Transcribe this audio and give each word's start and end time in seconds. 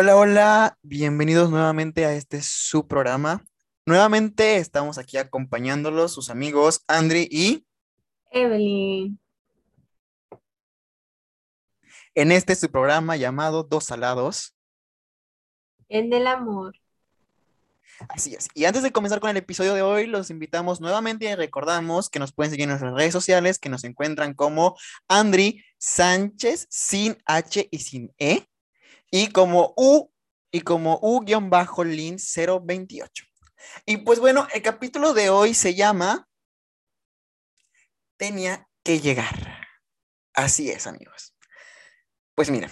Hola, 0.00 0.14
hola, 0.14 0.78
bienvenidos 0.82 1.50
nuevamente 1.50 2.06
a 2.06 2.12
este 2.12 2.40
su 2.40 2.86
programa. 2.86 3.44
Nuevamente 3.84 4.58
estamos 4.58 4.96
aquí 4.96 5.16
acompañándolos, 5.16 6.12
sus 6.12 6.30
amigos 6.30 6.84
Andri 6.86 7.26
y 7.28 7.66
Evelyn. 8.30 9.18
en 12.14 12.30
este 12.30 12.54
su 12.54 12.70
programa 12.70 13.16
llamado 13.16 13.64
Dos 13.64 13.86
Salados. 13.86 14.54
En 15.88 16.12
el 16.12 16.28
amor. 16.28 16.76
Así 18.08 18.36
es. 18.36 18.46
Y 18.54 18.66
antes 18.66 18.84
de 18.84 18.92
comenzar 18.92 19.18
con 19.18 19.30
el 19.30 19.36
episodio 19.36 19.74
de 19.74 19.82
hoy, 19.82 20.06
los 20.06 20.30
invitamos 20.30 20.80
nuevamente 20.80 21.28
y 21.28 21.34
recordamos 21.34 22.08
que 22.08 22.20
nos 22.20 22.32
pueden 22.32 22.52
seguir 22.52 22.66
en 22.66 22.68
nuestras 22.68 22.94
redes 22.94 23.12
sociales, 23.12 23.58
que 23.58 23.68
nos 23.68 23.82
encuentran 23.82 24.34
como 24.34 24.76
Andri 25.08 25.64
Sánchez 25.76 26.68
sin 26.70 27.18
H 27.26 27.66
y 27.68 27.78
sin 27.80 28.14
E, 28.18 28.46
y 29.10 29.30
como 29.30 29.74
U 29.76 30.10
y 30.50 30.62
como 30.62 30.98
U-Lin 31.02 32.16
028. 32.16 33.24
Y 33.86 33.98
pues 33.98 34.20
bueno, 34.20 34.46
el 34.52 34.62
capítulo 34.62 35.14
de 35.14 35.30
hoy 35.30 35.54
se 35.54 35.74
llama 35.74 36.28
Tenía 38.16 38.68
que 38.82 39.00
llegar. 39.00 39.66
Así 40.34 40.70
es, 40.70 40.86
amigos. 40.86 41.34
Pues 42.34 42.50
mira, 42.50 42.70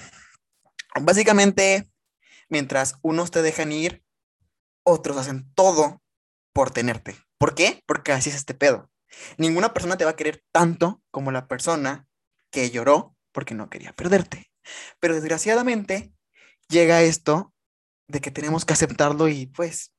básicamente, 1.00 1.90
mientras 2.48 2.96
unos 3.02 3.30
te 3.30 3.42
dejan 3.42 3.72
ir, 3.72 4.04
otros 4.84 5.16
hacen 5.16 5.52
todo 5.54 6.02
por 6.52 6.70
tenerte. 6.70 7.16
¿Por 7.38 7.54
qué? 7.54 7.82
Porque 7.86 8.12
así 8.12 8.30
es 8.30 8.36
este 8.36 8.54
pedo. 8.54 8.90
Ninguna 9.36 9.72
persona 9.74 9.96
te 9.96 10.04
va 10.04 10.12
a 10.12 10.16
querer 10.16 10.44
tanto 10.52 11.02
como 11.10 11.32
la 11.32 11.48
persona 11.48 12.08
que 12.50 12.70
lloró 12.70 13.16
porque 13.32 13.54
no 13.54 13.68
quería 13.68 13.92
perderte. 13.92 14.50
Pero 15.00 15.14
desgraciadamente 15.14 16.15
llega 16.68 17.02
esto 17.02 17.52
de 18.08 18.20
que 18.20 18.30
tenemos 18.30 18.64
que 18.64 18.72
aceptarlo 18.72 19.28
y 19.28 19.46
pues 19.46 19.92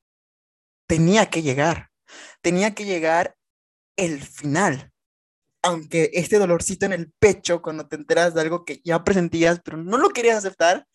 tenía 0.86 1.26
que 1.26 1.42
llegar. 1.42 1.90
Tenía 2.40 2.74
que 2.74 2.84
llegar 2.84 3.36
el 3.96 4.22
final. 4.22 4.92
Aunque 5.62 6.10
este 6.14 6.38
dolorcito 6.38 6.86
en 6.86 6.92
el 6.92 7.12
pecho 7.18 7.62
cuando 7.62 7.86
te 7.86 7.96
enteras 7.96 8.34
de 8.34 8.40
algo 8.40 8.64
que 8.64 8.80
ya 8.84 9.04
presentías 9.04 9.60
pero 9.60 9.76
no 9.76 9.98
lo 9.98 10.10
querías 10.10 10.38
aceptar, 10.38 10.86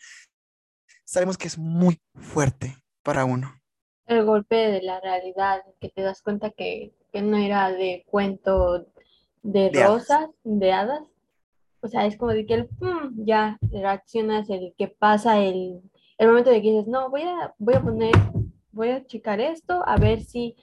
sabemos 1.04 1.38
que 1.38 1.48
es 1.48 1.58
muy 1.58 2.02
fuerte 2.16 2.78
para 3.04 3.26
uno 3.26 3.64
el 4.06 4.26
golpe 4.26 4.56
de 4.56 4.82
la 4.82 5.00
realidad, 5.00 5.62
que 5.80 5.90
te 5.90 6.02
das 6.02 6.22
cuenta 6.22 6.52
que, 6.52 6.94
que 7.12 7.22
no 7.22 7.38
era 7.38 7.72
de 7.72 8.04
cuento 8.08 8.88
de, 9.42 9.72
rosas, 9.74 10.30
de 10.44 10.72
hadas. 10.72 11.04
O 11.84 11.88
sea, 11.88 12.06
es 12.06 12.18
como 12.18 12.32
de 12.32 12.46
que 12.46 12.54
el 12.56 12.68
pum, 12.68 13.14
ya 13.26 13.60
reaccionas, 13.72 14.50
el 14.50 14.74
que 14.78 14.88
pasa 14.88 15.40
el, 15.40 15.82
el 16.18 16.28
momento 16.28 16.50
de 16.50 16.62
que 16.62 16.72
dices, 16.72 16.88
no, 16.88 17.10
voy 17.10 17.24
a, 17.24 17.54
voy 17.58 17.76
a 17.76 17.82
poner, 17.82 18.14
voy 18.72 18.90
a 18.90 19.06
checar 19.06 19.40
esto, 19.40 19.84
a 19.86 19.98
ver 19.98 20.24
si 20.24 20.56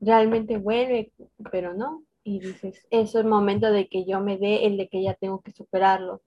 realmente 0.00 0.58
vuelve, 0.58 1.12
pero 1.50 1.74
no. 1.74 2.04
Y 2.24 2.40
dices, 2.40 2.86
eso 2.90 3.18
es 3.18 3.24
el 3.24 3.30
momento 3.30 3.70
de 3.70 3.88
que 3.88 4.04
yo 4.04 4.20
me 4.20 4.36
dé 4.36 4.66
el 4.66 4.76
de 4.76 4.88
que 4.88 5.02
ya 5.02 5.14
tengo 5.14 5.40
que 5.40 5.52
superarlo. 5.52 6.22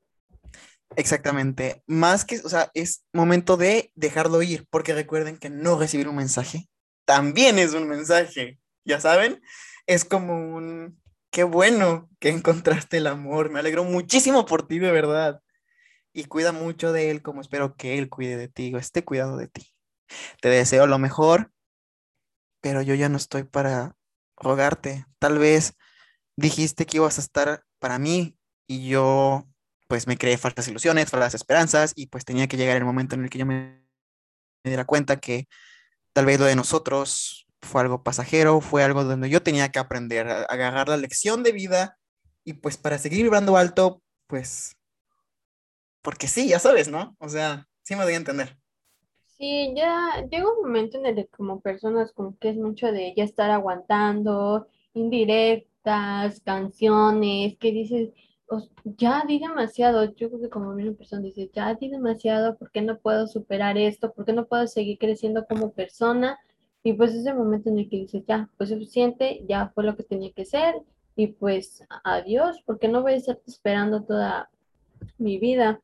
Exactamente. 0.96 1.84
Más 1.86 2.24
que, 2.24 2.40
o 2.40 2.50
sea, 2.50 2.72
es 2.74 3.04
momento 3.14 3.58
de 3.58 3.92
dejarlo 3.96 4.42
ir, 4.42 4.66
porque 4.70 4.94
recuerden 4.94 5.38
que 5.38 5.50
no 5.50 5.78
recibir 5.78 6.08
un 6.08 6.16
mensaje 6.16 6.70
también 7.08 7.58
es 7.58 7.74
un 7.74 7.88
mensaje, 7.88 8.60
ya 8.84 9.00
saben. 9.00 9.42
Es 9.88 10.04
como 10.04 10.36
un, 10.56 11.02
qué 11.32 11.44
bueno 11.44 12.10
que 12.20 12.30
encontraste 12.30 12.98
el 12.98 13.08
amor, 13.08 13.50
me 13.50 13.60
alegro 13.60 13.84
muchísimo 13.84 14.46
por 14.46 14.68
ti, 14.68 14.80
de 14.80 14.92
verdad. 14.92 15.42
Y 16.14 16.26
cuida 16.26 16.52
mucho 16.52 16.92
de 16.92 17.12
él 17.12 17.22
como 17.22 17.42
espero 17.42 17.76
que 17.76 17.98
él 17.98 18.10
cuide 18.10 18.38
de 18.38 18.48
ti 18.48 18.74
o 18.74 18.78
esté 18.78 19.04
cuidado 19.04 19.38
de 19.38 19.48
ti. 19.48 19.74
Te 20.42 20.50
deseo 20.50 20.88
lo 20.88 20.98
mejor, 21.00 21.52
pero 22.62 22.82
yo 22.82 22.96
ya 22.96 23.10
no 23.10 23.18
estoy 23.18 23.44
para 23.44 23.96
rogarte. 24.36 25.06
Tal 25.20 25.38
vez 25.38 25.74
dijiste 26.36 26.86
que 26.86 26.98
ibas 26.98 27.18
a 27.18 27.22
estar 27.22 27.64
para 27.80 28.00
mí 28.00 28.38
y 28.68 28.88
yo 28.90 29.48
pues 29.88 30.08
me 30.08 30.18
creé 30.18 30.38
falsas 30.38 30.68
ilusiones, 30.68 31.10
falsas 31.10 31.36
esperanzas 31.36 31.94
y 31.96 32.08
pues 32.08 32.26
tenía 32.26 32.48
que 32.48 32.58
llegar 32.58 32.78
el 32.78 32.86
momento 32.86 33.16
en 33.16 33.24
el 33.24 33.30
que 33.30 33.40
yo 33.40 33.46
me, 33.46 33.84
diera 34.64 34.86
cuenta 34.86 35.18
que 35.18 35.48
tal 36.14 36.26
vez 36.26 36.40
lo 36.40 36.46
de 36.46 36.56
nosotros 36.56 37.47
fue 37.62 37.82
algo 37.82 38.04
pasajero, 38.04 38.62
fue 38.62 38.84
algo 38.84 39.04
donde 39.04 39.30
yo 39.30 39.44
tenía 39.44 39.70
que 39.70 39.80
aprender 39.80 40.28
a 40.28 40.44
agarrar 40.44 40.90
la 40.90 40.98
lección 40.98 41.44
de 41.44 41.52
vida 41.52 41.98
y 42.44 42.54
pues 42.54 42.78
para 42.78 42.98
seguir 42.98 43.24
vibrando 43.24 43.58
alto, 43.58 44.02
pues, 44.28 44.78
porque 46.02 46.28
sí, 46.28 46.48
ya 46.48 46.60
sabes, 46.60 46.88
¿no? 46.88 47.16
O 47.20 47.30
sea, 47.30 47.68
sí 47.84 47.96
me 47.96 48.04
doy 48.04 48.14
a 48.14 48.18
entender. 48.18 48.58
Sí, 49.38 49.74
ya 49.76 50.26
llega 50.32 50.50
un 50.50 50.62
momento 50.62 50.98
en 50.98 51.06
el 51.06 51.16
que 51.16 51.28
como 51.28 51.60
personas 51.60 52.12
como 52.12 52.38
que 52.38 52.50
es 52.50 52.56
mucho 52.56 52.92
de 52.92 53.14
ya 53.16 53.24
estar 53.24 53.52
aguantando 53.52 54.68
indirectas, 54.94 56.42
canciones, 56.42 57.58
que 57.60 57.72
dices, 57.72 58.10
ya 58.86 59.24
di 59.28 59.40
demasiado, 59.40 60.06
yo 60.16 60.30
creo 60.30 60.42
que 60.42 60.50
como 60.50 60.70
una 60.70 60.92
persona 60.94 61.22
dice, 61.22 61.52
ya 61.54 61.76
di 61.76 61.90
demasiado, 61.90 62.58
¿por 62.58 62.72
qué 62.72 62.82
no 62.82 62.98
puedo 63.00 63.28
superar 63.28 63.78
esto? 63.78 64.14
¿Por 64.14 64.26
qué 64.26 64.34
no 64.34 64.48
puedo 64.48 64.68
seguir 64.68 64.98
creciendo 64.98 65.46
como 65.46 65.72
persona? 65.72 66.40
Y 66.88 66.94
pues 66.94 67.14
es 67.14 67.26
el 67.26 67.36
momento 67.36 67.70
en 67.70 67.80
el 67.80 67.90
que 67.90 67.98
dices, 67.98 68.24
ya, 68.26 68.50
pues 68.56 68.70
suficiente, 68.70 69.44
ya 69.46 69.74
fue 69.76 69.84
lo 69.84 69.98
que 69.98 70.04
tenía 70.04 70.32
que 70.32 70.46
ser, 70.46 70.74
y 71.18 71.28
pues 71.28 71.84
adiós, 72.06 72.64
porque 72.66 72.88
no 72.88 73.02
voy 73.02 73.12
a 73.12 73.18
estar 73.18 73.38
esperando 73.46 74.06
toda 74.06 74.50
mi 75.18 75.38
vida. 75.38 75.82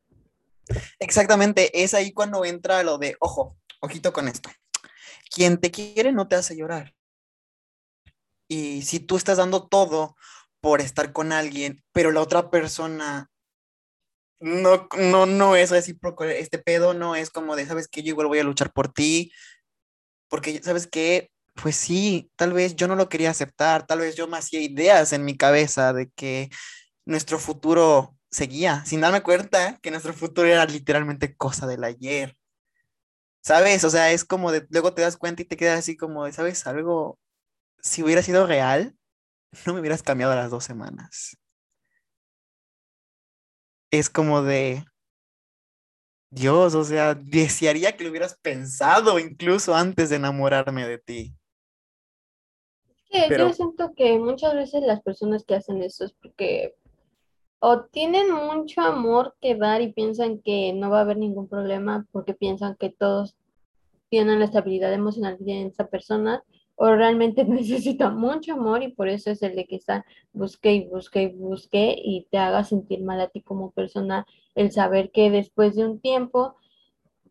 Exactamente, 0.98 1.84
es 1.84 1.92
ahí 1.92 2.10
cuando 2.10 2.42
entra 2.46 2.82
lo 2.82 2.96
de, 2.96 3.16
ojo, 3.20 3.58
ojito 3.82 4.14
con 4.14 4.28
esto. 4.28 4.48
Quien 5.28 5.60
te 5.60 5.70
quiere 5.70 6.10
no 6.10 6.26
te 6.26 6.36
hace 6.36 6.56
llorar. 6.56 6.94
Y 8.48 8.80
si 8.80 8.98
tú 8.98 9.18
estás 9.18 9.36
dando 9.36 9.68
todo 9.68 10.16
por 10.62 10.80
estar 10.80 11.12
con 11.12 11.32
alguien, 11.32 11.84
pero 11.92 12.12
la 12.12 12.22
otra 12.22 12.48
persona 12.48 13.30
no, 14.40 14.88
no, 14.96 15.26
no 15.26 15.54
es 15.54 15.70
recíproco, 15.70 16.24
este 16.24 16.58
pedo 16.58 16.94
no 16.94 17.14
es 17.14 17.28
como 17.28 17.56
de, 17.56 17.66
¿sabes 17.66 17.88
qué? 17.88 18.02
Yo 18.02 18.08
igual 18.08 18.28
voy 18.28 18.38
a 18.38 18.44
luchar 18.44 18.72
por 18.72 18.90
ti, 18.90 19.32
porque, 20.28 20.60
¿sabes 20.62 20.86
qué? 20.86 21.30
Pues 21.54 21.76
sí, 21.76 22.30
tal 22.36 22.52
vez 22.52 22.76
yo 22.76 22.88
no 22.88 22.96
lo 22.96 23.08
quería 23.08 23.30
aceptar, 23.30 23.86
tal 23.86 24.00
vez 24.00 24.16
yo 24.16 24.26
me 24.28 24.38
hacía 24.38 24.60
ideas 24.60 25.12
en 25.12 25.24
mi 25.24 25.36
cabeza 25.36 25.92
de 25.92 26.10
que 26.10 26.50
nuestro 27.06 27.38
futuro 27.38 28.16
seguía, 28.30 28.84
sin 28.86 29.00
darme 29.02 29.22
cuenta 29.22 29.78
que 29.82 29.90
nuestro 29.90 30.14
futuro 30.14 30.48
era 30.48 30.66
literalmente 30.66 31.36
cosa 31.36 31.66
del 31.66 31.84
ayer. 31.84 32.36
¿Sabes? 33.42 33.84
O 33.84 33.90
sea, 33.90 34.10
es 34.12 34.24
como 34.24 34.50
de, 34.52 34.66
luego 34.70 34.94
te 34.94 35.02
das 35.02 35.16
cuenta 35.16 35.42
y 35.42 35.44
te 35.44 35.56
quedas 35.56 35.78
así 35.78 35.96
como 35.96 36.24
de, 36.24 36.32
¿sabes? 36.32 36.66
Algo, 36.66 37.18
si 37.80 38.02
hubiera 38.02 38.22
sido 38.22 38.46
real, 38.46 38.96
no 39.66 39.74
me 39.74 39.80
hubieras 39.80 40.02
cambiado 40.02 40.32
a 40.32 40.36
las 40.36 40.50
dos 40.50 40.64
semanas. 40.64 41.36
Es 43.90 44.10
como 44.10 44.42
de, 44.42 44.84
Dios, 46.34 46.74
o 46.74 46.82
sea, 46.82 47.14
desearía 47.14 47.96
que 47.96 48.02
lo 48.02 48.10
hubieras 48.10 48.36
pensado 48.42 49.20
incluso 49.20 49.72
antes 49.72 50.10
de 50.10 50.16
enamorarme 50.16 50.86
de 50.86 50.98
ti. 50.98 51.34
Es 53.08 53.28
que 53.28 53.38
yo 53.38 53.52
siento 53.52 53.92
que 53.94 54.18
muchas 54.18 54.54
veces 54.54 54.82
las 54.82 55.00
personas 55.00 55.44
que 55.44 55.54
hacen 55.54 55.80
eso 55.80 56.04
es 56.04 56.12
porque 56.12 56.74
o 57.60 57.84
tienen 57.84 58.32
mucho 58.32 58.80
amor 58.80 59.36
que 59.40 59.54
dar 59.54 59.80
y 59.80 59.92
piensan 59.92 60.40
que 60.40 60.72
no 60.72 60.90
va 60.90 60.98
a 60.98 61.02
haber 61.02 61.18
ningún 61.18 61.48
problema 61.48 62.04
porque 62.10 62.34
piensan 62.34 62.74
que 62.74 62.90
todos 62.90 63.36
tienen 64.10 64.40
la 64.40 64.46
estabilidad 64.46 64.92
emocional 64.92 65.38
tiene 65.38 65.68
esa 65.68 65.86
persona 65.86 66.42
o 66.76 66.94
realmente 66.94 67.44
necesita 67.44 68.10
mucho 68.10 68.54
amor 68.54 68.82
y 68.82 68.88
por 68.92 69.08
eso 69.08 69.30
es 69.30 69.42
el 69.42 69.56
de 69.56 69.66
que 69.66 69.76
está 69.76 70.04
busque 70.32 70.72
y 70.74 70.86
busque 70.88 71.22
y 71.22 71.26
busque 71.28 71.94
y 71.98 72.26
te 72.30 72.38
haga 72.38 72.64
sentir 72.64 73.02
mal 73.02 73.20
a 73.20 73.28
ti 73.28 73.42
como 73.42 73.70
persona 73.72 74.26
el 74.54 74.72
saber 74.72 75.10
que 75.12 75.30
después 75.30 75.76
de 75.76 75.84
un 75.84 76.00
tiempo 76.00 76.56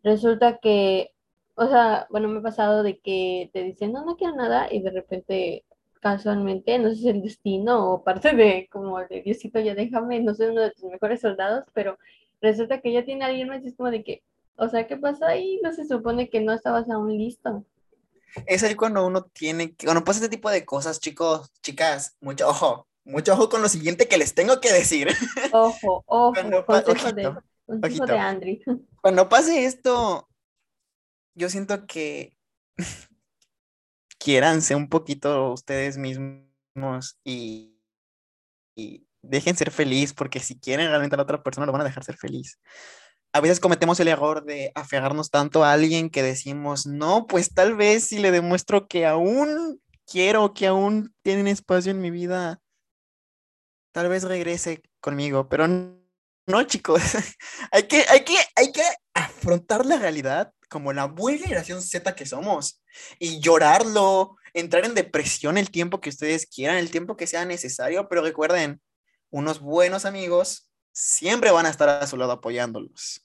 resulta 0.02 0.58
que, 0.58 1.12
o 1.56 1.66
sea, 1.68 2.06
bueno, 2.10 2.28
me 2.28 2.40
ha 2.40 2.42
pasado 2.42 2.82
de 2.82 2.98
que 3.00 3.50
te 3.52 3.62
dicen, 3.64 3.92
no, 3.92 4.04
no 4.04 4.16
quiero 4.16 4.36
nada 4.36 4.68
y 4.72 4.82
de 4.82 4.90
repente 4.90 5.64
casualmente, 6.00 6.78
no 6.78 6.90
sé 6.90 6.96
si 6.96 7.08
el 7.08 7.22
destino 7.22 7.92
o 7.92 8.04
parte 8.04 8.34
de 8.36 8.68
como 8.70 9.00
de 9.00 9.22
Diosito 9.22 9.60
ya 9.60 9.74
déjame, 9.74 10.20
no 10.20 10.34
soy 10.34 10.48
uno 10.48 10.60
de 10.62 10.70
tus 10.72 10.84
mejores 10.84 11.20
soldados, 11.22 11.64
pero 11.72 11.98
resulta 12.42 12.80
que 12.80 12.92
ya 12.92 13.04
tiene 13.04 13.24
alguien 13.24 13.48
más 13.48 13.64
y 13.64 13.68
es 13.68 13.76
como 13.76 13.90
de 13.90 14.04
que, 14.04 14.22
o 14.56 14.68
sea, 14.68 14.86
¿qué 14.86 14.96
pasó 14.98 15.24
ahí? 15.26 15.60
No 15.62 15.72
se 15.72 15.86
supone 15.86 16.28
que 16.28 16.40
no 16.40 16.52
estabas 16.52 16.90
aún 16.90 17.16
listo 17.16 17.64
es 18.46 18.62
ahí 18.62 18.74
cuando 18.74 19.06
uno 19.06 19.24
tiene 19.24 19.74
que, 19.74 19.86
cuando 19.86 20.04
pasa 20.04 20.20
este 20.20 20.36
tipo 20.36 20.50
de 20.50 20.64
cosas, 20.64 21.00
chicos, 21.00 21.50
chicas, 21.62 22.16
mucho 22.20 22.48
ojo, 22.48 22.88
mucho 23.04 23.34
ojo 23.34 23.48
con 23.48 23.62
lo 23.62 23.68
siguiente 23.68 24.08
que 24.08 24.18
les 24.18 24.34
tengo 24.34 24.60
que 24.60 24.72
decir. 24.72 25.08
Ojo, 25.52 26.02
ojo, 26.06 26.32
cuando, 26.32 26.64
consejo, 26.64 27.12
de, 27.12 27.34
consejo 27.66 28.06
de 28.06 28.18
Andri. 28.18 28.62
Cuando 29.02 29.28
pase 29.28 29.66
esto, 29.66 30.28
yo 31.34 31.50
siento 31.50 31.86
que 31.86 32.36
quiéranse 34.18 34.74
un 34.74 34.88
poquito 34.88 35.52
ustedes 35.52 35.98
mismos 35.98 37.18
y, 37.22 37.78
y 38.74 39.06
dejen 39.20 39.56
ser 39.56 39.70
feliz, 39.70 40.14
porque 40.14 40.40
si 40.40 40.58
quieren 40.58 40.88
realmente 40.88 41.16
a 41.16 41.18
la 41.18 41.24
otra 41.24 41.42
persona 41.42 41.66
lo 41.66 41.72
van 41.72 41.82
a 41.82 41.84
dejar 41.84 42.04
ser 42.04 42.16
feliz. 42.16 42.58
A 43.34 43.40
veces 43.40 43.58
cometemos 43.58 43.98
el 43.98 44.06
error 44.06 44.44
de 44.44 44.70
aferrarnos 44.76 45.28
tanto 45.28 45.64
a 45.64 45.72
alguien 45.72 46.08
que 46.08 46.22
decimos, 46.22 46.86
no, 46.86 47.26
pues 47.26 47.52
tal 47.52 47.74
vez 47.74 48.04
si 48.04 48.20
le 48.20 48.30
demuestro 48.30 48.86
que 48.86 49.06
aún 49.06 49.82
quiero, 50.06 50.54
que 50.54 50.68
aún 50.68 51.12
tienen 51.22 51.48
espacio 51.48 51.90
en 51.90 52.00
mi 52.00 52.12
vida, 52.12 52.60
tal 53.90 54.08
vez 54.08 54.22
regrese 54.22 54.82
conmigo, 55.00 55.48
pero 55.48 55.66
no, 55.66 56.62
chicos, 56.62 57.02
hay, 57.72 57.88
que, 57.88 58.04
hay, 58.08 58.22
que, 58.22 58.36
hay 58.54 58.70
que 58.70 58.84
afrontar 59.14 59.84
la 59.84 59.98
realidad 59.98 60.52
como 60.68 60.92
la 60.92 61.06
buena 61.06 61.40
generación 61.40 61.82
Z 61.82 62.14
que 62.14 62.26
somos 62.26 62.84
y 63.18 63.40
llorarlo, 63.40 64.36
entrar 64.52 64.84
en 64.84 64.94
depresión 64.94 65.58
el 65.58 65.72
tiempo 65.72 66.00
que 66.00 66.10
ustedes 66.10 66.46
quieran, 66.46 66.76
el 66.76 66.92
tiempo 66.92 67.16
que 67.16 67.26
sea 67.26 67.44
necesario, 67.44 68.08
pero 68.08 68.22
recuerden, 68.22 68.80
unos 69.30 69.58
buenos 69.58 70.04
amigos 70.04 70.70
siempre 70.92 71.50
van 71.50 71.66
a 71.66 71.70
estar 71.70 71.88
a 71.88 72.06
su 72.06 72.16
lado 72.16 72.30
apoyándolos. 72.30 73.23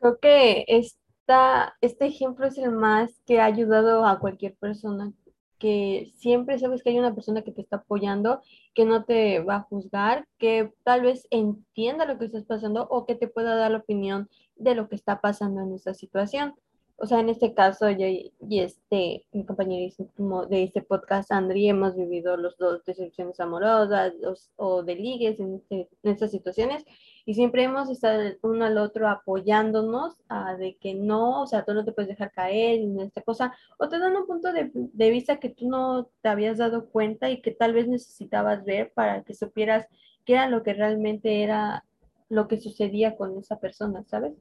Creo 0.00 0.18
que 0.18 0.64
esta, 0.66 1.76
este 1.82 2.06
ejemplo 2.06 2.46
es 2.46 2.58
el 2.58 2.72
más 2.72 3.20
que 3.26 3.40
ha 3.40 3.44
ayudado 3.44 4.06
a 4.06 4.18
cualquier 4.18 4.54
persona, 4.56 5.12
que 5.58 6.10
siempre 6.16 6.58
sabes 6.58 6.82
que 6.82 6.90
hay 6.90 6.98
una 6.98 7.14
persona 7.14 7.42
que 7.42 7.52
te 7.52 7.60
está 7.60 7.76
apoyando, 7.76 8.40
que 8.74 8.86
no 8.86 9.04
te 9.04 9.40
va 9.40 9.56
a 9.56 9.62
juzgar, 9.62 10.26
que 10.38 10.72
tal 10.84 11.02
vez 11.02 11.28
entienda 11.30 12.06
lo 12.06 12.18
que 12.18 12.24
estás 12.24 12.44
pasando 12.44 12.88
o 12.88 13.04
que 13.04 13.14
te 13.14 13.28
pueda 13.28 13.54
dar 13.56 13.72
la 13.72 13.78
opinión 13.78 14.30
de 14.56 14.74
lo 14.74 14.88
que 14.88 14.96
está 14.96 15.20
pasando 15.20 15.60
en 15.60 15.74
esta 15.74 15.92
situación. 15.92 16.54
O 16.96 17.06
sea, 17.06 17.20
en 17.20 17.30
este 17.30 17.54
caso, 17.54 17.90
yo 17.90 18.06
y 18.06 18.60
este, 18.60 19.24
mi 19.32 19.46
compañerísimo 19.46 20.46
de 20.46 20.64
este 20.64 20.82
podcast, 20.82 21.32
Andri, 21.32 21.68
hemos 21.68 21.96
vivido 21.96 22.36
los 22.36 22.58
dos 22.58 22.84
decepciones 22.84 23.40
amorosas 23.40 24.12
o 24.56 24.82
de 24.82 24.96
ligues 24.96 25.40
en, 25.40 25.56
este, 25.56 25.88
en, 26.02 26.12
estas 26.12 26.30
situaciones 26.30 26.84
y 27.24 27.34
siempre 27.34 27.64
hemos 27.64 27.90
estado 27.90 28.22
uno 28.42 28.64
al 28.64 28.78
otro 28.78 29.08
apoyándonos 29.08 30.16
a 30.28 30.54
de 30.56 30.76
que 30.76 30.94
no, 30.94 31.42
o 31.42 31.46
sea, 31.46 31.64
tú 31.64 31.74
no 31.74 31.84
te 31.84 31.92
puedes 31.92 32.08
dejar 32.08 32.32
caer 32.32 32.80
en 32.80 33.00
esta 33.00 33.22
cosa, 33.22 33.54
o 33.78 33.88
te 33.88 33.98
dan 33.98 34.16
un 34.16 34.26
punto 34.26 34.52
de, 34.52 34.70
de 34.74 35.10
vista 35.10 35.38
que 35.38 35.50
tú 35.50 35.68
no 35.68 36.10
te 36.22 36.28
habías 36.28 36.58
dado 36.58 36.88
cuenta 36.90 37.30
y 37.30 37.42
que 37.42 37.50
tal 37.50 37.72
vez 37.72 37.88
necesitabas 37.88 38.64
ver 38.64 38.92
para 38.92 39.22
que 39.22 39.34
supieras 39.34 39.86
qué 40.24 40.34
era 40.34 40.48
lo 40.48 40.62
que 40.62 40.74
realmente 40.74 41.42
era 41.42 41.84
lo 42.28 42.48
que 42.48 42.60
sucedía 42.60 43.16
con 43.16 43.36
esa 43.38 43.58
persona, 43.58 44.04
¿sabes? 44.08 44.34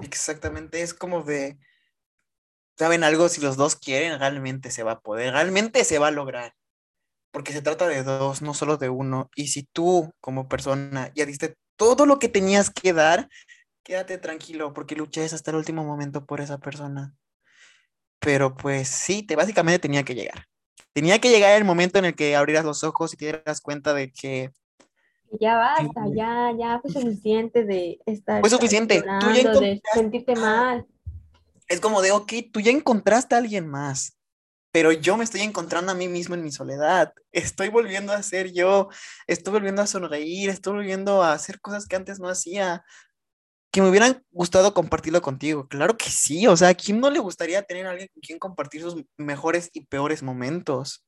Exactamente, 0.00 0.82
es 0.82 0.94
como 0.94 1.22
de, 1.22 1.58
¿saben 2.76 3.04
algo? 3.04 3.28
Si 3.28 3.40
los 3.40 3.56
dos 3.56 3.76
quieren, 3.76 4.18
realmente 4.18 4.70
se 4.70 4.82
va 4.82 4.92
a 4.92 5.00
poder, 5.00 5.32
realmente 5.32 5.84
se 5.84 5.98
va 5.98 6.08
a 6.08 6.12
lograr, 6.12 6.54
porque 7.30 7.52
se 7.52 7.62
trata 7.62 7.86
de 7.88 8.02
dos, 8.02 8.42
no 8.42 8.54
solo 8.54 8.76
de 8.76 8.88
uno. 8.88 9.30
Y 9.34 9.48
si 9.48 9.64
tú 9.64 10.12
como 10.20 10.48
persona 10.48 11.12
ya 11.14 11.26
diste 11.26 11.56
todo 11.76 12.06
lo 12.06 12.18
que 12.18 12.28
tenías 12.28 12.70
que 12.70 12.92
dar, 12.92 13.28
quédate 13.82 14.18
tranquilo, 14.18 14.72
porque 14.72 14.96
luché 14.96 15.24
hasta 15.24 15.50
el 15.50 15.56
último 15.56 15.84
momento 15.84 16.26
por 16.26 16.40
esa 16.40 16.58
persona. 16.58 17.14
Pero 18.18 18.56
pues 18.56 18.88
sí, 18.88 19.22
te 19.22 19.36
básicamente 19.36 19.78
tenía 19.78 20.02
que 20.02 20.14
llegar. 20.14 20.46
Tenía 20.92 21.20
que 21.20 21.30
llegar 21.30 21.56
el 21.56 21.64
momento 21.64 21.98
en 21.98 22.06
el 22.06 22.14
que 22.14 22.34
abrieras 22.34 22.64
los 22.64 22.82
ojos 22.82 23.12
y 23.12 23.16
te 23.16 23.26
dieras 23.26 23.60
cuenta 23.60 23.94
de 23.94 24.10
que 24.10 24.50
ya 25.40 25.56
basta, 25.56 26.04
ya, 26.14 26.52
ya 26.58 26.80
fue 26.80 26.90
suficiente 26.90 27.64
de 27.64 27.98
estar. 28.06 28.40
Fue 28.40 28.50
suficiente, 28.50 29.02
tú 29.20 29.30
ya 29.30 29.50
de 29.52 29.80
sentirte 29.92 30.34
mal. 30.34 30.86
Es 31.68 31.80
como 31.80 32.00
de, 32.00 32.12
ok, 32.12 32.32
tú 32.50 32.60
ya 32.60 32.70
encontraste 32.70 33.34
a 33.34 33.38
alguien 33.38 33.68
más, 33.68 34.17
pero 34.78 34.92
yo 34.92 35.16
me 35.16 35.24
estoy 35.24 35.40
encontrando 35.40 35.90
a 35.90 35.96
mí 35.96 36.06
mismo 36.06 36.36
en 36.36 36.44
mi 36.44 36.52
soledad. 36.52 37.12
Estoy 37.32 37.68
volviendo 37.68 38.12
a 38.12 38.22
ser 38.22 38.52
yo, 38.52 38.90
estoy 39.26 39.52
volviendo 39.52 39.82
a 39.82 39.88
sonreír, 39.88 40.50
estoy 40.50 40.74
volviendo 40.74 41.20
a 41.20 41.32
hacer 41.32 41.60
cosas 41.60 41.88
que 41.88 41.96
antes 41.96 42.20
no 42.20 42.28
hacía. 42.28 42.84
Que 43.72 43.82
me 43.82 43.90
hubieran 43.90 44.24
gustado 44.30 44.74
compartirlo 44.74 45.20
contigo. 45.20 45.66
Claro 45.66 45.96
que 45.96 46.10
sí, 46.10 46.46
o 46.46 46.56
sea, 46.56 46.68
¿a 46.68 46.74
quién 46.74 47.00
no 47.00 47.10
le 47.10 47.18
gustaría 47.18 47.64
tener 47.64 47.88
a 47.88 47.90
alguien 47.90 48.08
con 48.14 48.20
quien 48.20 48.38
compartir 48.38 48.82
sus 48.82 49.02
mejores 49.16 49.68
y 49.72 49.84
peores 49.84 50.22
momentos? 50.22 51.04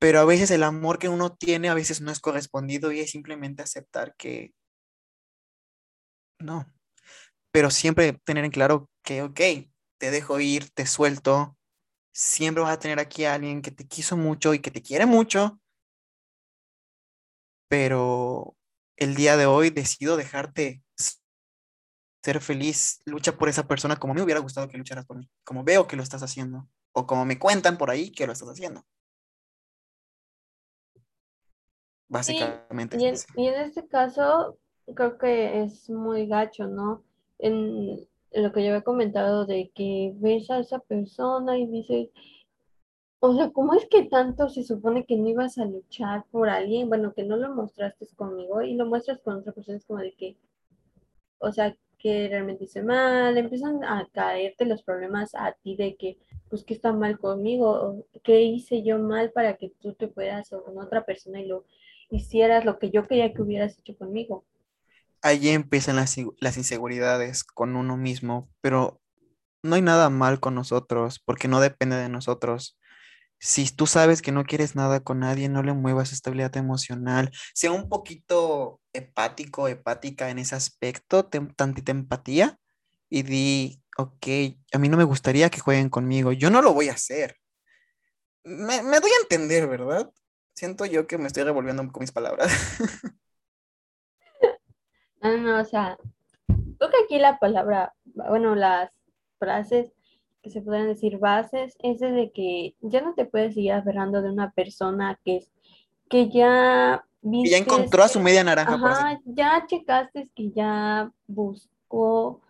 pero 0.00 0.20
a 0.20 0.24
veces 0.24 0.50
el 0.50 0.62
amor 0.62 0.98
que 0.98 1.08
uno 1.08 1.36
tiene 1.36 1.68
a 1.68 1.74
veces 1.74 2.00
no 2.00 2.10
es 2.10 2.20
correspondido 2.20 2.90
y 2.92 3.00
es 3.00 3.10
simplemente 3.10 3.62
aceptar 3.62 4.14
que 4.16 4.54
no. 6.38 6.72
Pero 7.50 7.70
siempre 7.70 8.14
tener 8.24 8.44
en 8.44 8.52
claro 8.52 8.88
que, 9.02 9.22
ok, 9.22 9.40
te 9.98 10.10
dejo 10.10 10.38
ir, 10.40 10.70
te 10.70 10.86
suelto, 10.86 11.57
siempre 12.18 12.64
vas 12.64 12.72
a 12.72 12.80
tener 12.80 12.98
aquí 12.98 13.24
a 13.24 13.34
alguien 13.34 13.62
que 13.62 13.70
te 13.70 13.86
quiso 13.86 14.16
mucho 14.16 14.52
y 14.52 14.58
que 14.58 14.72
te 14.72 14.82
quiere 14.82 15.06
mucho, 15.06 15.60
pero 17.68 18.56
el 18.96 19.14
día 19.14 19.36
de 19.36 19.46
hoy 19.46 19.70
decido 19.70 20.16
dejarte 20.16 20.82
ser 22.24 22.40
feliz, 22.40 23.00
lucha 23.04 23.38
por 23.38 23.48
esa 23.48 23.68
persona 23.68 23.94
como 23.94 24.14
me 24.14 24.22
hubiera 24.22 24.40
gustado 24.40 24.66
que 24.66 24.76
lucharas 24.76 25.06
por 25.06 25.16
mí, 25.16 25.30
como 25.44 25.62
veo 25.62 25.86
que 25.86 25.94
lo 25.94 26.02
estás 26.02 26.24
haciendo, 26.24 26.68
o 26.90 27.06
como 27.06 27.24
me 27.24 27.38
cuentan 27.38 27.78
por 27.78 27.88
ahí 27.88 28.10
que 28.10 28.26
lo 28.26 28.32
estás 28.32 28.48
haciendo. 28.48 28.84
Básicamente. 32.08 32.96
y, 32.98 33.06
en, 33.46 33.54
este 33.62 33.86
caso, 33.86 34.58
creo 34.92 35.18
que 35.18 35.62
es 35.62 35.88
muy 35.88 36.26
gacho, 36.26 36.66
¿no? 36.66 37.04
En, 37.38 38.08
lo 38.32 38.52
que 38.52 38.62
yo 38.62 38.70
había 38.70 38.82
comentado 38.82 39.46
de 39.46 39.70
que 39.74 40.12
ves 40.16 40.50
a 40.50 40.58
esa 40.60 40.78
persona 40.80 41.58
y 41.58 41.66
dices, 41.66 42.10
o 43.20 43.34
sea, 43.34 43.50
¿cómo 43.50 43.74
es 43.74 43.86
que 43.88 44.04
tanto 44.04 44.48
se 44.48 44.62
supone 44.64 45.04
que 45.04 45.16
no 45.16 45.28
ibas 45.28 45.58
a 45.58 45.64
luchar 45.64 46.24
por 46.30 46.48
alguien? 46.48 46.88
Bueno, 46.88 47.14
que 47.14 47.24
no 47.24 47.36
lo 47.36 47.54
mostraste 47.54 48.06
conmigo 48.16 48.62
y 48.62 48.74
lo 48.74 48.86
muestras 48.86 49.20
con 49.20 49.36
otra 49.36 49.52
persona, 49.52 49.78
es 49.78 49.84
como 49.84 50.00
de 50.00 50.12
que, 50.12 50.36
o 51.38 51.52
sea, 51.52 51.76
que 51.98 52.28
realmente 52.28 52.64
hice 52.64 52.82
mal, 52.82 53.36
empiezan 53.36 53.82
a 53.84 54.08
caerte 54.12 54.64
los 54.66 54.82
problemas 54.82 55.34
a 55.34 55.52
ti 55.52 55.76
de 55.76 55.96
que, 55.96 56.18
pues, 56.48 56.64
¿qué 56.64 56.74
está 56.74 56.92
mal 56.92 57.18
conmigo? 57.18 58.06
¿Qué 58.22 58.42
hice 58.42 58.82
yo 58.84 58.98
mal 58.98 59.32
para 59.32 59.56
que 59.56 59.70
tú 59.80 59.94
te 59.94 60.08
puedas 60.08 60.52
o 60.52 60.62
con 60.64 60.78
otra 60.78 61.04
persona 61.04 61.40
y 61.40 61.46
lo 61.46 61.64
hicieras 62.10 62.64
lo 62.64 62.78
que 62.78 62.90
yo 62.90 63.06
quería 63.06 63.32
que 63.32 63.42
hubieras 63.42 63.78
hecho 63.78 63.96
conmigo. 63.96 64.44
Allí 65.22 65.50
empiezan 65.50 65.96
las, 65.96 66.16
las 66.40 66.56
inseguridades 66.56 67.44
con 67.44 67.76
uno 67.76 67.96
mismo, 67.96 68.50
pero 68.60 69.00
no 69.62 69.74
hay 69.74 69.82
nada 69.82 70.10
mal 70.10 70.40
con 70.40 70.54
nosotros 70.54 71.20
porque 71.24 71.48
no 71.48 71.60
depende 71.60 71.96
de 71.96 72.08
nosotros. 72.08 72.78
Si 73.40 73.70
tú 73.70 73.86
sabes 73.86 74.22
que 74.22 74.32
no 74.32 74.44
quieres 74.44 74.74
nada 74.74 75.00
con 75.00 75.20
nadie, 75.20 75.48
no 75.48 75.62
le 75.62 75.72
muevas 75.72 76.12
estabilidad 76.12 76.56
emocional. 76.56 77.30
Sea 77.54 77.72
un 77.72 77.88
poquito 77.88 78.80
hepático, 78.92 79.68
hepática 79.68 80.30
en 80.30 80.38
ese 80.38 80.56
aspecto, 80.56 81.26
tantita 81.26 81.92
empatía 81.92 82.58
y 83.08 83.22
di, 83.22 83.82
ok, 83.96 84.26
a 84.72 84.78
mí 84.78 84.88
no 84.88 84.96
me 84.96 85.04
gustaría 85.04 85.50
que 85.50 85.60
jueguen 85.60 85.88
conmigo. 85.88 86.32
Yo 86.32 86.50
no 86.50 86.62
lo 86.62 86.74
voy 86.74 86.88
a 86.88 86.94
hacer. 86.94 87.36
Me, 88.44 88.82
me 88.82 89.00
doy 89.00 89.10
a 89.10 89.22
entender, 89.22 89.68
¿verdad? 89.68 90.10
siento 90.58 90.84
yo 90.84 91.06
que 91.06 91.18
me 91.18 91.28
estoy 91.28 91.44
revolviendo 91.44 91.90
con 91.90 92.00
mis 92.00 92.12
palabras. 92.12 92.52
No, 95.22 95.36
no, 95.36 95.60
o 95.60 95.64
sea, 95.64 95.98
creo 96.46 96.90
que 96.90 97.04
aquí 97.04 97.18
la 97.18 97.38
palabra, 97.38 97.94
bueno, 98.04 98.54
las 98.54 98.90
frases 99.38 99.92
que 100.42 100.50
se 100.50 100.62
podrían 100.62 100.86
decir 100.86 101.18
bases, 101.18 101.76
es 101.82 102.00
de 102.00 102.30
que 102.32 102.74
ya 102.80 103.00
no 103.00 103.14
te 103.14 103.24
puedes 103.24 103.54
seguir 103.54 103.72
aferrando 103.72 104.22
de 104.22 104.30
una 104.30 104.52
persona 104.52 105.18
que 105.24 105.38
es, 105.38 105.50
que 106.08 106.28
ya 106.28 107.04
viste, 107.20 107.50
ya 107.50 107.58
encontró 107.58 108.04
a 108.04 108.08
su 108.08 108.20
media 108.20 108.44
naranja. 108.44 108.74
Ajá, 108.74 109.20
ya 109.24 109.64
checaste 109.66 110.30
que 110.34 110.50
ya 110.52 111.10
buscó 111.26 112.40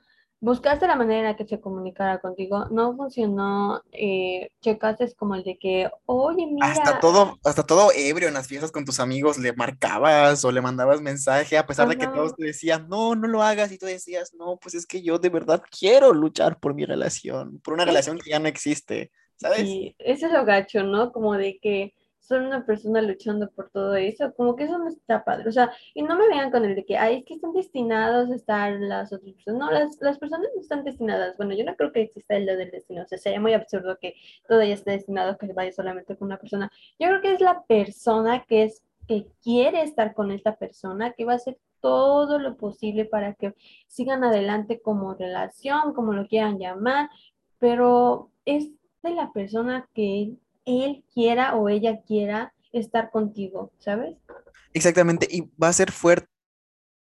buscaste 0.41 0.87
la 0.87 0.97
manera 0.97 1.21
en 1.21 1.27
la 1.27 1.37
que 1.37 1.47
se 1.47 1.61
comunicara 1.61 2.21
contigo, 2.21 2.67
no 2.71 2.97
funcionó, 2.97 3.83
eh, 3.93 4.51
checaste 4.61 5.13
como 5.15 5.35
el 5.35 5.43
de 5.43 5.59
que, 5.59 5.91
oye, 6.07 6.47
mira. 6.47 6.69
Hasta 6.69 7.01
todo, 7.01 7.39
hasta 7.45 7.65
todo 7.65 7.91
ebrio 7.95 8.29
en 8.29 8.35
las 8.35 8.47
fiestas 8.47 8.71
con 8.71 8.85
tus 8.85 9.01
amigos 9.01 9.39
le 9.39 9.53
marcabas 9.53 10.45
o 10.45 10.53
le 10.53 10.61
mandabas 10.61 11.01
mensaje, 11.01 11.59
a 11.59 11.67
pesar 11.67 11.89
de 11.89 11.99
que 11.99 12.07
todos 12.07 12.37
te 12.37 12.45
decían, 12.45 12.89
no, 12.89 13.15
no 13.15 13.27
lo 13.27 13.43
hagas, 13.43 13.73
y 13.73 13.79
tú 13.79 13.87
decías, 13.87 14.33
no, 14.35 14.59
pues 14.59 14.75
es 14.75 14.87
que 14.87 15.03
yo 15.03 15.19
de 15.19 15.29
verdad 15.29 15.63
quiero 15.77 16.13
luchar 16.13 16.61
por 16.61 16.75
mi 16.75 16.85
relación, 16.85 17.61
por 17.61 17.75
una 17.75 17.85
relación 17.85 18.19
que 18.19 18.31
ya 18.31 18.39
no 18.39 18.49
existe, 18.49 19.11
¿sabes? 19.37 19.61
Sí, 19.61 19.97
eso 19.99 20.27
es 20.27 20.33
lo 20.33 20.45
gacho, 20.45 20.85
¿no? 20.85 21.13
Como 21.13 21.35
de 21.35 21.59
que 21.59 21.95
son 22.29 22.45
una 22.47 22.65
persona 22.67 23.01
luchando 23.01 23.51
por 23.51 23.71
todo 23.71 23.97
eso, 23.97 24.35
como 24.35 24.55
que 24.55 24.65
eso 24.65 24.79
no 24.79 24.89
está 24.89 25.25
padre, 25.25 25.49
o 25.49 25.53
sea, 25.53 25.73
y 25.95 26.03
no 26.03 26.17
me 26.17 26.29
vean 26.29 26.51
con 26.51 26.65
el 26.65 26.75
de 26.75 26.85
que, 26.85 26.99
ay, 26.99 27.17
es 27.17 27.25
que 27.25 27.35
están 27.35 27.53
destinados 27.53 28.31
a 28.31 28.35
estar 28.35 28.73
las 28.79 29.13
otras 29.13 29.33
personas, 29.33 29.59
no, 29.59 29.71
las, 29.71 29.99
las 30.01 30.19
personas 30.19 30.51
no 30.55 30.61
están 30.61 30.85
destinadas, 30.85 31.37
bueno, 31.39 31.55
yo 31.55 31.65
no 31.65 31.75
creo 31.75 31.91
que 31.91 32.03
exista 32.03 32.37
el 32.37 32.45
del 32.45 32.71
destino, 32.71 33.03
o 33.03 33.07
sea, 33.07 33.17
sería 33.19 33.41
muy 33.41 33.55
absurdo 33.55 33.99
que 33.99 34.15
todo 34.47 34.63
ya 34.63 34.75
esté 34.75 34.91
destinado 34.93 35.39
que 35.39 35.53
vaya 35.55 35.73
solamente 35.73 36.17
con 36.17 36.27
una 36.27 36.39
persona, 36.39 36.71
yo 36.99 37.09
creo 37.09 37.23
que 37.23 37.33
es 37.33 37.41
la 37.41 37.63
persona 37.65 38.45
que 38.47 38.65
es, 38.65 38.83
que 39.07 39.27
quiere 39.43 39.83
estar 39.83 40.13
con 40.13 40.31
esta 40.31 40.57
persona, 40.57 41.13
que 41.13 41.25
va 41.25 41.33
a 41.33 41.37
hacer 41.37 41.57
todo 41.81 42.39
lo 42.39 42.57
posible 42.57 43.07
para 43.07 43.35
que 43.35 43.55
sigan 43.87 44.23
adelante 44.23 44.83
como 44.83 45.15
relación, 45.15 45.95
como 45.95 46.13
lo 46.13 46.27
quieran 46.27 46.59
llamar, 46.59 47.09
pero 47.59 48.31
es 48.45 48.71
de 49.03 49.11
la 49.13 49.33
persona 49.33 49.89
que 49.95 50.35
él 50.69 51.05
quiera 51.13 51.57
o 51.57 51.69
ella 51.69 52.03
quiera 52.07 52.53
estar 52.73 53.11
contigo, 53.11 53.73
¿sabes? 53.79 54.17
Exactamente, 54.73 55.27
y 55.31 55.51
va 55.61 55.69
a 55.69 55.73
ser 55.73 55.91
fuerte 55.91 56.29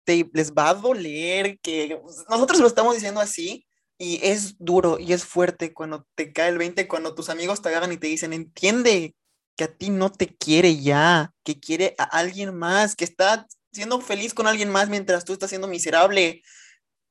te, 0.09 0.31
les 0.33 0.55
va 0.55 0.71
a 0.71 0.75
doler, 0.75 1.59
que 1.61 2.01
nosotros 2.31 2.61
lo 2.61 2.67
estamos 2.67 2.95
diciendo 2.95 3.21
así 3.21 3.67
y 3.99 4.21
es 4.23 4.57
duro 4.59 4.99
y 4.99 5.13
es 5.13 5.27
fuerte 5.27 5.75
cuando 5.75 6.07
te 6.15 6.33
cae 6.33 6.49
el 6.49 6.57
20, 6.57 6.89
cuando 6.89 7.15
tus 7.15 7.29
amigos 7.29 7.61
te 7.61 7.69
agarran 7.69 7.93
y 7.93 7.99
te 7.99 8.07
dicen, 8.07 8.33
entiende 8.33 9.15
que 9.55 9.65
a 9.65 9.77
ti 9.77 9.91
no 9.91 10.11
te 10.11 10.35
quiere 10.35 10.81
ya, 10.81 11.35
que 11.45 11.61
quiere 11.61 11.95
a 11.99 12.05
alguien 12.05 12.57
más, 12.57 12.97
que 12.97 13.05
está 13.05 13.47
siendo 13.71 14.01
feliz 14.01 14.33
con 14.33 14.47
alguien 14.47 14.71
más 14.71 14.89
mientras 14.89 15.27
tú 15.27 15.35
estás 15.35 15.51
siendo 15.51 15.69
miserable, 15.69 16.43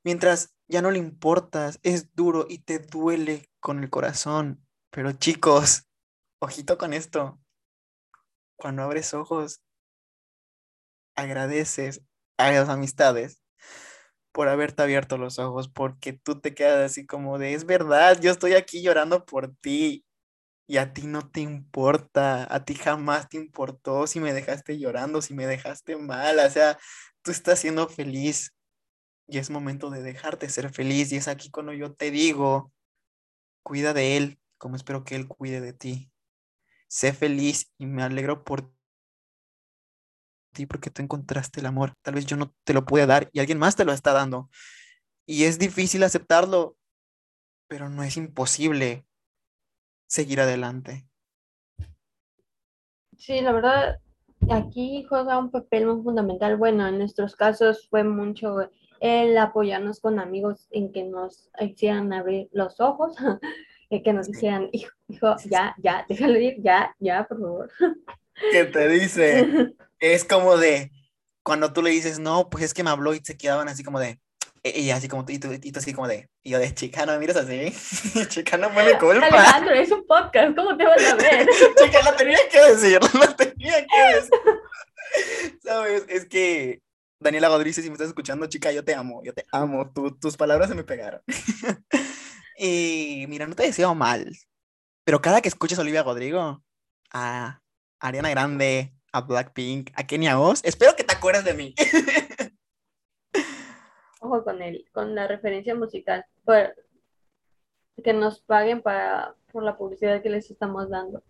mientras 0.04 0.56
ya 0.68 0.82
no 0.82 0.90
le 0.90 0.98
importas, 0.98 1.80
es 1.84 2.16
duro 2.16 2.48
y 2.50 2.60
te 2.60 2.80
duele 2.80 3.48
con 3.60 3.84
el 3.84 3.92
corazón. 3.92 4.66
Pero 4.90 5.12
chicos, 5.12 5.87
ojito 6.40 6.78
con 6.78 6.94
esto. 6.94 7.40
Cuando 8.56 8.84
abres 8.84 9.14
ojos, 9.14 9.62
agradeces 11.16 12.02
a 12.38 12.52
las 12.52 12.70
amistades 12.70 13.42
por 14.32 14.50
haberte 14.50 14.84
abierto 14.84 15.18
los 15.18 15.40
ojos, 15.40 15.68
porque 15.68 16.14
tú 16.14 16.40
te 16.40 16.54
quedas 16.54 16.92
así 16.92 17.08
como 17.08 17.40
de, 17.40 17.54
es 17.54 17.66
verdad, 17.66 18.20
yo 18.22 18.32
estoy 18.32 18.54
aquí 18.54 18.84
llorando 18.84 19.26
por 19.26 19.56
ti 19.62 20.06
y 20.68 20.78
a 20.78 20.94
ti 20.94 21.08
no 21.08 21.30
te 21.30 21.42
importa, 21.42 22.54
a 22.54 22.66
ti 22.66 22.76
jamás 22.76 23.30
te 23.30 23.38
importó 23.38 24.08
si 24.08 24.20
me 24.20 24.34
dejaste 24.34 24.80
llorando, 24.80 25.22
si 25.24 25.34
me 25.34 25.48
dejaste 25.48 25.98
mal, 25.98 26.40
o 26.40 26.50
sea, 26.52 26.78
tú 27.24 27.32
estás 27.32 27.60
siendo 27.60 27.90
feliz 27.90 28.54
y 29.28 29.40
es 29.40 29.50
momento 29.50 29.90
de 29.90 30.04
dejarte 30.04 30.50
ser 30.50 30.72
feliz 30.74 31.12
y 31.12 31.18
es 31.18 31.28
aquí 31.28 31.50
cuando 31.52 31.74
yo 31.74 31.94
te 31.96 32.12
digo, 32.12 32.72
cuida 33.64 33.94
de 33.94 34.18
él 34.18 34.40
como 34.58 34.76
espero 34.76 35.04
que 35.04 35.16
él 35.16 35.28
cuide 35.28 35.62
de 35.62 35.74
ti. 35.74 36.12
Sé 36.88 37.14
feliz 37.14 37.72
y 37.78 37.86
me 37.86 38.04
alegro 38.04 38.44
por 38.44 38.72
ti 40.54 40.66
porque 40.66 40.90
tú 40.90 41.02
encontraste 41.02 41.60
el 41.60 41.66
amor. 41.66 41.94
Tal 42.02 42.16
vez 42.16 42.26
yo 42.26 42.38
no 42.38 42.54
te 42.64 42.74
lo 42.74 42.86
pude 42.86 43.06
dar 43.06 43.30
y 43.34 43.40
alguien 43.40 43.60
más 43.60 43.76
te 43.76 43.86
lo 43.86 43.94
está 43.94 44.14
dando. 44.14 44.50
Y 45.26 45.44
es 45.44 45.60
difícil 45.60 46.04
aceptarlo, 46.04 46.78
pero 47.68 47.90
no 47.90 48.04
es 48.04 48.18
imposible 48.18 49.06
seguir 50.08 50.40
adelante. 50.40 51.08
Sí, 53.18 53.42
la 53.42 53.52
verdad, 53.52 54.00
aquí 54.50 55.06
juega 55.10 55.38
un 55.38 55.52
papel 55.52 55.88
muy 55.88 56.04
fundamental. 56.04 56.56
Bueno, 56.56 56.88
en 56.88 56.98
nuestros 56.98 57.36
casos 57.36 57.88
fue 57.90 58.04
mucho 58.04 58.70
el 59.00 59.38
apoyarnos 59.38 60.00
con 60.00 60.20
amigos 60.20 60.68
en 60.72 60.92
que 60.92 61.04
nos 61.04 61.50
hicieran 61.60 62.14
abrir 62.14 62.50
los 62.52 62.80
ojos, 62.80 63.16
en 63.90 64.04
que 64.04 64.14
nos 64.14 64.28
dijeran, 64.28 64.70
hijo, 64.72 64.92
hijo, 65.08 65.36
ya, 65.46 65.76
ya, 65.82 66.06
déjalo 66.08 66.40
ir, 66.40 66.56
ya, 66.62 66.96
ya, 67.00 67.26
por 67.28 67.40
favor. 67.40 67.72
¿Qué 68.52 68.66
te 68.66 68.88
dice? 68.88 69.74
es 70.00 70.26
como 70.26 70.58
de, 70.58 70.92
cuando 71.44 71.74
tú 71.74 71.82
le 71.82 71.92
dices, 71.92 72.20
no, 72.20 72.50
pues 72.50 72.64
es 72.64 72.74
que 72.74 72.84
me 72.84 72.90
habló 72.90 73.14
y 73.14 73.22
se 73.24 73.38
quedaban 73.38 73.68
así 73.68 73.84
como 73.84 74.00
de, 74.00 74.20
e, 74.64 74.80
y 74.82 74.92
así 74.92 75.08
como, 75.08 75.26
y 75.28 75.40
tú, 75.40 75.52
y 75.52 75.72
tú 75.72 75.80
así 75.80 75.94
como 75.94 76.08
de, 76.08 76.30
y 76.44 76.52
yo 76.52 76.60
de, 76.60 76.74
chica, 76.74 77.06
no 77.06 77.14
me 77.14 77.20
miras 77.20 77.38
así, 77.38 77.72
chica, 78.28 78.58
no 78.58 78.70
me 78.70 78.98
culpa. 78.98 79.26
Alejandro, 79.26 79.74
es 79.74 79.92
un 79.92 80.06
podcast, 80.06 80.56
¿cómo 80.56 80.76
te 80.76 80.86
vas 80.86 81.04
a 81.04 81.16
ver? 81.16 81.48
chica, 81.84 82.02
lo 82.04 82.16
tenía 82.16 82.40
que 82.52 82.62
decir, 82.62 83.00
lo 83.02 83.36
tenía 83.36 83.86
que 83.86 84.16
decir. 84.16 84.32
¿Sabes? 85.64 86.06
Es 86.10 86.26
que 86.26 86.82
Daniela 87.20 87.50
Rodríguez, 87.50 87.84
si 87.84 87.90
me 87.90 87.94
estás 87.94 88.10
escuchando, 88.10 88.46
chica, 88.48 88.72
yo 88.72 88.84
te 88.84 88.94
amo, 88.94 89.22
yo 89.24 89.34
te 89.34 89.46
amo, 89.52 89.92
tus 90.20 90.38
palabras 90.38 90.70
se 90.70 90.76
me 90.76 90.84
pegaron. 90.84 91.22
Y 92.58 93.26
mira, 93.28 93.48
no 93.48 93.56
te 93.56 93.64
deseo 93.64 93.94
mal, 93.96 94.32
pero 95.04 95.22
cada 95.22 95.42
que 95.42 95.48
escuches 95.48 95.78
a 95.78 95.82
Olivia 95.82 96.04
Rodrigo, 96.04 96.64
a 97.12 97.62
Ariana 98.00 98.30
Grande, 98.30 98.94
a 99.12 99.22
Blackpink, 99.22 99.92
a 99.96 100.06
Kenya 100.06 100.40
Oz, 100.40 100.62
espero 100.64 100.96
que 100.96 101.04
te 101.04 101.16
acuerdes 101.16 101.46
de 101.46 101.54
mí. 101.54 101.76
Ojo 104.20 104.44
con 104.44 104.62
él, 104.62 104.86
con 104.92 105.16
la 105.16 105.28
referencia 105.28 105.76
musical, 105.76 106.26
por, 106.44 106.76
que 108.04 108.14
nos 108.14 108.40
paguen 108.42 108.82
para, 108.82 109.36
por 109.52 109.64
la 109.64 109.78
publicidad 109.78 110.22
que 110.22 110.30
les 110.30 110.50
estamos 110.52 110.90
dando. 110.90 111.24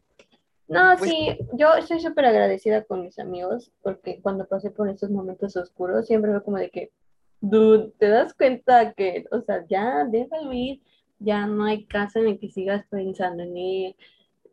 No, 0.67 0.95
pues 0.97 1.09
sí, 1.09 1.37
yo 1.53 1.75
estoy 1.75 2.01
súper 2.01 2.25
agradecida 2.25 2.83
con 2.83 3.03
mis 3.03 3.19
amigos 3.19 3.71
porque 3.81 4.19
cuando 4.21 4.47
pasé 4.47 4.69
por 4.69 4.89
estos 4.89 5.09
momentos 5.09 5.55
oscuros 5.55 6.07
siempre 6.07 6.31
veo 6.31 6.43
como 6.43 6.57
de 6.57 6.69
que, 6.69 6.91
dude, 7.39 7.93
te 7.97 8.09
das 8.09 8.33
cuenta 8.33 8.91
que, 8.93 9.25
o 9.31 9.41
sea, 9.41 9.65
ya 9.69 10.03
déjalo 10.03 10.51
ir, 10.51 10.81
ya 11.19 11.45
no 11.47 11.65
hay 11.65 11.85
caso 11.85 12.19
en 12.19 12.27
el 12.27 12.39
que 12.39 12.49
sigas 12.49 12.85
pensando 12.89 13.43
en 13.43 13.57
él, 13.57 13.95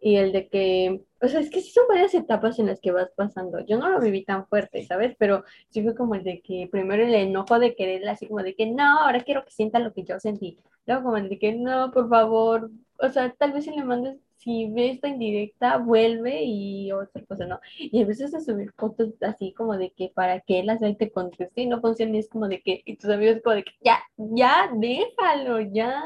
y 0.00 0.16
el 0.16 0.33
de 0.33 0.49
que, 0.49 1.00
o 1.23 1.28
sea, 1.28 1.40
es 1.40 1.49
que 1.49 1.62
sí 1.62 1.71
son 1.71 1.88
varias 1.88 2.14
etapas 2.14 2.59
en 2.59 2.66
las 2.66 2.78
que 2.78 2.92
vas 2.92 3.11
pasando. 3.16 3.61
Yo 3.64 3.78
no 3.78 3.88
lo 3.88 4.00
viví 4.00 4.23
tan 4.23 4.47
fuerte, 4.47 4.85
¿sabes? 4.85 5.16
Pero 5.18 5.44
sí 5.71 5.83
fue 5.83 5.94
como 5.94 6.14
el 6.14 6.25
de 6.25 6.42
que 6.42 6.68
primero 6.71 7.02
el 7.02 7.14
enojo 7.14 7.59
de 7.59 7.75
quererla, 7.75 8.12
así 8.12 8.26
como 8.28 8.42
de 8.42 8.54
que 8.54 8.66
no, 8.66 9.00
ahora 9.00 9.23
quiero 9.23 9.44
que 9.47 9.50
sienta 9.50 9.78
lo 9.78 9.94
que 9.94 10.04
yo 10.04 10.21
sentí. 10.21 10.59
Luego 10.87 11.04
como 11.04 11.16
el 11.16 11.30
de 11.30 11.38
que 11.38 11.54
no, 11.54 11.90
por 11.90 12.11
favor, 12.11 12.71
o 12.99 13.09
sea, 13.09 13.33
tal 13.33 13.52
vez 13.52 13.64
si 13.64 13.71
le 13.71 13.83
mandes, 13.83 14.18
si 14.37 14.71
ve 14.71 14.90
esta 14.90 15.09
indirecta, 15.09 15.78
vuelve 15.78 16.42
y 16.44 16.92
otra 16.92 17.25
cosa, 17.25 17.47
¿no? 17.47 17.61
Y 17.78 18.02
a 18.02 18.06
veces 18.06 18.35
a 18.35 18.40
subir 18.40 18.73
fotos 18.76 19.14
así 19.23 19.54
como 19.54 19.78
de 19.78 19.90
que 19.92 20.11
para 20.14 20.40
que 20.40 20.61
él 20.61 20.68
así 20.68 20.94
te 20.97 21.11
conteste 21.11 21.62
y 21.62 21.66
no 21.66 21.80
funciona, 21.80 22.18
es 22.18 22.28
como 22.28 22.47
de 22.49 22.61
que, 22.61 22.83
y 22.85 22.97
tus 22.97 23.09
amigos 23.09 23.40
como 23.42 23.56
de 23.56 23.64
que 23.64 23.73
ya, 23.83 24.00
ya, 24.18 24.71
déjalo, 24.75 25.61
ya. 25.61 26.02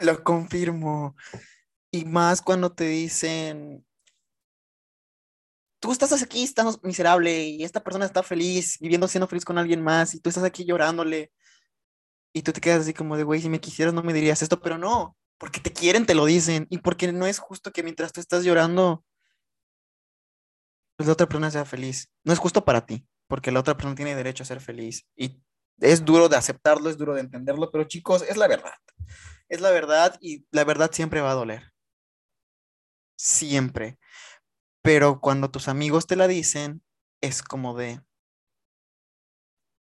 Lo 0.00 0.22
confirmo. 0.24 1.16
Y 1.92 2.04
más 2.04 2.40
cuando 2.40 2.72
te 2.72 2.84
dicen, 2.84 3.84
tú 5.80 5.92
estás 5.92 6.22
aquí, 6.22 6.44
estás 6.44 6.82
miserable 6.82 7.44
y 7.48 7.64
esta 7.64 7.82
persona 7.82 8.04
está 8.04 8.22
feliz, 8.22 8.78
viviendo 8.80 9.08
siendo 9.08 9.26
feliz 9.26 9.44
con 9.44 9.58
alguien 9.58 9.82
más 9.82 10.14
y 10.14 10.20
tú 10.20 10.28
estás 10.28 10.44
aquí 10.44 10.64
llorándole. 10.64 11.32
Y 12.32 12.42
tú 12.42 12.52
te 12.52 12.60
quedas 12.60 12.82
así 12.82 12.94
como 12.94 13.16
de, 13.16 13.24
güey, 13.24 13.40
si 13.40 13.48
me 13.48 13.60
quisieras 13.60 13.92
no 13.92 14.02
me 14.02 14.12
dirías 14.12 14.42
esto, 14.42 14.60
pero 14.60 14.78
no, 14.78 15.16
porque 15.38 15.58
te 15.60 15.72
quieren, 15.72 16.06
te 16.06 16.14
lo 16.14 16.26
dicen. 16.26 16.66
Y 16.70 16.78
porque 16.78 17.12
no 17.12 17.26
es 17.26 17.38
justo 17.38 17.72
que 17.72 17.82
mientras 17.82 18.12
tú 18.12 18.20
estás 18.20 18.44
llorando, 18.44 19.04
pues 20.96 21.08
la 21.08 21.14
otra 21.14 21.26
persona 21.26 21.50
sea 21.50 21.64
feliz. 21.64 22.08
No 22.24 22.32
es 22.32 22.38
justo 22.38 22.64
para 22.64 22.86
ti, 22.86 23.06
porque 23.26 23.50
la 23.50 23.60
otra 23.60 23.76
persona 23.76 23.96
tiene 23.96 24.14
derecho 24.14 24.44
a 24.44 24.46
ser 24.46 24.60
feliz. 24.60 25.06
Y 25.16 25.42
es 25.80 26.04
duro 26.04 26.28
de 26.28 26.36
aceptarlo, 26.36 26.90
es 26.90 26.98
duro 26.98 27.14
de 27.14 27.20
entenderlo, 27.20 27.70
pero 27.70 27.84
chicos, 27.84 28.22
es 28.22 28.36
la 28.36 28.48
verdad. 28.48 28.74
Es 29.48 29.60
la 29.60 29.70
verdad 29.70 30.16
y 30.20 30.46
la 30.50 30.64
verdad 30.64 30.90
siempre 30.92 31.20
va 31.20 31.32
a 31.32 31.34
doler 31.34 31.70
siempre. 33.20 33.98
Pero 34.82 35.20
cuando 35.20 35.50
tus 35.50 35.68
amigos 35.68 36.06
te 36.06 36.16
la 36.16 36.26
dicen, 36.26 36.82
es 37.20 37.42
como 37.42 37.76
de... 37.76 38.00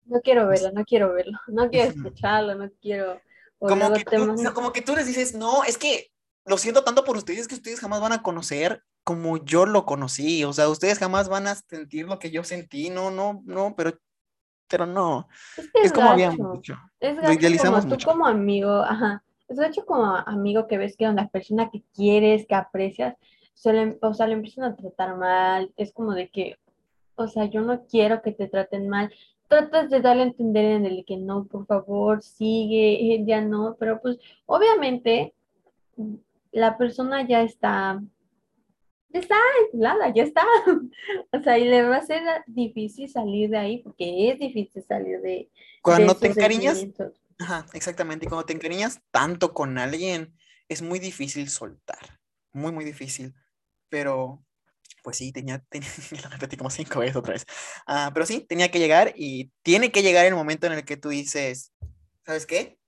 No 0.04 0.20
quiero 0.22 0.46
verlo, 0.46 0.72
no 0.72 0.84
quiero 0.84 1.12
verlo, 1.12 1.38
no 1.48 1.68
quiero 1.68 1.90
escucharlo, 1.90 2.54
no 2.54 2.70
quiero... 2.80 3.20
Como 3.58 3.92
que, 3.92 4.04
tú, 4.04 4.54
como 4.54 4.72
que 4.72 4.82
tú 4.82 4.94
les 4.94 5.06
dices, 5.06 5.34
no, 5.34 5.64
es 5.64 5.78
que 5.78 6.10
lo 6.44 6.58
siento 6.58 6.84
tanto 6.84 7.04
por 7.04 7.16
ustedes 7.16 7.48
que 7.48 7.54
ustedes 7.54 7.80
jamás 7.80 8.00
van 8.00 8.12
a 8.12 8.22
conocer 8.22 8.82
como 9.02 9.38
yo 9.38 9.66
lo 9.66 9.86
conocí, 9.86 10.44
o 10.44 10.52
sea, 10.52 10.68
ustedes 10.68 10.98
jamás 10.98 11.28
van 11.28 11.46
a 11.46 11.54
sentir 11.54 12.06
lo 12.06 12.18
que 12.18 12.30
yo 12.30 12.44
sentí, 12.44 12.90
no, 12.90 13.10
no, 13.10 13.42
no, 13.46 13.74
pero, 13.76 13.98
pero 14.68 14.86
no. 14.86 15.28
Es, 15.74 15.92
como 15.92 16.10
habíamos 16.10 16.52
dicho. 16.54 16.76
Es 17.00 17.16
lo 17.16 17.32
idealizamos 17.32 17.80
como 17.80 17.90
mucho. 17.90 18.06
tú 18.06 18.12
como 18.12 18.26
amigo, 18.26 18.70
ajá, 18.70 19.22
es 19.48 19.58
hecho 19.60 19.84
como 19.86 20.04
amigo 20.04 20.66
que 20.66 20.78
ves 20.78 20.96
que 20.96 21.08
una 21.08 21.28
persona 21.28 21.70
que 21.70 21.82
quieres, 21.94 22.46
que 22.46 22.54
aprecias, 22.54 23.14
o 24.00 24.14
sea, 24.14 24.26
le 24.26 24.34
empiezan 24.34 24.64
a 24.64 24.76
tratar 24.76 25.16
mal, 25.16 25.72
es 25.76 25.92
como 25.92 26.12
de 26.12 26.28
que, 26.28 26.56
o 27.14 27.28
sea, 27.28 27.46
yo 27.46 27.62
no 27.62 27.84
quiero 27.86 28.22
que 28.22 28.32
te 28.32 28.48
traten 28.48 28.88
mal, 28.88 29.12
tratas 29.48 29.88
de 29.90 30.00
darle 30.00 30.22
a 30.22 30.26
entender 30.26 30.64
en 30.64 30.84
el 30.84 31.04
que 31.04 31.16
no, 31.16 31.44
por 31.46 31.66
favor, 31.66 32.22
sigue, 32.22 33.14
eh, 33.14 33.24
ya 33.26 33.40
no, 33.40 33.76
pero 33.78 34.00
pues 34.00 34.18
obviamente 34.46 35.34
la 36.52 36.76
persona 36.76 37.26
ya 37.26 37.42
está, 37.42 38.02
está 39.18 39.36
aislada, 39.62 40.12
ya 40.14 40.22
está, 40.22 40.44
o 41.32 41.42
sea, 41.42 41.58
y 41.58 41.64
le 41.64 41.82
va 41.82 41.96
a 41.96 42.06
ser 42.06 42.22
difícil 42.46 43.08
salir 43.08 43.50
de 43.50 43.58
ahí, 43.58 43.78
porque 43.78 44.30
es 44.30 44.38
difícil 44.38 44.84
salir 44.86 45.20
de... 45.20 45.50
Cuando 45.82 46.16
te 46.16 46.28
encariñas, 46.28 46.84
Ajá, 47.38 47.66
exactamente. 47.74 48.24
Y 48.24 48.28
cuando 48.28 48.46
te 48.46 48.54
encariñas 48.54 49.00
tanto 49.10 49.52
con 49.52 49.78
alguien, 49.78 50.34
es 50.68 50.82
muy 50.82 50.98
difícil 50.98 51.48
soltar. 51.50 52.18
Muy, 52.52 52.72
muy 52.72 52.84
difícil. 52.84 53.34
Pero, 53.88 54.42
pues 55.02 55.18
sí, 55.18 55.32
tenía, 55.32 55.58
tenía 55.68 55.88
lo 56.22 56.30
repetí 56.30 56.56
como 56.56 56.70
cinco 56.70 57.00
veces 57.00 57.16
otra 57.16 57.34
vez. 57.34 57.46
Ah, 57.86 58.10
pero 58.14 58.26
sí, 58.26 58.40
tenía 58.40 58.70
que 58.70 58.78
llegar 58.78 59.12
y 59.16 59.52
tiene 59.62 59.92
que 59.92 60.02
llegar 60.02 60.26
el 60.26 60.34
momento 60.34 60.66
en 60.66 60.74
el 60.74 60.84
que 60.84 60.96
tú 60.96 61.10
dices, 61.10 61.72
¿sabes 62.24 62.46
qué? 62.46 62.78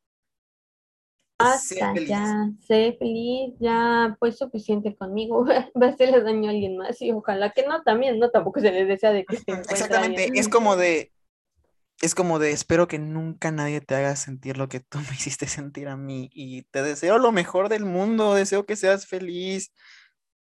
Hasta 1.38 1.94
ya, 1.94 2.50
sé 2.66 2.96
feliz, 2.98 3.54
ya 3.60 4.16
pues 4.18 4.36
suficiente 4.36 4.96
conmigo, 4.96 5.44
va 5.80 5.86
a 5.86 5.90
hacerle 5.90 6.20
daño 6.22 6.48
a 6.48 6.52
alguien 6.52 6.76
más 6.76 7.00
y 7.00 7.12
ojalá 7.12 7.52
que 7.52 7.64
no 7.64 7.82
también, 7.82 8.18
no 8.18 8.30
tampoco 8.30 8.60
se 8.60 8.72
les 8.72 8.88
desea 8.88 9.12
de 9.12 9.24
que 9.24 9.36
Exactamente, 9.36 10.32
es 10.34 10.48
como 10.48 10.74
de, 10.74 11.12
es 12.00 12.16
como 12.16 12.40
de 12.40 12.50
espero 12.50 12.88
que 12.88 12.98
nunca 12.98 13.52
nadie 13.52 13.80
te 13.80 13.94
haga 13.94 14.16
sentir 14.16 14.58
lo 14.58 14.68
que 14.68 14.80
tú 14.80 14.98
me 14.98 15.14
hiciste 15.14 15.46
sentir 15.46 15.88
a 15.88 15.96
mí 15.96 16.28
y 16.32 16.62
te 16.64 16.82
deseo 16.82 17.18
lo 17.18 17.30
mejor 17.30 17.68
del 17.68 17.84
mundo, 17.84 18.34
deseo 18.34 18.66
que 18.66 18.74
seas 18.74 19.06
feliz 19.06 19.72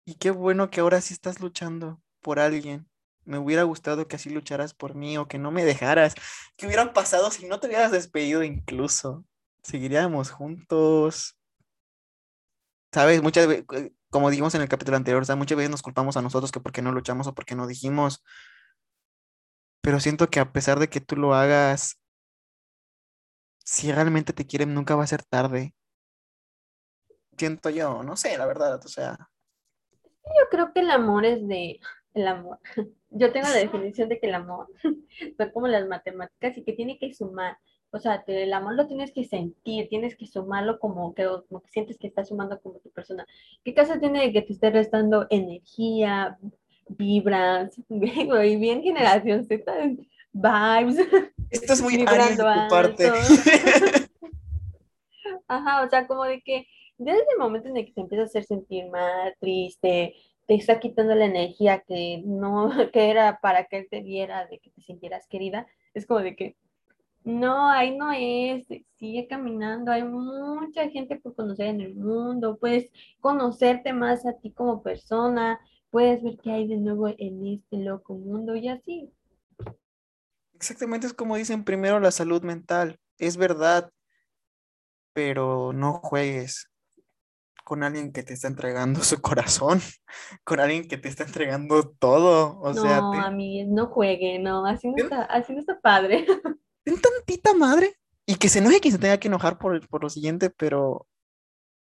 y 0.04 0.14
qué 0.14 0.30
bueno 0.32 0.70
que 0.70 0.80
ahora 0.80 1.00
sí 1.00 1.14
estás 1.14 1.40
luchando 1.40 2.02
por 2.20 2.40
alguien. 2.40 2.88
Me 3.24 3.38
hubiera 3.38 3.62
gustado 3.62 4.08
que 4.08 4.16
así 4.16 4.30
lucharas 4.30 4.74
por 4.74 4.94
mí 4.96 5.18
o 5.18 5.28
que 5.28 5.38
no 5.38 5.52
me 5.52 5.64
dejaras. 5.64 6.14
¿Qué 6.56 6.66
hubiera 6.66 6.92
pasado 6.92 7.30
si 7.30 7.46
no 7.46 7.60
te 7.60 7.68
hubieras 7.68 7.92
despedido 7.92 8.42
incluso? 8.42 9.24
Seguiríamos 9.62 10.30
juntos. 10.30 11.36
¿Sabes? 12.92 13.22
Muchas 13.22 13.46
veces, 13.46 13.64
eh, 13.74 13.92
como 14.10 14.30
dijimos 14.30 14.54
en 14.54 14.62
el 14.62 14.68
capítulo 14.68 14.96
anterior, 14.96 15.24
muchas 15.36 15.56
veces 15.56 15.70
nos 15.70 15.82
culpamos 15.82 16.16
a 16.16 16.22
nosotros 16.22 16.50
que 16.50 16.60
porque 16.60 16.82
no 16.82 16.92
luchamos 16.92 17.26
o 17.26 17.34
porque 17.34 17.54
no 17.54 17.66
dijimos. 17.66 18.24
Pero 19.82 20.00
siento 20.00 20.28
que 20.28 20.40
a 20.40 20.52
pesar 20.52 20.78
de 20.78 20.88
que 20.88 21.00
tú 21.00 21.16
lo 21.16 21.34
hagas, 21.34 22.00
si 23.64 23.92
realmente 23.92 24.32
te 24.32 24.46
quieren, 24.46 24.74
nunca 24.74 24.96
va 24.96 25.04
a 25.04 25.06
ser 25.06 25.22
tarde. 25.22 25.74
Siento 27.38 27.70
yo, 27.70 28.02
no 28.02 28.16
sé, 28.16 28.36
la 28.36 28.46
verdad, 28.46 28.80
o 28.84 28.88
sea. 28.88 29.16
Yo 30.24 30.48
creo 30.50 30.72
que 30.72 30.80
el 30.80 30.90
amor 30.90 31.24
es 31.24 31.46
de 31.46 31.80
el 32.14 32.26
amor. 32.26 32.58
Yo 33.10 33.32
tengo 33.32 33.48
la 33.48 33.56
definición 33.56 34.08
de 34.08 34.20
que 34.20 34.28
el 34.28 34.34
amor 34.34 34.68
son 35.36 35.50
como 35.52 35.68
las 35.68 35.86
matemáticas 35.86 36.56
y 36.56 36.64
que 36.64 36.72
tiene 36.72 36.98
que 36.98 37.12
sumar. 37.14 37.58
O 37.92 37.98
sea, 37.98 38.22
el 38.26 38.52
amor 38.52 38.74
lo 38.74 38.86
tienes 38.86 39.12
que 39.12 39.24
sentir, 39.24 39.88
tienes 39.88 40.16
que 40.16 40.26
sumarlo 40.26 40.78
como 40.78 41.12
que, 41.14 41.26
como 41.48 41.60
que 41.60 41.70
sientes 41.70 41.98
que 41.98 42.06
estás 42.06 42.28
sumando 42.28 42.60
como 42.60 42.78
tu 42.78 42.90
persona. 42.90 43.26
¿Qué 43.64 43.74
caso 43.74 43.98
tiene 43.98 44.20
de 44.20 44.32
que 44.32 44.42
te 44.42 44.52
esté 44.52 44.70
restando 44.70 45.26
energía, 45.30 46.38
vibras, 46.88 47.80
y 47.88 48.56
bien 48.56 48.82
generación 48.82 49.44
Z, 49.44 49.72
vibes? 50.32 50.98
Esto 51.50 51.72
es 51.72 51.82
muy 51.82 52.04
área 52.06 52.28
de 52.28 52.36
tu 52.36 52.44
parte. 52.68 53.10
Ajá, 55.48 55.82
o 55.84 55.90
sea, 55.90 56.06
como 56.06 56.22
de 56.24 56.40
que 56.42 56.68
desde 56.96 57.24
el 57.32 57.38
momento 57.38 57.68
en 57.68 57.76
el 57.76 57.86
que 57.86 57.92
te 57.92 58.02
empiezas 58.02 58.26
a 58.26 58.28
hacer 58.28 58.44
sentir 58.44 58.88
mal, 58.88 59.34
triste, 59.40 60.14
te 60.46 60.54
está 60.54 60.78
quitando 60.78 61.14
la 61.16 61.24
energía 61.24 61.80
que 61.80 62.22
no, 62.24 62.70
que 62.92 63.10
era 63.10 63.40
para 63.40 63.64
que 63.64 63.78
él 63.78 63.88
te 63.90 64.00
viera, 64.00 64.46
de 64.46 64.60
que 64.60 64.70
te 64.70 64.80
sintieras 64.80 65.26
querida, 65.26 65.66
es 65.94 66.06
como 66.06 66.20
de 66.20 66.36
que 66.36 66.56
no, 67.30 67.70
ahí 67.70 67.96
no 67.96 68.12
es, 68.12 68.66
sigue 68.98 69.26
caminando, 69.28 69.90
hay 69.90 70.04
mucha 70.04 70.88
gente 70.90 71.16
por 71.16 71.34
conocer 71.34 71.66
en 71.66 71.80
el 71.80 71.94
mundo, 71.94 72.58
puedes 72.58 72.90
conocerte 73.20 73.92
más 73.92 74.26
a 74.26 74.34
ti 74.34 74.52
como 74.52 74.82
persona, 74.82 75.60
puedes 75.90 76.22
ver 76.22 76.38
qué 76.42 76.52
hay 76.52 76.68
de 76.68 76.76
nuevo 76.76 77.08
en 77.08 77.46
este 77.46 77.78
loco 77.78 78.14
mundo 78.14 78.54
y 78.56 78.68
así. 78.68 79.12
Exactamente 80.54 81.06
es 81.06 81.14
como 81.14 81.36
dicen 81.36 81.64
primero 81.64 82.00
la 82.00 82.10
salud 82.10 82.42
mental, 82.42 82.98
es 83.18 83.36
verdad, 83.36 83.90
pero 85.12 85.72
no 85.72 85.94
juegues 85.94 86.70
con 87.64 87.84
alguien 87.84 88.12
que 88.12 88.24
te 88.24 88.34
está 88.34 88.48
entregando 88.48 89.00
su 89.04 89.20
corazón, 89.20 89.80
con 90.44 90.58
alguien 90.58 90.88
que 90.88 90.98
te 90.98 91.08
está 91.08 91.22
entregando 91.24 91.88
todo. 92.00 92.58
O 92.58 92.72
no, 92.72 92.82
sea, 92.82 92.98
a 92.98 93.30
mí 93.30 93.64
no 93.64 93.86
juegue, 93.86 94.38
no, 94.40 94.66
así 94.66 94.88
no, 94.88 94.96
está, 94.96 95.22
así 95.22 95.52
no 95.52 95.60
está 95.60 95.80
padre. 95.80 96.26
ten 96.84 97.00
tantita 97.00 97.54
madre 97.54 97.96
y 98.26 98.36
que 98.36 98.48
se 98.48 98.60
enoje 98.60 98.80
quien 98.80 98.92
se 98.92 98.98
tenga 98.98 99.18
que 99.18 99.28
enojar 99.28 99.58
por, 99.58 99.86
por 99.88 100.02
lo 100.02 100.10
siguiente, 100.10 100.50
pero 100.50 101.06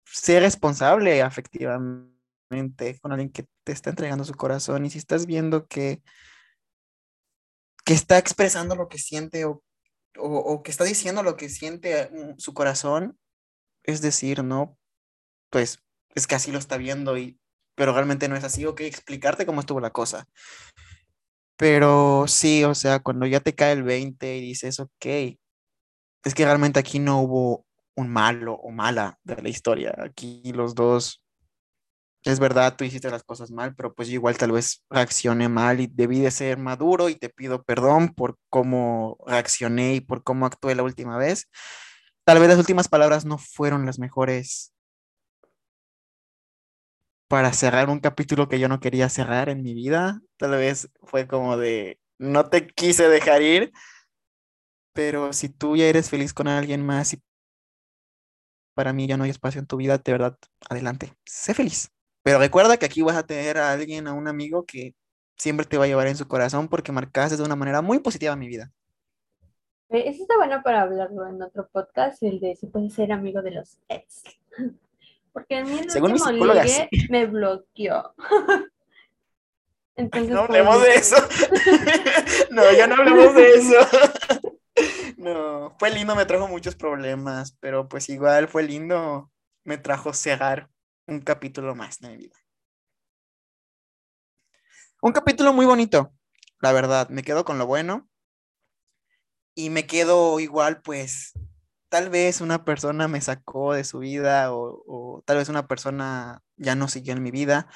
sea 0.05 0.41
responsable 0.41 1.23
afectivamente 1.23 2.99
con 3.01 3.13
alguien 3.13 3.31
que 3.31 3.47
te 3.65 3.73
está 3.73 3.91
entregando 3.91 4.25
su 4.25 4.35
corazón 4.35 4.85
y 4.85 4.91
si 4.91 4.99
estás 4.99 5.27
viendo 5.27 5.67
que, 5.67 6.03
que 7.85 7.95
está 7.95 8.19
expresando 8.19 8.75
lo 8.75 8.89
que 8.89 8.99
siente 8.99 9.45
o, 9.45 9.63
o, 10.19 10.63
que 10.63 10.71
está 10.71 10.85
diciendo 10.85 11.23
lo 11.23 11.37
que 11.37 11.49
siente 11.49 12.11
mm, 12.11 12.39
su 12.39 12.55
corazón, 12.55 13.19
es 13.85 14.01
decir, 14.01 14.43
no, 14.43 14.77
pues 15.51 15.79
es 16.15 16.27
que 16.27 16.35
así 16.35 16.51
lo 16.51 16.59
está 16.59 16.77
viendo 16.77 17.17
y 17.17 17.39
pero 17.77 17.95
realmente 17.95 18.29
no 18.29 18.37
es 18.37 18.45
así, 18.45 18.67
ok, 18.67 18.83
explicarte 18.83 19.47
cómo 19.47 19.61
estuvo 19.61 19.81
la 19.81 19.91
cosa. 19.91 20.29
Pero 21.61 22.25
sí, 22.27 22.65
o 22.65 22.75
sea, 22.75 23.01
cuando 23.01 23.27
ya 23.27 23.41
te 23.41 23.55
cae 23.55 23.73
el 23.73 23.83
20 23.83 24.39
y 24.39 24.41
dices, 24.41 24.81
ok, 24.81 25.07
es 26.25 26.35
que 26.35 26.47
realmente 26.47 26.81
aquí 26.81 26.99
no 26.99 27.21
hubo 27.21 27.67
un 27.95 28.09
malo 28.09 28.55
o 28.55 28.71
mala 28.71 29.19
de 29.25 29.43
la 29.43 29.51
historia. 29.51 29.95
Aquí 29.99 30.41
los 30.55 30.75
dos, 30.75 31.23
es 32.25 32.41
verdad, 32.41 32.77
tú 32.77 32.85
hiciste 32.85 33.11
las 33.11 33.25
cosas 33.25 33.51
mal, 33.51 33.75
pero 33.75 33.93
pues 33.95 34.09
yo 34.09 34.15
igual 34.15 34.39
tal 34.39 34.53
vez 34.53 34.83
reaccioné 34.89 35.51
mal 35.51 35.81
y 35.81 35.87
debí 35.87 36.21
de 36.21 36.31
ser 36.31 36.57
maduro 36.57 37.11
y 37.11 37.17
te 37.17 37.29
pido 37.29 37.63
perdón 37.63 38.15
por 38.15 38.39
cómo 38.49 39.19
reaccioné 39.27 39.97
y 39.97 40.01
por 40.01 40.23
cómo 40.23 40.47
actué 40.47 40.75
la 40.75 40.83
última 40.83 41.19
vez. 41.19 41.51
Tal 42.25 42.39
vez 42.39 42.49
las 42.49 42.59
últimas 42.59 42.89
palabras 42.89 43.27
no 43.27 43.37
fueron 43.37 43.85
las 43.85 43.99
mejores 43.99 44.73
para 47.31 47.53
cerrar 47.53 47.91
un 47.91 48.01
capítulo 48.01 48.49
que 48.49 48.59
yo 48.59 48.67
no 48.67 48.81
quería 48.81 49.09
cerrar 49.09 49.49
en 49.51 49.63
mi 49.63 49.73
vida. 49.73 50.21
Tal 50.37 50.51
vez 50.51 50.91
fue 51.05 51.29
como 51.29 51.57
de, 51.57 52.01
no 52.19 52.51
te 52.51 52.67
quise 52.67 53.09
dejar 53.09 53.41
ir, 53.41 53.73
pero 54.93 55.33
si 55.33 55.49
tú 55.49 55.77
ya 55.77 55.85
eres 55.85 56.11
feliz 56.11 56.35
con 56.35 56.49
alguien 56.49 56.85
más 56.85 57.15
y 57.15 57.23
para 58.75 58.93
mí 58.93 59.07
ya 59.07 59.17
no 59.17 59.23
hay 59.23 59.31
espacio 59.31 59.61
en 59.61 59.69
tu 59.69 59.77
vida, 59.77 59.99
de 59.99 60.11
verdad, 60.11 60.37
adelante, 60.69 61.15
sé 61.25 61.55
feliz. 61.55 61.93
Pero 62.25 62.41
recuerda 62.41 62.79
que 62.79 62.87
aquí 62.87 63.01
vas 63.01 63.17
a 63.17 63.25
tener 63.25 63.59
a 63.59 63.71
alguien, 63.71 64.09
a 64.09 64.13
un 64.13 64.27
amigo 64.27 64.67
que 64.67 64.97
siempre 65.39 65.67
te 65.67 65.79
va 65.79 65.85
a 65.85 65.87
llevar 65.87 66.09
en 66.09 66.17
su 66.17 66.27
corazón 66.27 66.67
porque 66.67 66.91
marcaste 66.91 67.37
de 67.37 67.45
una 67.45 67.55
manera 67.55 67.81
muy 67.81 68.01
positiva 68.01 68.35
mi 68.35 68.49
vida. 68.49 68.73
Eh, 69.91 70.03
eso 70.09 70.23
está 70.23 70.37
bueno 70.37 70.65
para 70.65 70.83
hablarlo 70.83 71.29
en 71.29 71.41
otro 71.41 71.69
podcast, 71.69 72.21
el 72.25 72.41
de 72.41 72.57
si 72.57 72.67
puedes 72.67 72.93
ser 72.93 73.13
amigo 73.13 73.41
de 73.41 73.53
los 73.53 73.79
ex. 73.89 74.25
Porque 75.33 75.57
a 75.57 75.65
mí 75.65 75.79
el 75.79 75.91
Según 75.91 76.13
último 76.13 76.31
ligue 76.31 76.89
me 77.09 77.27
bloqueó. 77.27 78.15
Entonces, 79.97 80.31
no 80.31 80.41
hablemos 80.41 80.83
de 80.83 80.95
eso. 80.95 81.17
no, 82.51 82.73
ya 82.73 82.87
no 82.87 82.95
hablemos 82.95 83.35
de 83.35 83.55
eso. 83.55 83.77
no, 85.19 85.77
fue 85.79 85.91
lindo, 85.91 86.17
me 86.17 86.25
trajo 86.25 86.49
muchos 86.49 86.75
problemas, 86.75 87.57
pero 87.61 87.89
pues 87.89 88.09
igual 88.09 88.49
fue 88.49 88.63
lindo, 88.63 89.31
me 89.65 89.77
trajo 89.77 90.15
cerrar 90.15 90.71
un 91.07 91.21
capítulo 91.21 91.75
más 91.75 91.99
de 91.99 92.09
mi 92.09 92.17
vida. 92.17 92.37
Un 95.03 95.13
capítulo 95.13 95.53
muy 95.53 95.67
bonito, 95.67 96.15
la 96.61 96.73
verdad, 96.73 97.09
me 97.11 97.23
quedo 97.23 97.45
con 97.45 97.59
lo 97.59 97.67
bueno 97.67 98.09
y 99.55 99.71
me 99.71 99.87
quedo 99.87 100.41
igual 100.41 100.81
pues 100.81 101.33
tal 101.91 102.09
vez 102.09 102.41
una 102.41 102.65
persona 102.65 103.09
me 103.09 103.21
sacó 103.21 103.75
de 103.75 103.85
su 103.85 103.99
vida 103.99 104.55
o, 104.55 105.23
tal 105.27 105.37
vez 105.37 105.49
una 105.51 105.67
persona 105.67 106.43
ya 106.57 106.75
no 106.75 106.89
siguió 106.89 107.13
en 107.13 107.23
mi 107.23 107.31
vida, 107.31 107.69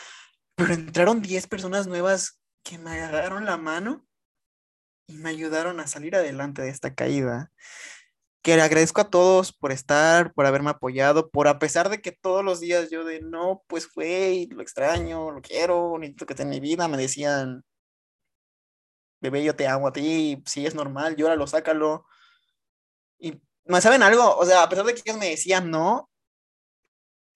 pero 0.54 0.72
entraron 0.72 1.20
10 1.20 1.46
personas 1.48 1.86
nuevas 1.86 2.40
que 2.62 2.78
me 2.78 2.92
agarraron 2.92 3.44
la 3.44 3.58
mano 3.58 4.06
y 5.06 5.18
me 5.18 5.30
ayudaron 5.30 5.80
a 5.80 5.86
salir 5.86 6.16
adelante 6.16 6.62
de 6.62 6.70
esta 6.70 6.94
caída. 6.94 7.52
Que 8.42 8.56
le 8.56 8.62
agradezco 8.62 9.00
a 9.00 9.10
todos 9.10 9.52
por 9.52 9.72
estar, 9.72 10.32
por 10.34 10.46
haberme 10.46 10.70
apoyado, 10.70 11.30
por 11.30 11.48
a 11.48 11.58
pesar 11.58 11.88
de 11.88 12.00
que 12.00 12.12
todos 12.12 12.44
los 12.44 12.60
días 12.60 12.90
yo 12.90 13.04
de 13.04 13.20
no, 13.20 13.64
pues 13.66 13.88
fue, 13.88 14.46
lo 14.50 14.62
extraño, 14.62 15.30
lo 15.32 15.42
quiero, 15.42 15.98
necesito 15.98 16.26
que 16.26 16.34
esté 16.34 16.42
en 16.44 16.50
mi 16.50 16.60
vida, 16.60 16.86
me 16.88 16.98
decían, 16.98 17.64
bebé, 19.20 19.42
yo 19.44 19.56
te 19.56 19.66
amo 19.66 19.88
a 19.88 19.92
ti, 19.92 20.42
si 20.46 20.66
es 20.66 20.74
normal, 20.74 21.16
llóralo, 21.16 21.46
sácalo. 21.46 22.06
Y 23.18 23.32
¿No 23.32 23.53
saben 23.80 24.02
algo? 24.02 24.36
O 24.36 24.44
sea, 24.44 24.62
a 24.62 24.68
pesar 24.68 24.84
de 24.84 24.94
que 24.94 25.02
ellos 25.04 25.18
me 25.18 25.30
decían 25.30 25.70
no, 25.70 26.08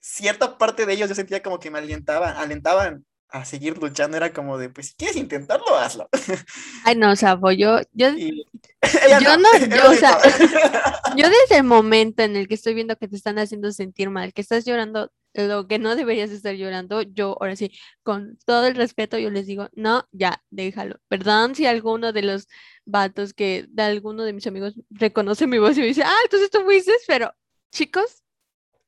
cierta 0.01 0.59
parte 0.59 0.87
de 0.87 0.93
ellos 0.95 1.09
yo 1.09 1.14
sentía 1.14 1.43
como 1.43 1.59
que 1.59 1.71
me 1.71 1.79
alentaban, 1.79 2.37
alentaban 2.37 3.05
a 3.29 3.45
seguir 3.45 3.79
luchando. 3.79 4.17
Era 4.17 4.33
como 4.33 4.59
de, 4.59 4.71
pues 4.71 4.88
si 4.88 4.95
quieres 4.95 5.17
intentarlo, 5.17 5.77
hazlo. 5.77 6.09
Ay, 6.85 6.97
no, 6.97 7.12
o 7.12 7.17
sea, 7.17 7.38
yo, 7.57 7.81
yo, 7.93 8.11
yo 8.12 9.37
no, 9.37 9.59
yo, 9.59 9.91
o 9.91 9.95
sea, 9.95 10.19
yo 11.17 11.29
desde 11.29 11.59
el 11.59 11.64
momento 11.64 12.23
en 12.23 12.37
el 12.37 12.49
que 12.49 12.55
estoy 12.55 12.75
viendo 12.75 12.97
que 12.97 13.09
te 13.09 13.17
están 13.17 13.38
haciendo 13.38 13.71
sentir 13.73 14.11
mal, 14.11 14.33
que 14.33 14.41
estás 14.41 14.64
llorando 14.64 15.11
lo 15.35 15.67
que 15.69 15.79
no 15.79 15.97
deberías 15.97 16.31
estar 16.31 16.55
llorando, 16.55 17.03
yo 17.03 17.37
ahora 17.41 17.57
sí, 17.57 17.73
con 18.03 18.38
todo 18.45 18.67
el 18.67 18.75
respeto, 18.75 19.19
yo 19.19 19.31
les 19.31 19.47
digo, 19.47 19.69
no, 19.75 20.07
ya, 20.12 20.43
déjalo. 20.51 20.97
Perdón 21.09 21.55
si 21.55 21.67
alguno 21.67 22.12
de 22.12 22.23
los 22.23 22.49
vatos 22.85 23.35
que 23.35 23.67
de 23.69 23.83
alguno 23.83 24.25
de 24.25 24.33
mis 24.33 24.47
amigos 24.47 24.75
reconoce 24.91 25.47
mi 25.47 25.59
voz 25.59 25.77
y 25.79 25.81
me 25.81 25.87
dice, 25.87 26.03
ah, 26.05 26.17
entonces 26.25 26.51
tú 26.51 26.61
fuiste, 26.64 26.93
pero 27.07 27.33
chicos, 27.71 28.23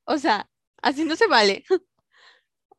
o 0.05 0.17
sea, 0.17 0.49
así 0.81 1.05
no 1.05 1.15
se 1.15 1.27
vale. 1.27 1.63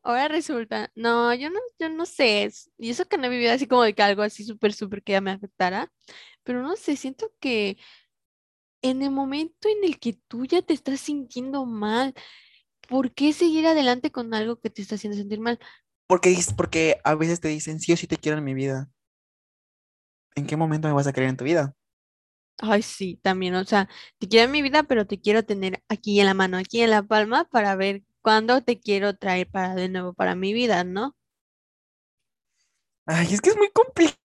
Ahora 0.03 0.27
resulta, 0.27 0.91
no, 0.95 1.33
yo 1.33 1.49
no, 1.49 1.59
yo 1.79 1.89
no 1.89 2.05
sé, 2.05 2.51
y 2.77 2.89
eso 2.89 3.05
que 3.07 3.17
no 3.17 3.27
he 3.27 3.29
vivido 3.29 3.53
así 3.53 3.67
como 3.67 3.83
de 3.83 3.93
que 3.95 4.03
algo 4.03 4.21
así 4.21 4.43
súper, 4.43 4.73
súper 4.73 5.01
que 5.01 5.13
ya 5.13 5.21
me 5.21 5.31
afectara, 5.31 5.91
pero 6.43 6.61
no 6.61 6.75
sé, 6.75 6.97
siento 6.97 7.31
que 7.39 7.77
en 8.81 9.01
el 9.01 9.11
momento 9.11 9.69
en 9.69 9.83
el 9.85 9.99
que 9.99 10.13
tú 10.27 10.45
ya 10.45 10.61
te 10.61 10.73
estás 10.73 10.99
sintiendo 10.99 11.65
mal, 11.65 12.13
¿por 12.93 13.11
qué 13.11 13.33
seguir 13.33 13.65
adelante 13.65 14.11
con 14.11 14.35
algo 14.35 14.59
que 14.59 14.69
te 14.69 14.83
está 14.83 14.93
haciendo 14.93 15.17
sentir 15.17 15.39
mal? 15.39 15.57
Porque, 16.05 16.37
porque 16.55 17.01
a 17.03 17.15
veces 17.15 17.39
te 17.39 17.47
dicen, 17.47 17.79
sí 17.79 17.91
o 17.91 17.97
sí 17.97 18.05
te 18.05 18.17
quiero 18.17 18.37
en 18.37 18.43
mi 18.43 18.53
vida. 18.53 18.87
¿En 20.35 20.45
qué 20.45 20.55
momento 20.55 20.87
me 20.87 20.93
vas 20.93 21.07
a 21.07 21.11
querer 21.11 21.29
en 21.29 21.37
tu 21.37 21.43
vida? 21.43 21.73
Ay, 22.59 22.83
sí, 22.83 23.19
también, 23.23 23.55
o 23.55 23.65
sea, 23.65 23.89
te 24.19 24.27
quiero 24.27 24.45
en 24.45 24.51
mi 24.51 24.61
vida, 24.61 24.83
pero 24.83 25.07
te 25.07 25.19
quiero 25.19 25.43
tener 25.43 25.83
aquí 25.89 26.19
en 26.19 26.27
la 26.27 26.35
mano, 26.35 26.59
aquí 26.59 26.81
en 26.81 26.91
la 26.91 27.01
palma, 27.01 27.45
para 27.45 27.75
ver 27.75 28.03
cuándo 28.21 28.61
te 28.61 28.79
quiero 28.79 29.15
traer 29.15 29.49
para 29.49 29.73
de 29.73 29.89
nuevo 29.89 30.13
para 30.13 30.35
mi 30.35 30.53
vida, 30.53 30.83
¿no? 30.83 31.15
Ay, 33.07 33.33
es 33.33 33.41
que 33.41 33.49
es 33.49 33.57
muy 33.57 33.71
complicado 33.71 34.23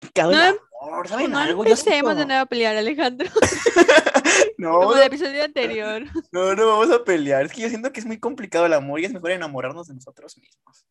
complicado 0.00 0.67
el 0.80 0.88
amor, 0.88 1.08
¿saben 1.08 1.30
no 1.30 1.38
algo? 1.38 1.64
empecemos 1.64 2.16
de 2.16 2.26
nuevo 2.26 2.42
a 2.42 2.46
pelear, 2.46 2.76
Alejandro. 2.76 3.28
no. 4.58 4.80
Como 4.80 4.96
el 4.96 5.02
episodio 5.02 5.44
anterior. 5.44 6.04
No, 6.32 6.54
no 6.54 6.66
vamos 6.66 6.90
a 6.90 7.04
pelear. 7.04 7.46
Es 7.46 7.52
que 7.52 7.62
yo 7.62 7.68
siento 7.68 7.92
que 7.92 8.00
es 8.00 8.06
muy 8.06 8.18
complicado 8.18 8.66
el 8.66 8.74
amor 8.74 9.00
y 9.00 9.04
es 9.04 9.12
mejor 9.12 9.30
enamorarnos 9.30 9.88
de 9.88 9.94
nosotros 9.94 10.36
mismos. 10.38 10.86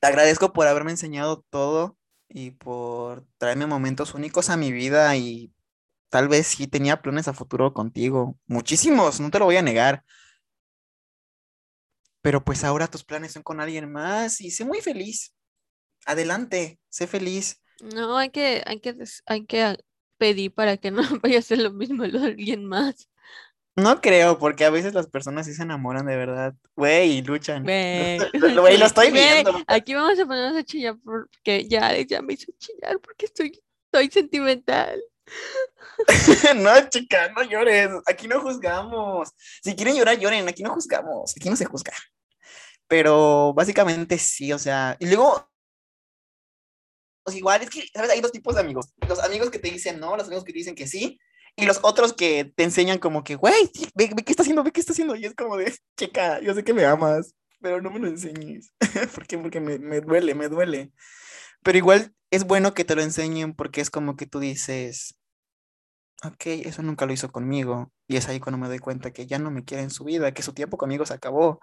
Te 0.00 0.06
agradezco 0.06 0.52
por 0.52 0.66
haberme 0.66 0.90
enseñado 0.90 1.44
todo 1.50 1.96
y 2.28 2.50
por 2.50 3.24
traerme 3.38 3.66
momentos 3.66 4.14
únicos 4.14 4.50
a 4.50 4.56
mi 4.56 4.72
vida 4.72 5.16
y 5.16 5.52
tal 6.08 6.28
vez 6.28 6.48
sí 6.48 6.66
tenía 6.66 7.00
planes 7.00 7.28
a 7.28 7.32
futuro 7.32 7.72
contigo. 7.72 8.38
Muchísimos, 8.46 9.20
no 9.20 9.30
te 9.30 9.38
lo 9.38 9.46
voy 9.46 9.56
a 9.56 9.62
negar. 9.62 10.04
Pero 12.22 12.44
pues 12.44 12.64
ahora 12.64 12.88
tus 12.88 13.04
planes 13.04 13.32
son 13.32 13.42
con 13.42 13.60
alguien 13.60 13.90
más 13.90 14.40
y 14.40 14.50
sé 14.50 14.64
muy 14.64 14.80
feliz. 14.80 15.34
Adelante, 16.06 16.80
sé 16.88 17.06
feliz. 17.06 17.62
No, 17.80 18.16
hay 18.16 18.30
que, 18.30 18.62
hay 18.66 18.80
que, 18.80 18.94
hay 19.26 19.46
que 19.46 19.76
pedir 20.18 20.52
para 20.52 20.76
que 20.76 20.90
no 20.90 21.02
vaya 21.22 21.38
a 21.38 21.42
ser 21.42 21.58
lo 21.58 21.72
mismo 21.72 22.04
de 22.04 22.18
alguien 22.18 22.64
más. 22.66 23.08
No 23.76 24.00
creo, 24.00 24.38
porque 24.38 24.64
a 24.64 24.70
veces 24.70 24.94
las 24.94 25.08
personas 25.08 25.46
sí 25.46 25.54
se 25.54 25.64
enamoran 25.64 26.06
de 26.06 26.16
verdad, 26.16 26.54
güey, 26.76 27.18
y 27.18 27.22
luchan. 27.22 27.64
Güey, 27.64 28.78
lo, 28.78 28.86
estoy 28.86 29.10
viendo. 29.10 29.52
Aquí 29.66 29.94
vamos 29.94 30.18
a 30.18 30.26
ponernos 30.26 30.56
a 30.56 30.64
chillar 30.64 30.96
porque 31.04 31.66
ya, 31.68 32.00
ya 32.02 32.22
me 32.22 32.34
hizo 32.34 32.52
chillar 32.58 33.00
porque 33.00 33.26
estoy, 33.26 33.60
estoy 33.86 34.10
sentimental. 34.10 35.02
no, 36.56 36.88
chica, 36.88 37.30
no 37.30 37.42
llores. 37.42 37.90
Aquí 38.06 38.28
no 38.28 38.40
juzgamos. 38.40 39.30
Si 39.62 39.74
quieren 39.74 39.96
llorar, 39.96 40.18
lloren. 40.18 40.46
Aquí 40.48 40.62
no 40.62 40.70
juzgamos. 40.70 41.34
Aquí 41.36 41.50
no 41.50 41.56
se 41.56 41.64
juzga. 41.64 41.92
Pero 42.86 43.54
básicamente 43.54 44.18
sí, 44.18 44.52
o 44.52 44.58
sea, 44.58 44.96
y 45.00 45.06
luego, 45.06 45.50
igual 47.32 47.62
es 47.62 47.70
que, 47.70 47.86
¿sabes? 47.94 48.10
Hay 48.10 48.20
dos 48.20 48.32
tipos 48.32 48.54
de 48.54 48.60
amigos. 48.60 48.92
Los 49.08 49.22
amigos 49.22 49.50
que 49.50 49.58
te 49.58 49.70
dicen 49.70 50.00
no, 50.00 50.16
los 50.16 50.26
amigos 50.26 50.44
que 50.44 50.52
te 50.52 50.58
dicen 50.58 50.74
que 50.74 50.86
sí, 50.86 51.18
y 51.56 51.66
los 51.66 51.80
otros 51.82 52.12
que 52.12 52.52
te 52.56 52.64
enseñan 52.64 52.98
como 52.98 53.22
que, 53.22 53.36
güey, 53.36 53.70
ve, 53.94 54.08
qué 54.08 54.32
está 54.32 54.42
haciendo, 54.42 54.64
ve 54.64 54.72
qué 54.72 54.80
está 54.80 54.92
haciendo. 54.92 55.14
Y 55.14 55.24
es 55.24 55.34
como 55.34 55.56
de, 55.56 55.72
chica, 55.96 56.40
yo 56.40 56.54
sé 56.54 56.64
que 56.64 56.74
me 56.74 56.84
amas, 56.84 57.34
pero 57.60 57.80
no 57.80 57.90
me 57.90 58.00
lo 58.00 58.08
enseñes. 58.08 58.72
¿Por 59.14 59.26
qué? 59.26 59.38
Porque 59.38 59.60
me, 59.60 59.78
me 59.78 60.00
duele, 60.00 60.34
me 60.34 60.48
duele. 60.48 60.92
Pero 61.62 61.78
igual 61.78 62.14
es 62.30 62.44
bueno 62.44 62.74
que 62.74 62.84
te 62.84 62.96
lo 62.96 63.02
enseñen 63.02 63.54
porque 63.54 63.80
es 63.80 63.90
como 63.90 64.16
que 64.16 64.26
tú 64.26 64.40
dices, 64.40 65.14
ok, 66.24 66.46
eso 66.64 66.82
nunca 66.82 67.06
lo 67.06 67.12
hizo 67.12 67.30
conmigo. 67.30 67.92
Y 68.08 68.16
es 68.16 68.28
ahí 68.28 68.40
cuando 68.40 68.58
me 68.58 68.68
doy 68.68 68.80
cuenta 68.80 69.12
que 69.12 69.26
ya 69.26 69.38
no 69.38 69.50
me 69.50 69.64
quiere 69.64 69.84
en 69.84 69.90
su 69.90 70.04
vida, 70.04 70.34
que 70.34 70.42
su 70.42 70.52
tiempo 70.54 70.76
conmigo 70.76 71.06
se 71.06 71.14
acabó. 71.14 71.60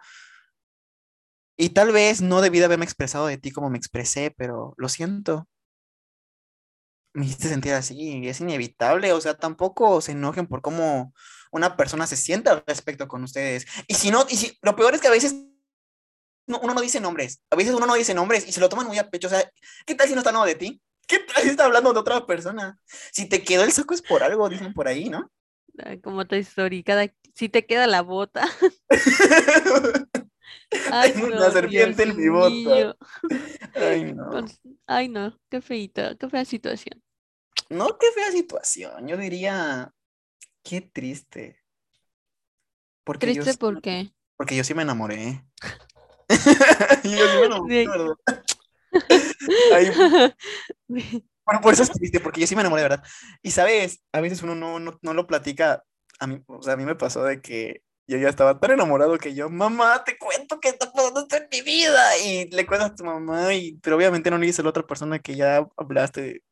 Y 1.61 1.69
tal 1.69 1.91
vez 1.91 2.21
no 2.21 2.41
debí 2.41 2.57
de 2.57 2.65
haberme 2.65 2.85
expresado 2.85 3.27
de 3.27 3.37
ti 3.37 3.51
como 3.51 3.69
me 3.69 3.77
expresé, 3.77 4.33
pero 4.35 4.73
lo 4.77 4.89
siento 4.89 5.47
me 7.13 7.25
hiciste 7.25 7.49
sentir 7.49 7.73
así, 7.73 8.27
es 8.27 8.39
inevitable, 8.41 9.13
o 9.13 9.21
sea, 9.21 9.35
tampoco 9.35 10.01
se 10.01 10.13
enojen 10.13 10.47
por 10.47 10.61
cómo 10.61 11.13
una 11.51 11.75
persona 11.75 12.07
se 12.07 12.15
siente 12.15 12.49
al 12.49 12.63
respecto 12.65 13.07
con 13.07 13.23
ustedes. 13.23 13.67
Y 13.87 13.95
si 13.95 14.11
no, 14.11 14.25
y 14.29 14.37
si, 14.37 14.57
lo 14.61 14.75
peor 14.75 14.95
es 14.95 15.01
que 15.01 15.07
a 15.07 15.11
veces 15.11 15.35
uno 16.47 16.73
no 16.73 16.81
dice 16.81 16.99
nombres, 16.99 17.43
a 17.49 17.55
veces 17.55 17.73
uno 17.73 17.85
no 17.85 17.95
dice 17.95 18.13
nombres 18.13 18.47
y 18.47 18.51
se 18.51 18.59
lo 18.59 18.69
toman 18.69 18.87
muy 18.87 18.97
a 18.97 19.09
pecho, 19.09 19.27
o 19.27 19.29
sea, 19.29 19.49
¿qué 19.85 19.95
tal 19.95 20.07
si 20.07 20.13
no 20.13 20.21
está 20.21 20.29
hablando 20.29 20.47
de 20.47 20.55
ti? 20.55 20.81
¿Qué 21.07 21.19
tal 21.19 21.43
si 21.43 21.49
está 21.49 21.65
hablando 21.65 21.91
de 21.93 21.99
otra 21.99 22.25
persona? 22.25 22.79
Si 23.11 23.27
te 23.27 23.43
quedó 23.43 23.63
el 23.63 23.71
saco 23.71 23.93
es 23.93 24.01
por 24.01 24.23
algo, 24.23 24.47
dicen 24.49 24.73
por 24.73 24.87
ahí, 24.87 25.09
¿no? 25.09 25.29
Como 26.03 26.25
tu 26.25 26.35
historia, 26.35 26.83
cada, 26.83 27.13
si 27.33 27.49
te 27.49 27.65
queda 27.65 27.87
la 27.87 28.01
bota. 28.01 28.47
Ay, 30.91 31.13
una 31.21 31.51
serpiente 31.51 32.03
en 32.03 32.15
mi 32.15 32.29
bota. 32.29 32.95
Ay, 33.75 34.13
no. 34.13 34.45
Ay, 34.87 35.09
no, 35.09 35.37
qué 35.49 35.61
feita, 35.61 36.15
qué 36.15 36.29
fea 36.29 36.45
situación. 36.45 37.01
No, 37.69 37.97
qué 37.97 38.07
fea 38.13 38.31
situación. 38.31 39.07
Yo 39.07 39.17
diría, 39.17 39.93
qué 40.63 40.81
triste. 40.81 41.59
Porque 43.03 43.27
¿Triste 43.27 43.55
por 43.55 43.81
qué? 43.81 44.13
Porque 44.37 44.55
yo 44.55 44.63
sí 44.63 44.73
me 44.73 44.83
enamoré. 44.83 45.43
yo 47.03 47.11
sí 47.11 47.37
me 47.39 47.45
enamoré, 47.45 47.87
¿verdad? 47.87 48.15
bueno, 50.87 51.61
por 51.61 51.73
eso 51.73 51.83
es 51.83 51.91
triste, 51.91 52.19
porque 52.19 52.41
yo 52.41 52.47
sí 52.47 52.55
me 52.55 52.61
enamoré, 52.61 52.83
¿verdad? 52.83 53.03
Y 53.41 53.51
sabes, 53.51 54.03
a 54.11 54.21
veces 54.21 54.43
uno 54.43 54.55
no, 54.55 54.79
no, 54.79 54.99
no 55.01 55.13
lo 55.13 55.27
platica. 55.27 55.83
A 56.19 56.27
mí, 56.27 56.43
o 56.47 56.61
sea, 56.61 56.73
a 56.73 56.77
mí 56.77 56.85
me 56.85 56.95
pasó 56.95 57.23
de 57.23 57.41
que 57.41 57.83
yo 58.07 58.17
ya 58.17 58.29
estaba 58.29 58.59
tan 58.59 58.71
enamorado 58.71 59.17
que 59.17 59.33
yo, 59.33 59.49
mamá, 59.49 60.03
te 60.03 60.17
cuento 60.17 60.59
que 60.59 60.69
está 60.69 60.91
pasando 60.91 61.21
esto 61.21 61.37
en 61.37 61.47
mi 61.51 61.61
vida. 61.61 62.17
Y 62.17 62.49
le 62.49 62.65
cuentas 62.65 62.91
a 62.91 62.95
tu 62.95 63.03
mamá, 63.03 63.53
y, 63.53 63.73
pero 63.81 63.95
obviamente 63.95 64.29
no 64.29 64.37
le 64.37 64.47
dices 64.47 64.59
a 64.59 64.63
la 64.63 64.69
otra 64.69 64.85
persona 64.85 65.19
que 65.19 65.35
ya 65.35 65.67
hablaste 65.77 66.43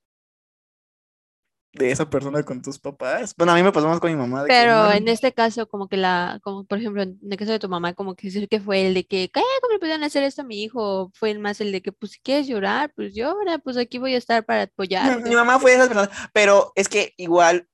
de, 1.74 1.92
esa 1.92 2.10
persona 2.10 2.44
con 2.44 2.62
tus 2.62 2.80
papás. 2.80 3.34
Bueno, 3.38 3.52
a 3.52 3.56
mí 3.56 3.64
me 3.64 3.72
pasó 3.72 3.88
más 3.88 4.00
con 4.00 4.10
mi 4.10 4.18
mamá. 4.18 4.46
pero 4.48 4.92
en 4.92 5.08
este 5.08 5.34
caso, 5.34 5.68
como 5.68 5.88
que 5.88 5.98
la, 5.98 6.40
como 6.44 6.64
por 6.66 6.78
ejemplo, 6.78 7.04
en 7.04 7.20
el 7.30 7.38
caso 7.38 7.52
de 7.52 7.60
tu 7.60 7.70
mamá, 7.70 7.94
como 7.94 8.16
que 8.16 8.28
decir 8.28 8.48
que 8.48 8.60
fue 8.60 8.88
el 8.88 8.94
de 8.94 9.06
que, 9.06 9.30
¿cómo 9.34 9.46
le 9.72 9.80
pudieron 9.80 10.04
hacer 10.04 10.24
esto 10.24 10.44
a 10.44 10.46
mi 10.46 10.64
hijo? 10.64 11.12
Fue 11.14 11.32
el 11.32 11.40
más 11.40 11.62
el 11.62 11.72
de 11.72 11.82
que, 11.82 11.92
pues, 11.92 12.14
si 12.14 12.20
quieres 12.20 12.48
llorar, 12.48 12.92
pues 12.96 13.14
llora, 13.14 13.58
pues 13.60 13.78
aquí 13.78 13.98
voy 13.98 14.16
a 14.16 14.18
estar 14.18 14.46
para 14.46 14.64
apoyar. 14.64 15.22
Mi 15.24 15.36
mamá 15.36 15.60
fue 15.60 15.72
de 15.72 15.78
esas 15.78 15.90
personas, 15.90 16.30
pero 16.34 16.72
es 16.76 16.88
que 16.88 17.14
igual 17.18 17.68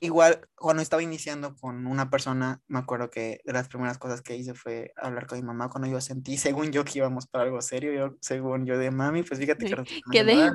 igual 0.00 0.48
cuando 0.54 0.82
estaba 0.82 1.02
iniciando 1.02 1.54
con 1.56 1.86
una 1.86 2.10
persona, 2.10 2.60
me 2.66 2.78
acuerdo 2.78 3.10
que 3.10 3.40
de 3.44 3.52
las 3.52 3.68
primeras 3.68 3.98
cosas 3.98 4.22
que 4.22 4.36
hice 4.36 4.54
fue 4.54 4.92
hablar 4.96 5.26
con 5.26 5.38
mi 5.38 5.44
mamá 5.44 5.70
cuando 5.70 5.88
yo 5.88 6.00
sentí, 6.00 6.36
según 6.38 6.72
yo 6.72 6.84
que 6.84 6.98
íbamos 6.98 7.26
para 7.26 7.44
algo 7.44 7.60
serio, 7.60 7.92
yo, 7.92 8.16
según 8.20 8.66
yo 8.66 8.78
de 8.78 8.90
mami, 8.90 9.22
pues 9.22 9.38
fíjate 9.40 9.66
que... 9.66 9.76
Quedé. 10.12 10.50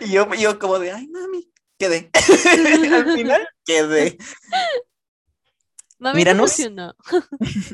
Y 0.00 0.12
yo, 0.12 0.32
yo 0.34 0.58
como 0.58 0.78
de, 0.78 0.92
ay, 0.92 1.06
mami, 1.08 1.52
quedé. 1.78 2.10
Al 2.94 3.12
final, 3.12 3.46
quedé. 3.62 4.16
Mami, 5.98 6.16
mira, 6.16 6.32
no, 6.32 6.46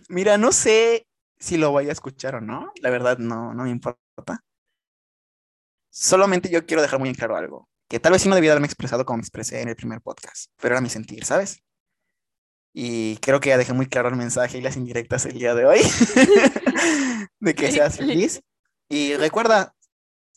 mira, 0.09 0.37
no 0.37 0.50
sé 0.50 1.06
si 1.38 1.56
lo 1.56 1.70
voy 1.70 1.88
a 1.88 1.92
escuchar 1.92 2.35
o 2.35 2.40
no, 2.40 2.72
la 2.80 2.90
verdad 2.90 3.18
no, 3.18 3.54
no 3.54 3.62
me 3.62 3.70
importa. 3.70 4.42
Solamente 5.90 6.50
yo 6.50 6.66
quiero 6.66 6.82
dejar 6.82 6.98
muy 6.98 7.09
en 7.09 7.14
claro 7.14 7.37
algo 7.37 7.68
que 7.88 8.01
tal 8.01 8.12
vez 8.12 8.22
sí 8.22 8.29
no 8.29 8.35
debía 8.35 8.53
haberme 8.53 8.66
expresado 8.66 9.05
como 9.05 9.18
me 9.18 9.22
expresé 9.22 9.61
en 9.61 9.68
el 9.68 9.77
primer 9.77 10.01
podcast, 10.01 10.51
pero 10.61 10.75
era 10.75 10.81
mi 10.81 10.88
sentir, 10.88 11.25
¿sabes? 11.25 11.62
Y 12.72 13.16
creo 13.18 13.40
que 13.40 13.49
ya 13.51 13.57
dejé 13.57 13.72
muy 13.72 13.87
claro 13.87 14.09
el 14.09 14.16
mensaje 14.16 14.59
y 14.59 14.61
las 14.61 14.77
indirectas 14.77 15.25
el 15.25 15.38
día 15.38 15.55
de 15.55 15.64
hoy, 15.64 15.81
de 17.40 17.55
que 17.55 17.72
seas 17.72 17.96
feliz. 17.96 18.42
Y 18.88 19.16
recuerda, 19.16 19.75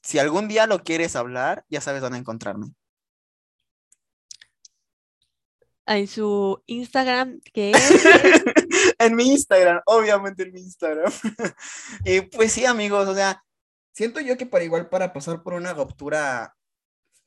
si 0.02 0.20
algún 0.20 0.48
día 0.48 0.66
lo 0.66 0.84
quieres 0.84 1.16
hablar, 1.16 1.66
ya 1.70 1.82
sabes 1.82 2.02
dónde 2.02 2.20
encontrarme. 2.20 2.68
En 5.86 6.08
su 6.08 6.62
Instagram, 6.68 7.42
¿qué 7.52 7.72
es? 7.72 8.06
en 9.00 9.16
mi 9.16 9.32
Instagram, 9.32 9.82
obviamente 9.88 10.44
en 10.44 10.54
mi 10.54 10.62
Instagram. 10.62 11.12
y 12.06 12.22
pues 12.22 12.54
sí, 12.54 12.66
amigos, 12.66 13.08
o 13.08 13.16
sea, 13.16 13.44
siento 13.92 14.20
yo 14.20 14.38
que 14.38 14.46
para 14.46 14.64
igual 14.64 14.88
para 14.88 15.12
pasar 15.12 15.42
por 15.42 15.56
una 15.56 15.74
ruptura 15.74 16.56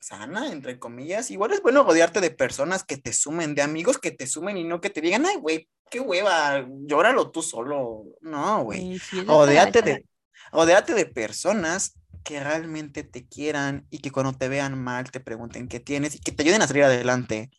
sana, 0.03 0.51
entre 0.51 0.79
comillas. 0.79 1.31
Igual 1.31 1.53
es 1.53 1.61
bueno 1.61 1.83
rodearte 1.83 2.21
de 2.21 2.31
personas 2.31 2.83
que 2.83 2.97
te 2.97 3.13
sumen, 3.13 3.55
de 3.55 3.61
amigos 3.61 3.97
que 3.97 4.11
te 4.11 4.27
sumen 4.27 4.57
y 4.57 4.63
no 4.63 4.81
que 4.81 4.89
te 4.89 5.01
digan, 5.01 5.25
ay, 5.25 5.37
güey, 5.37 5.69
qué 5.89 5.99
hueva, 5.99 6.65
llóralo 6.85 7.31
tú 7.31 7.41
solo. 7.41 8.03
No, 8.21 8.63
güey. 8.63 8.99
rodeate, 9.25 9.81
de, 9.81 10.05
rodeate 10.51 10.93
de 10.93 11.05
personas 11.05 11.93
que 12.23 12.43
realmente 12.43 13.03
te 13.03 13.27
quieran 13.27 13.85
y 13.89 13.99
que 13.99 14.11
cuando 14.11 14.33
te 14.33 14.47
vean 14.47 14.81
mal 14.81 15.11
te 15.11 15.19
pregunten 15.19 15.67
qué 15.67 15.79
tienes 15.79 16.15
y 16.15 16.19
que 16.19 16.31
te 16.31 16.43
ayuden 16.43 16.61
a 16.61 16.67
salir 16.67 16.83
adelante 16.83 17.51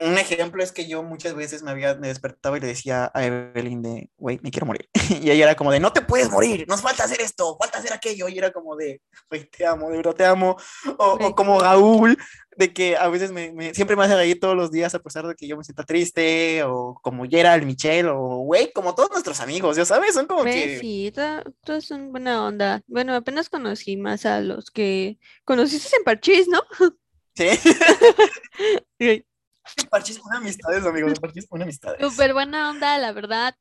un 0.00 0.18
ejemplo 0.18 0.62
es 0.62 0.72
que 0.72 0.86
yo 0.86 1.02
muchas 1.02 1.34
veces 1.34 1.62
me 1.62 1.70
había 1.70 1.94
me 1.94 2.08
despertaba 2.08 2.56
y 2.56 2.60
le 2.60 2.66
decía 2.66 3.10
a 3.14 3.24
Evelyn 3.24 3.80
de, 3.80 4.10
güey, 4.16 4.40
me 4.42 4.50
quiero 4.50 4.66
morir. 4.66 4.88
Y 5.22 5.30
ella 5.30 5.44
era 5.44 5.54
como 5.54 5.70
de, 5.70 5.80
no 5.80 5.92
te 5.92 6.02
puedes 6.02 6.30
morir, 6.30 6.66
nos 6.66 6.80
falta 6.80 7.04
hacer 7.04 7.20
esto, 7.20 7.56
falta 7.60 7.78
hacer 7.78 7.92
aquello. 7.92 8.28
Y 8.28 8.38
era 8.38 8.50
como 8.50 8.74
de, 8.74 9.00
güey, 9.28 9.44
te 9.44 9.66
amo, 9.66 9.90
de 9.90 9.98
verdad 9.98 10.14
te 10.14 10.24
amo. 10.24 10.56
O, 10.98 11.34
como 11.34 11.60
Raúl, 11.60 12.18
de 12.56 12.72
que 12.72 12.96
a 12.96 13.08
veces 13.08 13.32
me, 13.32 13.74
siempre 13.74 13.96
me 13.96 14.04
hace 14.04 14.16
reír 14.16 14.40
todos 14.40 14.56
los 14.56 14.70
días 14.70 14.94
a 14.94 14.98
pesar 14.98 15.26
de 15.26 15.34
que 15.34 15.46
yo 15.46 15.56
me 15.56 15.64
sienta 15.64 15.84
triste. 15.84 16.62
O 16.64 16.98
como 17.02 17.24
Gerald, 17.24 17.64
Michelle, 17.64 18.08
o 18.08 18.38
güey, 18.38 18.72
como 18.72 18.94
todos 18.94 19.10
nuestros 19.10 19.40
amigos, 19.40 19.76
ya 19.76 19.84
sabes, 19.84 20.14
son 20.14 20.26
como 20.26 20.44
que... 20.44 20.78
Sí, 20.80 21.12
todos 21.62 21.84
son 21.84 22.10
buena 22.10 22.44
onda. 22.44 22.82
Bueno, 22.86 23.14
apenas 23.14 23.48
conocí 23.48 23.96
más 23.96 24.26
a 24.26 24.40
los 24.40 24.70
que 24.70 25.18
conociste 25.44 25.96
en 25.96 26.04
Parchís, 26.04 26.48
¿no? 26.48 26.62
Sí. 27.36 27.48
Parchis 29.90 30.18
con 30.18 30.34
amistades, 30.34 30.84
amigos. 30.84 31.18
Parchis 31.20 31.46
con 31.46 31.62
amistades. 31.62 32.00
Súper 32.00 32.32
buena 32.32 32.70
onda, 32.70 32.98
la 32.98 33.12
verdad. 33.12 33.56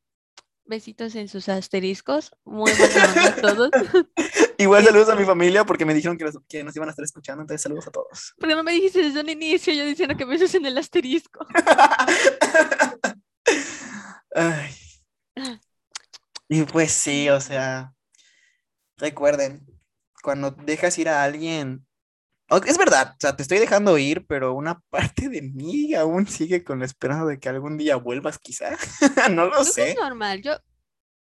Besitos 0.66 1.16
en 1.16 1.28
sus 1.28 1.50
asteriscos. 1.50 2.36
Muy 2.46 2.72
buena 2.72 3.06
onda 3.06 3.28
a 3.28 3.36
todos. 3.36 3.70
Igual 4.58 4.86
saludos 4.86 5.10
a 5.10 5.16
mi 5.16 5.26
familia 5.26 5.66
porque 5.66 5.86
me 5.86 5.94
dijeron 5.94 6.18
que, 6.18 6.26
que, 6.48 6.63
nos 6.63 6.76
iban 6.76 6.88
a 6.88 6.92
estar 6.92 7.04
escuchando, 7.04 7.42
entonces 7.42 7.62
saludos 7.62 7.88
a 7.88 7.92
todos. 7.92 8.34
Porque 8.38 8.56
no 8.56 8.63
me 8.63 8.72
dijiste 8.72 9.02
desde 9.02 9.20
un 9.20 9.30
inicio, 9.30 9.74
yo 9.74 9.84
diciendo 9.86 10.16
que 10.16 10.26
besos 10.26 10.54
en 10.56 10.66
el 10.66 10.78
asterisco. 10.78 11.46
Ay. 14.36 14.74
Y 16.48 16.63
pues 16.63 16.92
sí, 16.92 17.30
o 17.30 17.42
sea, 17.42 17.94
recuerden, 18.98 19.66
cuando 20.22 20.52
dejas 20.52 20.98
ir 20.98 21.10
a 21.10 21.24
alguien, 21.24 21.86
Es 22.58 22.78
verdad, 22.78 23.13
o 23.13 23.18
sea, 23.20 23.36
te 23.36 23.44
estoy 23.44 23.60
dejando 23.60 23.98
ir, 23.98 24.26
pero 24.28 24.54
una 24.54 24.80
parte 24.89 25.30
de 25.30 25.42
mí 25.42 25.94
aún 25.94 26.28
sigue 26.28 26.63
con 26.63 26.80
la 26.80 26.86
esperanza 26.86 27.26
de 27.26 27.39
que 27.39 27.50
algún 27.50 27.78
día 27.78 27.96
vuelvas, 27.96 28.39
quizá. 28.39 28.78
no 29.32 29.46
lo 29.46 29.63
sé. 29.63 29.92
es 29.92 29.96
normal, 29.98 30.42
yo. 30.42 30.54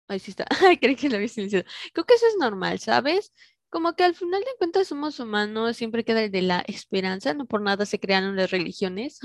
Ay, 0.08 0.18
sí 0.18 0.32
está. 0.32 0.46
Ay, 0.66 0.78
creí 0.78 0.96
que 0.96 1.08
lo 1.08 1.16
había 1.16 1.28
silenciado. 1.28 1.64
Creo 1.92 2.04
que 2.04 2.14
eso 2.14 2.26
es 2.26 2.36
normal, 2.38 2.78
¿sabes? 2.78 3.32
Como 3.70 3.94
que 3.94 4.04
al 4.04 4.14
final 4.14 4.40
de 4.40 4.58
cuentas 4.58 4.88
somos 4.88 5.18
humanos, 5.18 5.76
siempre 5.76 6.04
queda 6.04 6.22
el 6.24 6.30
de 6.30 6.42
la 6.42 6.60
esperanza, 6.66 7.32
no 7.32 7.46
por 7.46 7.62
nada 7.62 7.86
se 7.86 7.98
crearon 7.98 8.36
las 8.36 8.50
religiones. 8.50 9.20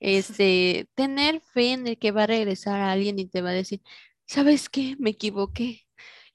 Este, 0.00 0.88
tener 0.94 1.40
fe 1.40 1.72
en 1.72 1.86
el 1.86 1.98
que 1.98 2.12
va 2.12 2.24
a 2.24 2.26
regresar 2.26 2.80
a 2.80 2.92
alguien 2.92 3.18
y 3.18 3.26
te 3.26 3.40
va 3.40 3.50
a 3.50 3.52
decir, 3.52 3.80
¿sabes 4.26 4.68
qué? 4.68 4.96
Me 4.98 5.10
equivoqué 5.10 5.87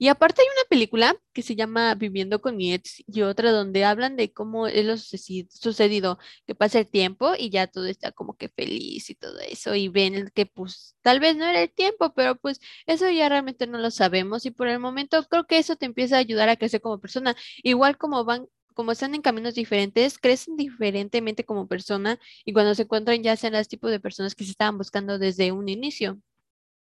y 0.04 0.10
aparte 0.10 0.42
hay 0.42 0.48
una 0.50 0.68
película 0.68 1.16
que 1.32 1.42
se 1.42 1.56
llama 1.56 1.96
Viviendo 1.96 2.42
con 2.42 2.58
mi 2.58 2.74
ex 2.74 3.02
y 3.08 3.22
otra 3.22 3.54
donde 3.54 3.86
hablan 3.86 4.18
de 4.18 4.34
cómo 4.34 4.68
es 4.68 4.84
lo 4.86 4.98
sucedido, 4.98 6.20
que 6.46 6.56
pasa 6.56 6.80
el 6.80 6.90
tiempo 6.90 7.36
y 7.40 7.50
ya 7.50 7.68
todo 7.68 7.86
está 7.86 8.12
como 8.12 8.36
que 8.36 8.50
feliz 8.50 9.10
y 9.10 9.16
todo 9.16 9.40
eso 9.40 9.76
y 9.76 9.88
ven 9.88 10.30
que 10.36 10.46
pues 10.46 10.98
tal 11.02 11.22
vez 11.22 11.38
no 11.38 11.46
era 11.46 11.62
el 11.62 11.72
tiempo, 11.72 12.14
pero 12.14 12.36
pues 12.36 12.60
eso 12.86 13.10
ya 13.10 13.30
realmente 13.30 13.66
no 13.66 13.78
lo 13.78 13.92
sabemos 13.92 14.46
y 14.46 14.52
por 14.52 14.68
el 14.68 14.78
momento 14.80 15.24
creo 15.30 15.46
que 15.46 15.58
eso 15.58 15.78
te 15.78 15.86
empieza 15.86 16.18
a 16.18 16.20
ayudar 16.20 16.50
a 16.50 16.58
crecer 16.58 16.82
como 16.82 17.00
persona, 17.00 17.34
igual 17.64 17.98
como 17.98 18.26
van 18.26 18.50
como 18.74 18.92
están 18.92 19.16
en 19.16 19.22
caminos 19.22 19.54
diferentes, 19.54 20.18
crecen 20.18 20.58
diferentemente 20.58 21.46
como 21.46 21.70
persona 21.70 22.20
y 22.44 22.52
cuando 22.52 22.76
se 22.76 22.82
encuentran 22.82 23.24
ya 23.24 23.38
sean 23.38 23.54
los 23.54 23.70
tipos 23.70 23.90
de 23.90 24.02
personas 24.02 24.36
que 24.36 24.44
se 24.44 24.52
estaban 24.52 24.78
buscando 24.78 25.18
desde 25.18 25.54
un 25.54 25.70
inicio. 25.70 26.20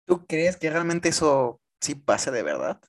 ¿Tú 0.05 0.25
crees 0.25 0.57
que 0.57 0.71
realmente 0.71 1.09
eso 1.09 1.61
sí 1.79 1.93
pasa 1.93 2.31
de 2.31 2.41
verdad? 2.41 2.81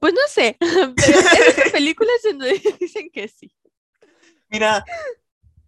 Pues 0.00 0.14
no 0.14 0.20
sé, 0.28 0.56
pero 0.60 1.18
hay 1.64 1.70
películas 1.72 2.16
donde 2.24 2.60
dicen 2.80 3.10
que 3.10 3.28
sí. 3.28 3.54
Mira, 4.48 4.84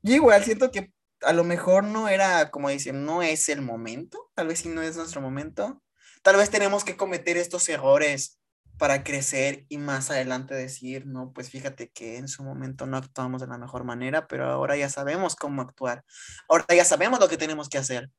yo 0.03 0.15
igual 0.15 0.45
siento 0.45 0.71
que 0.71 0.93
a 1.23 1.33
lo 1.33 1.45
mejor 1.45 1.85
no 1.85 2.09
era, 2.09 2.51
como 2.51 2.71
dicen, 2.71 3.05
no 3.05 3.23
es 3.23 3.49
el 3.49 3.61
momento, 3.61 4.31
tal 4.35 4.49
vez 4.49 4.61
sí 4.61 4.69
no 4.69 4.83
es 4.83 4.97
nuestro 4.97 5.21
momento. 5.21 5.83
Tal 6.23 6.37
vez 6.37 6.51
tenemos 6.51 6.85
que 6.85 6.97
cometer 6.97 7.37
estos 7.37 7.69
errores 7.69 8.39
para 8.79 9.05
crecer 9.05 9.67
y 9.69 9.79
más 9.79 10.11
adelante 10.11 10.55
decir, 10.55 11.07
no, 11.07 11.33
pues 11.33 11.51
fíjate 11.51 11.91
que 11.91 12.17
en 12.17 12.29
su 12.29 12.43
momento 12.43 12.87
no 12.87 12.97
actuamos 12.97 13.41
de 13.41 13.47
la 13.47 13.59
mejor 13.59 13.85
manera, 13.85 14.27
pero 14.27 14.47
ahora 14.47 14.77
ya 14.77 14.89
sabemos 14.89 15.37
cómo 15.37 15.63
actuar. 15.63 16.05
Ahora 16.49 16.65
ya 16.75 16.85
sabemos 16.85 17.21
lo 17.21 17.29
que 17.29 17.37
tenemos 17.37 17.69
que 17.69 17.79
hacer 17.79 18.11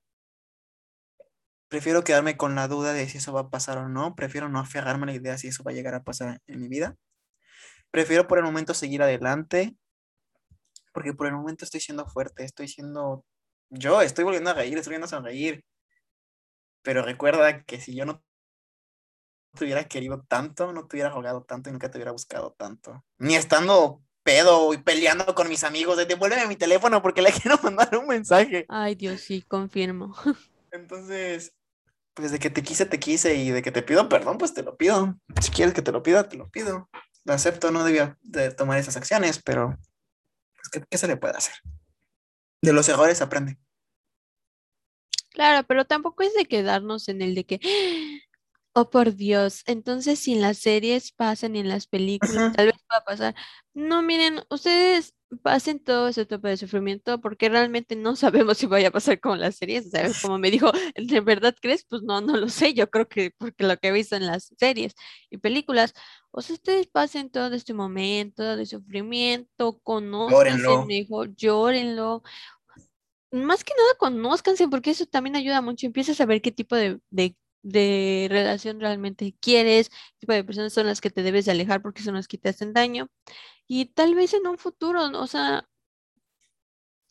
prefiero 1.72 2.04
quedarme 2.04 2.36
con 2.36 2.54
la 2.54 2.68
duda 2.68 2.92
de 2.92 3.08
si 3.08 3.20
eso 3.20 3.32
va 3.32 3.42
a 3.42 3.50
pasar 3.50 3.78
o 3.78 3.88
no, 3.88 4.14
prefiero 4.14 4.50
no 4.50 4.60
aferrarme 4.60 5.04
a 5.04 5.06
la 5.06 5.14
idea 5.14 5.38
si 5.38 5.48
eso 5.48 5.64
va 5.64 5.72
a 5.72 5.74
llegar 5.74 5.96
a 5.96 6.04
pasar 6.04 6.42
en 6.46 6.60
mi 6.60 6.68
vida. 6.68 6.98
Prefiero 7.92 8.28
por 8.28 8.38
el 8.38 8.44
momento 8.44 8.74
seguir 8.74 9.02
adelante, 9.02 9.78
porque 10.92 11.14
por 11.14 11.28
el 11.28 11.34
momento 11.34 11.64
estoy 11.64 11.80
siendo 11.80 12.06
fuerte, 12.06 12.44
estoy 12.44 12.68
siendo 12.68 13.24
yo, 13.70 14.02
estoy 14.02 14.26
volviendo 14.26 14.50
a 14.50 14.54
reír, 14.54 14.78
estoy 14.78 14.90
volviendo 14.90 15.06
a 15.06 15.10
sonreír. 15.18 15.64
Pero 16.82 17.04
recuerda 17.04 17.64
que 17.64 17.80
si 17.80 17.96
yo 17.96 18.06
no 18.06 18.22
te 19.56 19.64
hubiera 19.64 19.86
querido 19.86 20.26
tanto, 20.28 20.74
no 20.74 20.88
te 20.88 20.98
hubiera 20.98 21.10
rogado 21.10 21.44
tanto 21.44 21.70
y 21.70 21.72
nunca 21.72 21.90
te 21.90 21.98
hubiera 21.98 22.12
buscado 22.12 22.52
tanto. 22.52 23.06
Ni 23.18 23.36
estando 23.36 24.04
pedo 24.24 24.74
y 24.74 24.78
peleando 24.78 25.34
con 25.36 25.48
mis 25.48 25.64
amigos 25.64 25.96
de 25.96 26.06
devuélveme 26.06 26.48
mi 26.48 26.58
teléfono 26.58 27.02
porque 27.02 27.22
le 27.22 27.32
quiero 27.42 27.58
mandar 27.64 27.96
un 27.98 28.08
mensaje. 28.08 28.66
Ay, 28.68 28.96
Dios, 28.96 29.22
sí, 29.22 29.42
confirmo. 29.42 30.14
Entonces, 30.72 31.54
pues 32.22 32.32
de 32.32 32.38
que 32.38 32.52
te 32.52 32.62
quise, 32.62 32.86
te 32.86 33.00
quise 33.00 33.34
y 33.34 33.50
de 33.50 33.64
que 33.64 33.72
te 33.72 33.82
pido 33.82 34.08
perdón, 34.08 34.38
pues 34.38 34.54
te 34.54 34.62
lo 34.62 34.78
pido. 34.78 35.18
Si 35.42 35.50
quieres 35.50 35.74
que 35.74 35.82
te 35.82 35.92
lo 35.92 36.04
pida, 36.04 36.30
te 36.30 36.38
lo 36.38 36.50
pido. 36.52 36.88
Lo 37.26 37.34
acepto, 37.34 37.72
no 37.72 37.84
debía 37.84 38.16
de 38.22 38.52
tomar 38.52 38.78
esas 38.78 38.96
acciones, 38.96 39.42
pero 39.44 39.76
pues, 40.56 40.86
¿qué, 40.88 40.98
se 41.00 41.08
le 41.08 41.18
puede 41.18 41.36
hacer? 41.36 41.56
De 42.62 42.74
los 42.74 42.88
errores 42.90 43.24
aprende. 43.24 43.58
Claro, 45.32 45.66
pero 45.68 45.86
tampoco 45.86 46.22
es 46.22 46.36
de 46.36 46.46
quedarnos 46.46 47.10
en 47.10 47.24
el 47.24 47.34
de 47.34 47.46
que, 47.46 47.60
oh 48.74 48.92
por 48.92 49.16
Dios, 49.16 49.64
entonces 49.66 50.20
si 50.20 50.34
en 50.34 50.42
las 50.42 50.60
series 50.60 51.12
pasan 51.12 51.56
y 51.56 51.60
en 51.60 51.70
las 51.70 51.88
películas, 51.88 52.56
tal 52.56 52.68
vez 52.68 52.76
va 52.92 52.98
a 52.98 53.04
pasar. 53.04 53.36
No, 53.74 54.04
miren, 54.04 54.44
ustedes 54.52 55.16
pasen 55.38 55.80
todo 55.80 56.10
ese 56.10 56.26
tipo 56.26 56.48
de 56.48 56.58
sufrimiento 56.58 57.20
porque 57.22 57.50
realmente 57.50 57.96
no 57.96 58.16
sabemos 58.16 58.58
si 58.58 58.66
vaya 58.66 58.90
a 58.90 58.92
pasar 58.92 59.20
con 59.20 59.40
las 59.40 59.56
series, 59.56 59.92
¿sabes? 59.92 60.22
Como 60.22 60.38
me 60.38 60.52
dijo, 60.52 60.72
¿de 60.96 61.22
verdad 61.22 61.56
crees? 61.60 61.86
Pues 61.86 62.02
no, 62.04 62.22
no 62.22 62.38
lo 62.38 62.50
sé, 62.50 62.74
yo 62.74 62.90
creo 62.90 63.08
que 63.08 63.32
porque 63.38 63.66
lo 63.66 63.78
que 63.78 63.90
he 63.90 63.92
visto 63.92 64.16
en 64.16 64.28
las 64.28 64.54
series 64.58 64.94
y 65.30 65.38
películas, 65.38 65.94
o 66.32 66.42
sea, 66.42 66.56
ustedes 66.56 66.88
pasen 66.88 67.30
todo 67.30 67.54
este 67.54 67.74
momento 67.74 68.56
de 68.56 68.66
sufrimiento, 68.66 69.80
conozcanse 69.84 70.86
mejor, 70.88 71.36
llórenlo. 71.36 72.24
Más 73.32 73.64
que 73.64 73.74
nada 73.78 73.94
conózcanse 73.98 74.68
porque 74.68 74.92
eso 74.92 75.06
también 75.06 75.38
ayuda 75.38 75.62
mucho, 75.62 75.86
empiezas 75.86 76.16
a 76.16 76.24
saber 76.24 76.42
qué 76.42 76.52
tipo 76.52 76.76
de, 76.76 77.00
de 77.10 77.36
de 77.64 78.28
relación 78.30 78.80
realmente 78.80 79.36
quieres, 79.40 79.90
qué 79.90 80.20
tipo 80.20 80.34
de 80.34 80.44
personas 80.44 80.74
son 80.74 80.88
las 80.88 81.02
que 81.02 81.10
te 81.10 81.24
debes 81.24 81.46
de 81.46 81.52
alejar 81.52 81.82
porque 81.82 82.02
son 82.02 82.16
las 82.16 82.28
que 82.28 82.38
te 82.38 82.50
hacen 82.50 82.74
daño. 82.74 83.10
Y 83.68 83.86
tal 83.86 84.16
vez 84.16 84.34
en 84.34 84.48
un 84.48 84.58
futuro, 84.58 85.06
o 85.20 85.28
sea, 85.28 85.68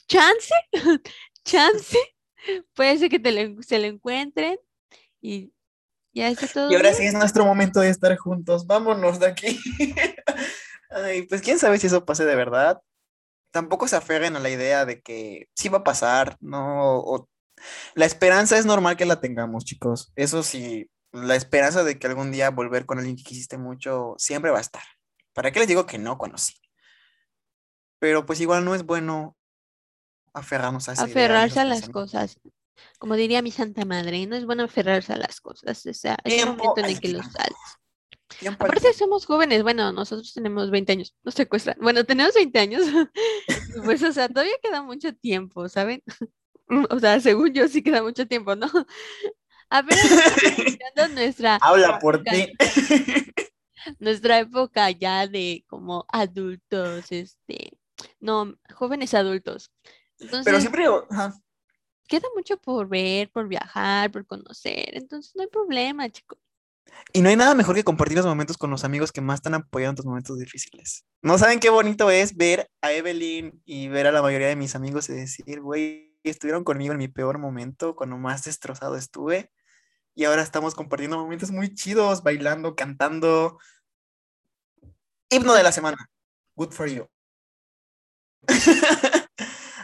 chance, 0.09 0.55
chance, 1.45 1.99
puede 2.75 2.99
ser 2.99 3.09
que 3.09 3.19
te 3.19 3.63
se 3.63 3.79
lo 3.79 3.87
encuentren 3.87 4.59
y 5.21 5.53
ya 6.13 6.29
está 6.29 6.49
todo. 6.49 6.71
Y 6.71 6.75
ahora 6.75 6.93
sí 6.93 7.05
es 7.05 7.15
nuestro 7.15 7.45
momento 7.45 7.81
de 7.81 7.91
estar 7.91 8.17
juntos, 8.17 8.67
vámonos 8.67 9.21
de 9.21 9.27
aquí. 9.27 9.59
Ay, 10.91 11.23
pues 11.23 11.41
quién 11.41 11.59
sabe 11.59 11.79
si 11.79 11.87
eso 11.87 12.05
pase 12.05 12.25
de 12.25 12.35
verdad. 12.35 12.81
Tampoco 13.53 13.89
se 13.89 13.97
aferren 13.97 14.37
a 14.37 14.41
la 14.41 14.51
idea 14.51 14.85
de 14.85 15.01
que 15.01 15.49
sí 15.55 15.69
va 15.69 15.79
a 15.79 15.85
pasar, 15.85 16.37
¿no? 16.41 17.29
La 17.94 18.07
esperanza 18.07 18.59
es 18.59 18.66
normal 18.66 18.96
que 18.96 19.05
la 19.05 19.20
tengamos, 19.20 19.64
chicos. 19.64 20.12
Eso 20.16 20.42
sí, 20.42 20.90
la 21.12 21.37
esperanza 21.37 21.85
de 21.85 21.99
que 21.99 22.07
algún 22.07 22.31
día 22.31 22.51
volver 22.51 22.87
con 22.87 22.99
alguien 22.99 23.16
que 23.16 23.25
quisiste 23.25 23.59
mucho 23.59 24.14
siempre 24.18 24.51
va 24.51 24.59
a 24.59 24.62
estar. 24.62 24.83
¿Para 25.33 25.51
qué 25.53 25.61
les 25.61 25.68
digo 25.68 25.87
que 25.87 25.99
no 25.99 26.18
cuando 26.18 26.38
sí? 26.38 26.55
Pero 27.99 28.27
pues 28.27 28.40
igual 28.40 28.64
no 28.64 28.75
es 28.75 28.85
bueno 28.85 29.37
aferrarnos 30.33 30.88
a 30.88 30.92
Aferrarse 30.92 31.61
a 31.61 31.64
las 31.64 31.88
cosas. 31.88 32.38
Como 32.99 33.14
diría 33.14 33.42
mi 33.42 33.51
santa 33.51 33.85
madre, 33.85 34.27
no 34.27 34.37
es 34.37 34.46
bueno 34.46 34.64
aferrarse 34.64 35.12
a 35.12 35.18
las 35.18 35.40
cosas. 35.40 35.85
O 35.85 35.94
sea, 35.94 36.16
hay 36.25 36.40
un 36.42 36.57
momento 36.57 36.79
en 36.79 36.87
el 36.87 37.01
que 37.01 37.09
los 37.09 37.27
sales. 37.27 37.57
Aparte 38.49 38.92
somos 38.94 39.27
jóvenes, 39.27 39.62
bueno, 39.62 39.92
nosotros 39.92 40.33
tenemos 40.33 40.70
20 40.70 40.92
años, 40.92 41.14
nos 41.23 41.35
secuestran. 41.35 41.77
Bueno, 41.81 42.05
tenemos 42.05 42.35
20 42.35 42.59
años. 42.59 42.83
pues, 43.85 44.03
o 44.03 44.12
sea, 44.12 44.29
todavía 44.29 44.55
queda 44.62 44.83
mucho 44.83 45.14
tiempo, 45.14 45.68
¿saben? 45.68 46.03
o 46.90 46.98
sea, 46.98 47.20
según 47.20 47.52
yo 47.52 47.68
sí 47.68 47.83
queda 47.83 48.02
mucho 48.02 48.26
tiempo, 48.26 48.54
¿no? 48.56 48.66
A 49.72 49.83
ver, 49.83 49.96
nuestra... 51.14 51.56
Habla 51.62 52.00
por 52.00 52.24
ti. 52.24 52.52
nuestra 54.00 54.40
época 54.40 54.90
ya 54.90 55.28
de 55.28 55.64
como 55.68 56.06
adultos, 56.09 57.06
este, 57.11 57.78
no, 58.18 58.52
jóvenes 58.74 59.14
adultos. 59.14 59.70
Entonces, 60.18 60.44
Pero 60.44 60.61
siempre, 60.61 60.85
queda 62.09 62.26
mucho 62.35 62.56
por 62.56 62.88
ver, 62.88 63.30
por 63.30 63.46
viajar, 63.46 64.11
por 64.11 64.26
conocer, 64.26 64.90
entonces 64.96 65.37
no 65.37 65.42
hay 65.42 65.48
problema, 65.48 66.11
chicos. 66.11 66.38
Y 67.12 67.22
no 67.22 67.28
hay 67.28 67.37
nada 67.37 67.54
mejor 67.54 67.76
que 67.76 67.85
compartir 67.85 68.16
los 68.16 68.26
momentos 68.26 68.59
con 68.59 68.70
los 68.70 68.83
amigos 68.83 69.12
que 69.12 69.20
más 69.20 69.37
están 69.37 69.54
apoyando 69.54 69.90
en 69.90 69.96
tus 69.96 70.06
momentos 70.06 70.37
difíciles. 70.37 71.04
No 71.22 71.38
saben 71.38 71.61
qué 71.61 71.70
bonito 71.70 72.11
es 72.11 72.37
ver 72.37 72.68
a 72.83 72.92
Evelyn 72.92 73.62
y 73.64 73.87
ver 73.87 74.09
a 74.09 74.12
la 74.12 74.20
mayoría 74.20 74.48
de 74.48 74.56
mis 74.56 74.74
amigos 74.74 75.09
y 75.09 75.12
decir, 75.12 75.61
güey, 75.61 76.10
estuvieron 76.28 76.64
conmigo 76.64 76.92
en 76.92 76.98
mi 76.98 77.09
peor 77.09 77.38
momento, 77.38 77.96
cuando 77.96 78.18
más 78.18 78.44
destrozado 78.44 78.96
estuve 78.96 79.50
y 80.14 80.24
ahora 80.24 80.42
estamos 80.42 80.74
compartiendo 80.74 81.18
momentos 81.18 81.50
muy 81.50 81.74
chidos, 81.74 82.22
bailando, 82.22 82.74
cantando. 82.74 83.59
Himno 85.30 85.54
de 85.54 85.62
la 85.62 85.72
semana. 85.72 86.11
Good 86.56 86.72
for 86.72 86.88
you. 86.88 87.09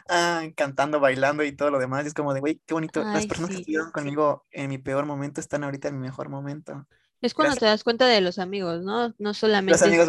ah, 0.08 0.42
cantando, 0.56 1.00
bailando 1.00 1.44
y 1.44 1.52
todo 1.52 1.70
lo 1.70 1.78
demás. 1.78 2.06
es 2.06 2.14
como 2.14 2.34
de, 2.34 2.40
güey, 2.40 2.60
qué 2.66 2.74
bonito. 2.74 3.02
Las 3.02 3.26
personas 3.26 3.50
que 3.50 3.56
estuvieron 3.58 3.92
conmigo 3.92 4.44
en 4.50 4.68
mi 4.68 4.78
peor 4.78 5.06
momento 5.06 5.40
están 5.40 5.64
ahorita 5.64 5.88
en 5.88 6.00
mi 6.00 6.06
mejor 6.06 6.28
momento. 6.28 6.86
Es 7.26 7.34
cuando 7.34 7.56
te 7.56 7.66
das 7.66 7.82
cuenta 7.82 8.06
de 8.06 8.20
los 8.20 8.38
amigos, 8.38 8.82
¿no? 8.82 9.12
No 9.18 9.34
solamente, 9.34 10.06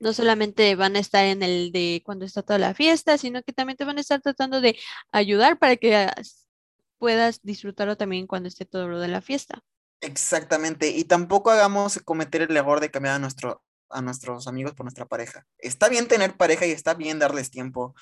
no 0.00 0.12
solamente 0.12 0.74
van 0.74 0.96
a 0.96 0.98
estar 0.98 1.24
en 1.24 1.44
el 1.44 1.70
de 1.70 2.02
cuando 2.04 2.24
está 2.24 2.42
toda 2.42 2.58
la 2.58 2.74
fiesta, 2.74 3.16
sino 3.18 3.42
que 3.44 3.52
también 3.52 3.76
te 3.76 3.84
van 3.84 3.98
a 3.98 4.00
estar 4.00 4.20
tratando 4.20 4.60
de 4.60 4.76
ayudar 5.12 5.60
para 5.60 5.76
que 5.76 6.10
puedas 6.98 7.40
disfrutarlo 7.42 7.96
también 7.96 8.26
cuando 8.26 8.48
esté 8.48 8.64
todo 8.64 8.88
lo 8.88 8.98
de 8.98 9.08
la 9.08 9.20
fiesta. 9.20 9.62
Exactamente, 10.00 10.88
y 10.88 11.04
tampoco 11.04 11.52
hagamos 11.52 12.00
cometer 12.04 12.42
el 12.42 12.56
error 12.56 12.80
de 12.80 12.90
cambiar 12.90 13.14
a, 13.14 13.18
nuestro, 13.20 13.62
a 13.88 14.02
nuestros 14.02 14.48
amigos 14.48 14.74
por 14.74 14.84
nuestra 14.84 15.06
pareja. 15.06 15.46
Está 15.58 15.88
bien 15.88 16.08
tener 16.08 16.36
pareja 16.36 16.66
y 16.66 16.72
está 16.72 16.94
bien 16.94 17.20
darles 17.20 17.52
tiempo, 17.52 17.94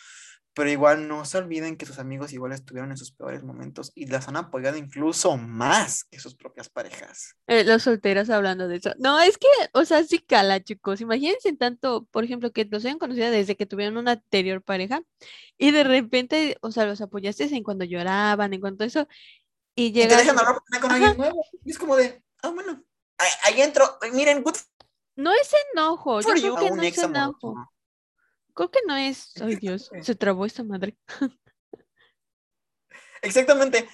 pero 0.54 0.70
igual 0.70 1.08
no 1.08 1.24
se 1.24 1.38
olviden 1.38 1.76
que 1.76 1.86
sus 1.86 1.98
amigos 1.98 2.32
igual 2.32 2.52
estuvieron 2.52 2.90
en 2.90 2.96
sus 2.96 3.12
peores 3.12 3.42
momentos 3.42 3.92
y 3.94 4.06
las 4.06 4.28
han 4.28 4.36
apoyado 4.36 4.76
incluso 4.76 5.36
más 5.36 6.04
que 6.04 6.18
sus 6.18 6.34
propias 6.34 6.68
parejas. 6.68 7.36
Eh, 7.46 7.64
los 7.64 7.82
solteros 7.82 8.30
hablando 8.30 8.68
de 8.68 8.76
eso. 8.76 8.92
No, 8.98 9.20
es 9.20 9.38
que, 9.38 9.48
o 9.72 9.84
sea, 9.84 10.04
sí 10.04 10.18
cala, 10.18 10.62
chicos. 10.62 11.00
Imagínense 11.00 11.52
tanto, 11.54 12.06
por 12.10 12.24
ejemplo, 12.24 12.52
que 12.52 12.66
los 12.70 12.84
hayan 12.84 12.98
conocido 12.98 13.30
desde 13.30 13.56
que 13.56 13.66
tuvieron 13.66 13.96
una 13.96 14.12
anterior 14.12 14.62
pareja 14.62 15.02
y 15.56 15.70
de 15.70 15.84
repente, 15.84 16.58
o 16.60 16.70
sea, 16.70 16.86
los 16.86 17.00
apoyaste 17.00 17.44
en 17.44 17.62
cuando 17.62 17.84
lloraban, 17.84 18.52
en 18.52 18.60
cuanto 18.60 18.84
eso, 18.84 19.08
y 19.74 19.92
llegan... 19.92 20.18
Y 20.18 20.22
te 20.22 20.30
dejan 20.30 20.38
hablar 20.38 20.80
con 20.80 20.90
alguien 20.90 21.16
nuevo. 21.16 21.44
Y 21.64 21.70
es 21.70 21.78
como 21.78 21.96
de, 21.96 22.22
ah, 22.42 22.50
bueno, 22.50 22.84
ahí, 23.44 23.60
entro, 23.62 23.98
miren, 24.12 24.42
good 24.42 24.56
no 25.14 25.32
es 25.32 25.50
enojo, 25.72 26.20
yo 26.20 26.28
creo 26.30 26.56
que 26.56 26.70
no 26.70 26.82
es 26.82 26.98
enojo. 26.98 27.54
Creo 28.54 28.70
que 28.70 28.80
no 28.86 28.96
es. 28.96 29.32
Ay, 29.42 29.56
Dios, 29.56 29.90
se 30.00 30.14
trabó 30.14 30.46
esta 30.46 30.62
madre. 30.64 30.96
Exactamente. 33.22 33.88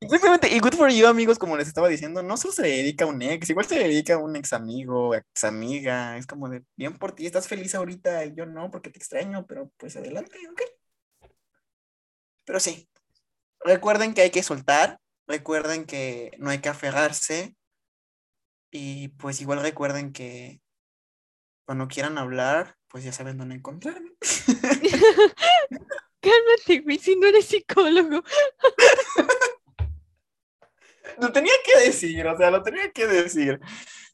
Exactamente, 0.00 0.48
y 0.48 0.58
good 0.58 0.74
for 0.74 0.90
you, 0.90 1.06
amigos, 1.06 1.38
como 1.38 1.56
les 1.56 1.68
estaba 1.68 1.88
diciendo, 1.88 2.24
no 2.24 2.36
solo 2.36 2.52
se 2.52 2.62
dedica 2.62 3.04
a 3.04 3.08
un 3.08 3.22
ex, 3.22 3.48
igual 3.50 3.66
se 3.66 3.78
dedica 3.78 4.14
a 4.14 4.18
un 4.18 4.34
ex 4.34 4.52
amigo, 4.52 5.14
ex 5.14 5.44
amiga, 5.44 6.16
es 6.16 6.26
como 6.26 6.48
de, 6.48 6.64
bien 6.74 6.98
por 6.98 7.12
ti, 7.12 7.24
estás 7.24 7.46
feliz 7.46 7.72
ahorita, 7.76 8.24
y 8.24 8.34
yo 8.34 8.44
no, 8.44 8.68
porque 8.68 8.90
te 8.90 8.98
extraño, 8.98 9.46
pero 9.46 9.70
pues 9.76 9.96
adelante, 9.96 10.36
ok. 10.50 10.60
Pero 12.44 12.58
sí, 12.58 12.88
recuerden 13.60 14.12
que 14.14 14.22
hay 14.22 14.30
que 14.30 14.42
soltar, 14.42 14.98
recuerden 15.28 15.84
que 15.86 16.32
no 16.38 16.50
hay 16.50 16.58
que 16.58 16.68
aferrarse, 16.68 17.54
y 18.72 19.08
pues 19.08 19.40
igual 19.40 19.60
recuerden 19.62 20.12
que 20.12 20.60
cuando 21.72 21.88
quieran 21.88 22.18
hablar, 22.18 22.76
pues 22.86 23.02
ya 23.02 23.12
saben 23.12 23.38
dónde 23.38 23.54
encontrarme. 23.54 24.10
Cálmate, 26.20 26.80
güey, 26.84 26.98
si 26.98 27.16
no 27.16 27.26
eres 27.26 27.46
psicólogo. 27.46 28.22
lo 31.18 31.32
tenía 31.32 31.54
que 31.64 31.86
decir, 31.86 32.26
o 32.26 32.36
sea, 32.36 32.50
lo 32.50 32.62
tenía 32.62 32.92
que 32.92 33.06
decir. 33.06 33.58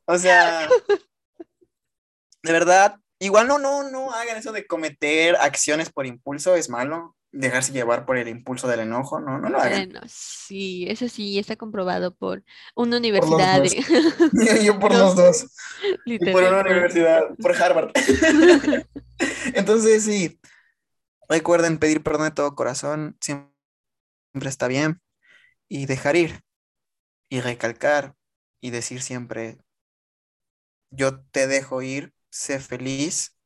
O 0.05 0.17
sea, 0.17 0.69
de 2.45 2.53
verdad, 2.53 2.95
igual 3.19 3.49
no, 3.49 3.59
no, 3.59 3.91
no 3.91 4.13
hagan 4.13 4.37
eso 4.37 4.53
de 4.53 4.65
cometer 4.65 5.35
acciones 5.35 5.91
por 5.91 6.07
impulso, 6.07 6.55
es 6.55 6.69
malo 6.69 7.17
dejarse 7.33 7.73
llevar 7.73 8.07
por 8.07 8.17
el 8.17 8.29
impulso 8.29 8.69
del 8.69 8.81
enojo, 8.81 9.21
no, 9.21 9.39
no 9.39 9.49
lo 9.49 9.59
hagan. 9.59 9.91
Bueno, 9.91 10.01
sí, 10.07 10.87
eso 10.89 11.09
sí 11.09 11.39
está 11.39 11.57
comprobado 11.57 12.15
por 12.15 12.43
una 12.75 12.97
universidad. 12.97 13.63
yo, 14.65 14.79
por 14.79 14.93
los 14.95 15.17
dos. 15.17 15.47
Y 16.07 16.19
por 16.19 16.43
una 16.43 16.61
universidad, 16.61 17.23
por 17.41 17.55
Harvard. 17.55 17.93
Entonces, 19.55 20.05
sí, 20.05 20.41
recuerden 21.29 21.79
pedir 21.79 22.03
perdón 22.03 22.25
de 22.25 22.31
todo 22.33 22.55
corazón, 22.55 23.17
siempre 23.21 23.51
está 24.43 24.67
bien, 24.67 25.01
y 25.69 25.87
dejar 25.87 26.17
ir, 26.17 26.41
y 27.29 27.41
recalcar, 27.41 28.15
y 28.61 28.71
decir 28.71 29.03
siempre, 29.03 29.59
yo 30.91 31.21
te 31.21 31.47
dejo 31.47 31.83
ir, 31.83 32.13
sé 32.31 32.59
feliz. 32.59 33.37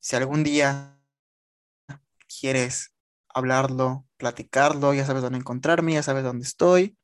Si 0.00 0.16
algún 0.16 0.42
día 0.42 1.01
quieres 2.40 2.94
hablarlo, 3.28 4.06
platicarlo, 4.16 4.94
ya 4.94 5.06
sabes 5.06 5.22
dónde 5.22 5.38
encontrarme, 5.38 5.94
ya 5.94 6.02
sabes 6.02 6.24
dónde 6.24 6.44
estoy. 6.44 6.96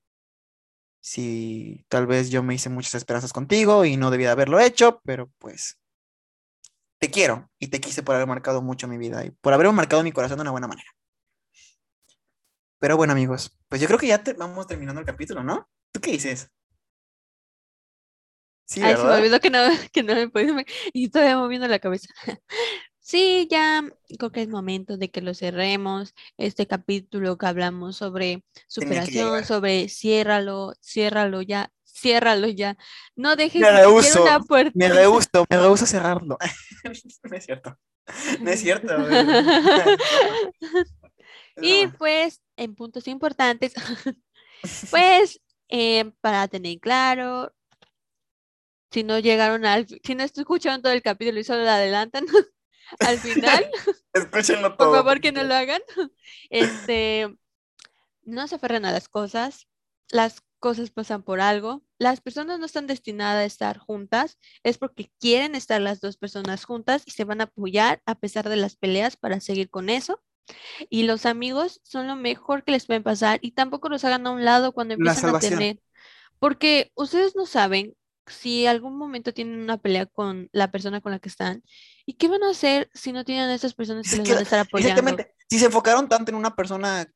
Si 1.01 1.85
tal 1.89 2.07
vez 2.07 2.31
yo 2.31 2.43
me 2.43 2.55
hice 2.55 2.69
muchas 2.69 2.95
esperanzas 2.95 3.33
contigo 3.33 3.85
y 3.85 3.97
no 3.97 4.11
debía 4.11 4.33
haberlo 4.33 4.61
hecho, 4.61 5.01
pero 5.05 5.31
pues 5.39 5.81
te 6.99 7.11
quiero 7.11 7.49
y 7.59 7.69
te 7.69 7.81
quise 7.81 8.03
por 8.03 8.15
haber 8.15 8.27
marcado 8.27 8.61
mucho 8.63 8.89
mi 8.89 8.99
vida 8.99 9.25
y 9.25 9.31
por 9.31 9.53
haber 9.53 9.71
marcado 9.73 10.03
mi 10.03 10.13
corazón 10.13 10.39
de 10.39 10.43
una 10.43 10.51
buena 10.51 10.69
manera. 10.69 10.91
Pero 12.81 12.97
bueno, 12.97 13.13
amigos, 13.13 13.57
pues 13.69 13.81
yo 13.81 13.87
creo 13.87 13.99
que 13.99 14.07
ya 14.07 14.23
vamos 14.37 14.67
terminando 14.67 15.01
el 15.01 15.07
capítulo, 15.07 15.43
¿no? 15.43 15.69
¿Tú 15.93 16.01
qué 16.01 16.13
dices? 16.13 16.51
Sí, 18.67 18.83
Ay, 18.83 18.97
se 18.97 19.03
me 19.03 19.15
olvidó 19.15 19.41
que 19.41 19.51
no, 19.51 19.59
que 19.93 20.03
no 20.03 20.15
me 20.15 20.29
podía... 20.29 20.65
Y 20.93 21.09
todavía 21.09 21.39
moviendo 21.39 21.67
la 21.67 21.79
cabeza. 21.79 22.09
Sí, 23.09 23.49
ya 23.51 23.83
creo 24.19 24.31
que 24.31 24.43
es 24.43 24.51
momento 24.51 24.99
de 24.99 25.11
que 25.11 25.23
lo 25.23 25.33
cerremos. 25.33 26.15
Este 26.37 26.67
capítulo 26.67 27.39
que 27.39 27.47
hablamos 27.47 27.97
sobre 27.97 28.45
superación, 28.67 29.47
sobre 29.47 29.89
ciérralo, 29.89 30.75
ciérralo 30.83 31.41
ya, 31.41 31.73
ciérralo 31.87 32.49
ya. 32.49 32.77
No 33.17 33.35
dejes 33.35 33.63
me 33.63 33.71
rehuso, 33.71 34.25
una 34.25 34.41
puerta. 34.41 34.73
Me 34.75 34.91
rehuso, 34.91 35.47
me 35.49 35.57
rehuso 35.57 35.87
cerrarlo. 35.87 36.37
no 37.25 37.35
es 37.35 37.47
cierto. 37.47 37.79
No 38.41 38.51
es 38.51 38.61
cierto. 38.61 38.95
y 41.63 41.87
pues, 41.87 42.43
en 42.57 42.75
puntos 42.75 43.09
importantes, 43.09 43.73
pues, 44.91 45.41
eh, 45.71 46.13
para 46.21 46.47
tener 46.49 46.79
claro, 46.79 47.55
si 48.91 49.03
no 49.03 49.19
llegaron 49.19 49.65
al, 49.65 49.87
si 49.87 50.15
no 50.15 50.25
escucharon 50.25 50.83
todo 50.83 50.93
el 50.93 51.01
capítulo 51.01 51.41
y 51.41 51.45
solo 51.45 51.63
lo 51.63 51.71
adelantan, 51.71 52.27
al 53.01 53.19
final. 53.19 53.71
Escúchenlo 54.13 54.77
todo. 54.77 54.91
Por 54.91 54.99
favor, 54.99 55.21
que 55.21 55.33
no 55.33 55.45
lo 55.45 55.55
hagan. 55.55 55.83
Este, 56.51 57.35
no 58.23 58.49
se 58.49 58.55
aferren 58.57 58.85
a 58.85 58.93
las 58.93 59.09
cosas. 59.09 59.69
Las 60.11 60.43
cosas 60.59 60.91
pasan 60.91 61.23
por 61.23 61.41
algo. 61.41 61.83
Las 61.99 62.21
personas 62.21 62.59
no 62.59 62.67
están 62.67 62.87
destinadas 62.87 63.43
a 63.43 63.45
estar 63.45 63.79
juntas. 63.79 64.39
Es 64.63 64.79
porque 64.79 65.11
quieren 65.21 65.55
estar 65.55 65.81
las 65.81 66.01
dos 66.01 66.17
personas 66.17 66.65
juntas 66.65 67.03
y 67.07 67.11
se 67.11 67.25
van 67.25 67.41
a 67.41 67.45
apoyar 67.45 68.03
a 68.07 68.15
pesar 68.15 68.49
de 68.49 68.57
las 68.57 68.77
peleas 68.77 69.17
para 69.17 69.41
seguir 69.41 69.71
con 69.71 69.91
eso. 69.91 70.23
Y 70.89 71.03
los 71.03 71.27
amigos 71.27 71.81
son 71.85 72.07
lo 72.07 72.17
mejor 72.17 72.65
que 72.65 72.73
les 72.73 72.87
pueden 72.87 73.03
pasar 73.03 73.39
y 73.43 73.53
tampoco 73.53 73.89
los 73.89 74.05
hagan 74.05 74.27
a 74.27 74.31
un 74.31 74.45
lado 74.45 74.73
cuando 74.73 74.95
empiezan 74.95 75.35
a 75.35 75.39
tener. 75.39 75.81
Porque 76.39 76.91
ustedes 76.95 77.37
no 77.37 77.47
saben 77.47 77.95
si 78.29 78.67
algún 78.67 78.97
momento 78.97 79.33
tienen 79.33 79.61
una 79.61 79.79
pelea 79.79 80.07
con 80.07 80.49
la 80.53 80.71
persona 80.71 81.01
con 81.01 81.13
la 81.13 81.19
que 81.19 81.29
están, 81.29 81.63
¿y 82.07 82.15
qué 82.15 82.29
van 82.29 82.43
a 82.43 82.51
hacer 82.51 82.91
si 82.95 83.13
no 83.13 83.25
tienen 83.25 83.49
a 83.49 83.55
esas 83.55 83.75
personas 83.75 84.11
que 84.11 84.17
les 84.17 84.29
van 84.29 84.39
a 84.39 84.43
estar 84.43 84.61
apoyando? 84.61 85.01
Exactamente. 85.01 85.35
Si 85.49 85.59
se 85.59 85.67
enfocaron 85.67 86.09
tanto 86.09 86.31
en 86.31 86.37
una 86.37 86.55
persona 86.55 87.11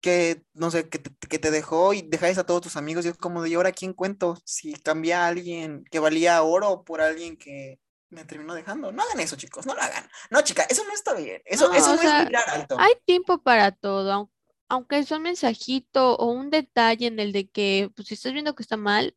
que, 0.00 0.44
no 0.54 0.70
sé, 0.70 0.88
que 0.88 0.98
te, 0.98 1.50
dejó 1.50 1.92
y 1.92 2.02
dejáis 2.02 2.38
a 2.38 2.44
todos 2.44 2.62
tus 2.62 2.76
amigos, 2.76 3.04
y 3.04 3.08
es 3.08 3.16
como 3.16 3.42
de, 3.42 3.50
¿y 3.50 3.54
ahora 3.54 3.72
quién 3.72 3.92
cuento? 3.92 4.38
Si 4.44 4.74
cambia 4.74 5.24
a 5.24 5.28
alguien 5.28 5.84
que 5.90 5.98
valía 5.98 6.42
oro 6.42 6.84
por 6.84 7.00
alguien 7.00 7.36
que 7.36 7.80
me 8.10 8.24
terminó 8.24 8.54
dejando. 8.54 8.92
No 8.92 9.02
hagan 9.02 9.20
eso, 9.20 9.36
chicos, 9.36 9.66
no 9.66 9.74
lo 9.74 9.82
hagan. 9.82 10.08
No, 10.30 10.42
chica, 10.42 10.64
eso 10.68 10.84
no 10.84 10.94
está 10.94 11.14
bien. 11.14 11.42
Eso, 11.44 11.72
eso 11.72 11.96
no 11.96 12.02
es 12.02 12.24
mirar 12.26 12.48
alto. 12.48 12.76
Hay 12.78 12.92
tiempo 13.04 13.42
para 13.42 13.72
todo, 13.72 14.30
aunque 14.68 14.98
es 14.98 15.10
un 15.10 15.22
mensajito 15.22 16.16
o 16.16 16.30
un 16.30 16.50
detalle 16.50 17.06
en 17.06 17.18
el 17.20 17.32
de 17.32 17.48
que, 17.48 17.90
pues 17.94 18.08
si 18.08 18.14
estás 18.14 18.32
viendo 18.32 18.54
que 18.54 18.62
está 18.62 18.76
mal, 18.76 19.16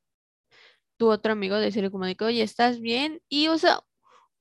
tu 1.02 1.10
otro 1.10 1.32
amigo 1.34 1.58
decirle 1.58 1.90
como 1.90 2.06
de 2.06 2.16
que, 2.16 2.26
oye, 2.26 2.44
¿estás 2.44 2.80
bien? 2.80 3.24
Y, 3.28 3.48
o 3.48 3.58
sea, 3.58 3.80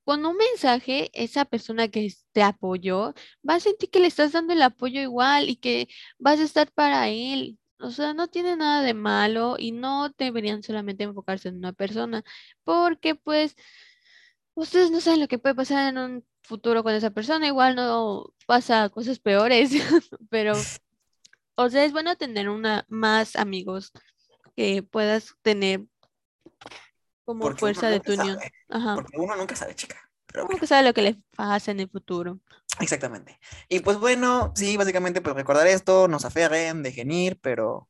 con 0.04 0.26
un 0.26 0.36
mensaje, 0.36 1.10
esa 1.14 1.46
persona 1.46 1.88
que 1.88 2.12
te 2.32 2.42
apoyó 2.42 3.14
va 3.48 3.54
a 3.54 3.60
sentir 3.60 3.88
que 3.90 3.98
le 4.00 4.08
estás 4.08 4.32
dando 4.32 4.52
el 4.52 4.60
apoyo 4.60 5.00
igual 5.00 5.48
y 5.48 5.56
que 5.56 5.88
vas 6.18 6.38
a 6.38 6.44
estar 6.44 6.70
para 6.72 7.08
él. 7.08 7.58
O 7.78 7.90
sea, 7.92 8.12
no 8.12 8.28
tiene 8.28 8.56
nada 8.56 8.82
de 8.82 8.92
malo 8.92 9.56
y 9.58 9.72
no 9.72 10.10
deberían 10.18 10.62
solamente 10.62 11.04
enfocarse 11.04 11.48
en 11.48 11.56
una 11.56 11.72
persona, 11.72 12.24
porque 12.64 13.14
pues 13.14 13.56
ustedes 14.54 14.90
no 14.90 15.00
saben 15.00 15.20
lo 15.20 15.28
que 15.28 15.38
puede 15.38 15.54
pasar 15.54 15.88
en 15.88 15.98
un 15.98 16.26
futuro 16.42 16.82
con 16.82 16.94
esa 16.94 17.10
persona, 17.10 17.46
igual 17.46 17.74
no 17.76 18.34
pasa 18.46 18.90
cosas 18.90 19.18
peores, 19.18 19.70
pero, 20.30 20.52
o 21.54 21.70
sea, 21.70 21.84
es 21.86 21.92
bueno 21.92 22.16
tener 22.16 22.50
una 22.50 22.84
más 22.88 23.36
amigos 23.36 23.92
que 24.56 24.82
puedas 24.82 25.34
tener 25.42 25.86
como 27.30 27.56
fuerza 27.56 27.88
de 27.88 28.00
tu 28.00 28.14
unión. 28.14 28.38
Porque 28.68 29.16
uno 29.16 29.36
nunca 29.36 29.56
sabe, 29.56 29.74
chica. 29.74 29.96
Pero 30.26 30.46
nunca 30.48 30.66
sabe 30.66 30.86
lo 30.86 30.94
que 30.94 31.02
le 31.02 31.16
pasa 31.36 31.70
en 31.70 31.80
el 31.80 31.88
futuro. 31.88 32.40
Exactamente. 32.80 33.38
Y 33.68 33.80
pues 33.80 33.98
bueno, 33.98 34.52
sí, 34.54 34.76
básicamente 34.76 35.20
pues 35.20 35.34
recordar 35.34 35.66
esto, 35.66 36.08
nos 36.08 36.24
aferren, 36.24 36.82
dejen 36.82 37.10
ir, 37.10 37.38
pero 37.40 37.88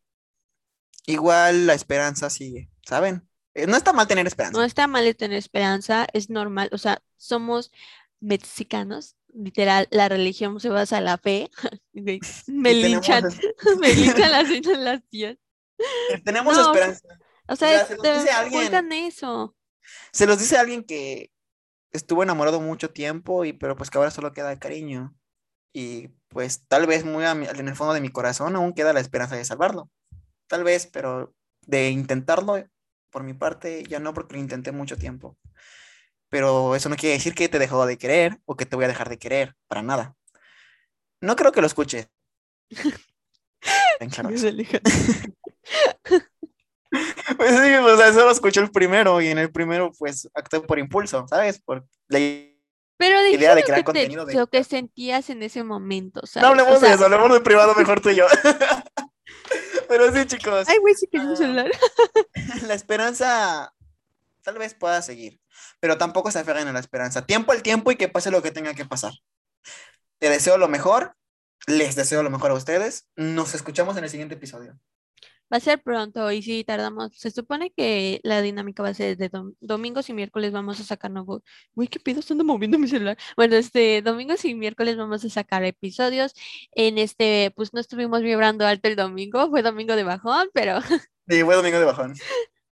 igual 1.07 1.67
la 1.67 1.75
esperanza 1.75 2.31
sigue, 2.31 2.71
¿saben? 2.87 3.29
Eh, 3.55 3.67
no 3.67 3.77
está 3.77 3.93
mal 3.93 4.07
tener 4.07 4.27
esperanza. 4.27 4.59
No 4.59 4.65
está 4.65 4.87
mal 4.87 5.15
tener 5.17 5.37
esperanza, 5.37 6.07
es 6.13 6.31
normal, 6.31 6.71
o 6.73 6.79
sea, 6.79 7.03
somos 7.17 7.73
mexicanos, 8.21 9.17
literal, 9.35 9.89
la 9.91 10.09
religión 10.09 10.61
se 10.61 10.69
basa 10.69 10.99
en 10.99 11.05
la 11.05 11.19
fe. 11.19 11.51
me 11.93 12.75
linchan, 12.75 13.25
me 13.81 13.95
linchan 13.95 14.31
las, 14.31 14.49
las 14.79 15.03
tías. 15.09 15.37
Tenemos 16.25 16.57
esperanza. 16.57 17.09
O 17.51 17.57
sea, 17.57 17.85
se 17.85 17.97
los 17.97 18.03
dice 18.03 18.31
alguien, 18.31 18.93
eso. 18.93 19.57
Se 20.13 20.25
los 20.25 20.39
dice 20.39 20.57
alguien 20.57 20.85
que 20.85 21.33
estuvo 21.91 22.23
enamorado 22.23 22.61
mucho 22.61 22.91
tiempo 22.91 23.45
y 23.45 23.53
pero 23.53 23.77
pues 23.77 23.91
que 23.91 23.99
ahora 23.99 24.13
solo 24.13 24.33
queda 24.33 24.57
cariño. 24.57 25.17
Y 25.73 26.09
pues 26.29 26.65
tal 26.69 26.87
vez 26.87 27.05
muy 27.05 27.25
en 27.25 27.69
el 27.69 27.75
fondo 27.75 27.93
de 27.93 28.01
mi 28.01 28.09
corazón 28.09 28.55
aún 28.55 28.73
queda 28.73 28.93
la 28.93 29.01
esperanza 29.01 29.35
de 29.35 29.45
salvarlo. 29.45 29.91
Tal 30.47 30.63
vez, 30.63 30.87
pero 30.87 31.35
de 31.67 31.91
intentarlo 31.91 32.65
por 33.11 33.25
mi 33.25 33.35
parte 33.35 33.83
ya 33.83 33.99
no 33.99 34.15
porque 34.15 34.35
lo 34.35 34.41
intenté 34.41 34.71
mucho 34.71 34.97
tiempo. 34.97 35.37
pero 36.29 36.77
eso 36.77 36.89
no 36.89 36.97
quiere 36.97 37.17
decir 37.17 37.35
que 37.35 37.49
te 37.49 37.59
dejó 37.59 37.85
de 37.85 37.99
querer 37.99 38.41
o 38.45 38.57
que 38.57 38.67
te 38.67 38.77
voy 38.77 38.85
a 38.85 38.89
dejar 38.89 39.09
de 39.09 39.19
querer, 39.19 39.57
para 39.67 39.83
nada. 39.83 40.15
No 41.21 41.35
creo 41.35 41.51
que 41.51 41.61
lo 41.61 41.67
escuches. 41.67 42.09
Pues 47.37 47.51
sí, 47.51 47.75
o 47.75 47.97
sea, 47.97 48.13
solo 48.13 48.31
escuché 48.31 48.61
el 48.61 48.71
primero 48.71 49.21
y 49.21 49.29
en 49.29 49.39
el 49.39 49.51
primero 49.51 49.93
pues 49.99 50.29
actué 50.35 50.61
por 50.61 50.79
impulso, 50.79 51.27
¿sabes? 51.29 51.61
Por 51.61 51.87
la 52.09 52.19
Pero 52.97 53.27
idea 53.29 53.55
de 53.55 53.63
crear 53.63 53.79
que 53.79 53.85
contenido. 53.85 54.27
Lo 54.27 54.47
que 54.49 54.65
sentías 54.65 55.31
en 55.31 55.43
ese 55.43 55.63
momento, 55.63 56.27
¿sabes? 56.27 56.43
No 56.43 56.49
hablemos 56.49 56.81
de 56.81 56.93
eso, 56.93 57.05
hablemos 57.05 57.33
de 57.33 57.41
privado 57.41 57.75
mejor 57.77 58.01
tú 58.01 58.11
y 58.11 58.17
yo. 58.17 58.27
Pero 59.89 60.13
sí, 60.13 60.27
chicos. 60.27 60.69
Ay, 60.69 60.79
güey, 60.79 60.95
sí 60.95 61.07
que 61.07 61.19
un 61.19 61.37
celular. 61.37 61.71
La 62.67 62.75
esperanza 62.75 63.73
tal 64.43 64.59
vez 64.59 64.75
pueda 64.75 65.03
seguir, 65.03 65.41
pero 65.81 65.99
tampoco 65.99 66.31
se 66.31 66.39
aferren 66.39 66.69
a 66.69 66.73
la 66.73 66.81
esperanza. 66.81 67.27
Tiempo 67.27 67.53
al 67.53 67.63
tiempo 67.63 67.91
y 67.91 67.97
que 67.97 68.09
pase 68.09 68.31
lo 68.31 68.43
que 68.43 68.51
tenga 68.51 68.75
que 68.75 68.85
pasar. 68.85 69.13
Te 70.19 70.29
deseo 70.29 70.59
lo 70.59 70.69
mejor, 70.69 71.15
les 71.67 71.97
deseo 71.97 72.23
lo 72.23 72.31
mejor 72.31 72.51
a 72.51 72.55
ustedes. 72.55 73.07
Nos 73.17 73.55
escuchamos 73.55 73.97
en 73.97 74.05
el 74.05 74.11
siguiente 74.11 74.35
episodio. 74.35 74.79
Va 75.53 75.57
a 75.57 75.61
ser 75.61 75.83
pronto 75.83 76.31
y 76.31 76.43
si 76.43 76.65
tardamos. 76.65 77.13
Se 77.17 77.31
supone 77.31 77.71
que 77.71 78.21
la 78.23 78.41
dinámica 78.41 78.83
va 78.83 78.91
a 78.91 78.95
ser 78.95 79.17
de 79.17 79.31
domingos 79.61 80.09
y 80.09 80.13
miércoles 80.13 80.53
vamos 80.53 80.79
a 80.81 80.85
sacar 80.85 81.11
nuevo. 81.11 81.43
Uy, 81.75 81.89
qué 81.89 81.99
pedo, 81.99 82.21
estando 82.21 82.45
moviendo 82.45 82.79
mi 82.79 82.87
celular. 82.87 83.19
Bueno, 83.37 83.57
este 83.57 84.03
domingos 84.03 84.45
y 84.45 84.55
miércoles 84.55 84.97
vamos 84.97 85.25
a 85.25 85.29
sacar 85.29 85.65
episodios. 85.65 86.35
En 86.73 86.99
este, 86.99 87.53
pues 87.57 87.75
no 87.75 87.81
estuvimos 87.81 88.23
vibrando 88.23 88.67
alto 88.67 88.89
el 88.89 88.97
domingo, 88.97 89.51
fue 89.51 89.63
domingo 89.63 89.97
de 89.97 90.05
bajón, 90.05 90.49
pero. 90.53 90.81
Sí, 91.29 91.45
fue 91.45 91.55
domingo 91.55 91.79
de 91.79 91.85
bajón. 91.85 92.15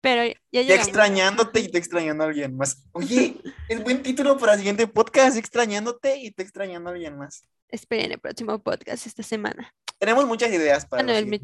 Pero 0.00 0.22
ya 0.52 0.62
Ya 0.62 0.74
extrañándote 0.76 1.58
y 1.58 1.68
te 1.68 1.78
extrañando 1.78 2.22
a 2.22 2.26
alguien 2.28 2.56
más. 2.56 2.84
Oye, 2.92 3.36
es 3.68 3.82
buen 3.82 4.02
título 4.02 4.36
para 4.38 4.52
el 4.52 4.58
siguiente 4.58 4.86
podcast, 4.86 5.36
extrañándote 5.36 6.18
y 6.18 6.30
te 6.30 6.42
extrañando 6.42 6.90
a 6.90 6.92
alguien 6.92 7.16
más. 7.16 7.48
Esperen 7.68 8.12
el 8.12 8.20
próximo 8.20 8.62
podcast 8.62 9.06
esta 9.06 9.24
semana. 9.24 9.74
Tenemos 10.04 10.26
muchas 10.26 10.52
ideas 10.52 10.84
para 10.84 11.02
bueno, 11.02 11.18
el 11.18 11.40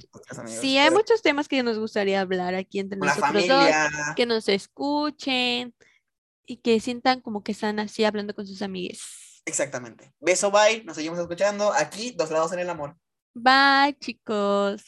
Sí, 0.46 0.76
hay 0.76 0.90
muchos 0.90 1.22
temas 1.22 1.48
que 1.48 1.62
nos 1.62 1.78
gustaría 1.78 2.20
hablar 2.20 2.54
aquí 2.54 2.78
entre 2.78 2.98
nosotros 2.98 3.48
dos, 3.48 3.70
que 4.16 4.26
nos 4.26 4.50
escuchen 4.50 5.74
y 6.44 6.58
que 6.58 6.78
sientan 6.78 7.22
como 7.22 7.42
que 7.42 7.52
están 7.52 7.78
así 7.78 8.04
hablando 8.04 8.34
con 8.34 8.46
sus 8.46 8.60
amigues. 8.60 9.00
Exactamente. 9.46 10.12
Beso, 10.20 10.50
bye. 10.50 10.84
Nos 10.84 10.96
seguimos 10.96 11.18
escuchando 11.18 11.72
aquí, 11.72 12.10
dos 12.10 12.30
lados 12.30 12.52
en 12.52 12.58
el 12.58 12.68
amor. 12.68 12.98
Bye, 13.32 13.96
chicos. 13.98 14.82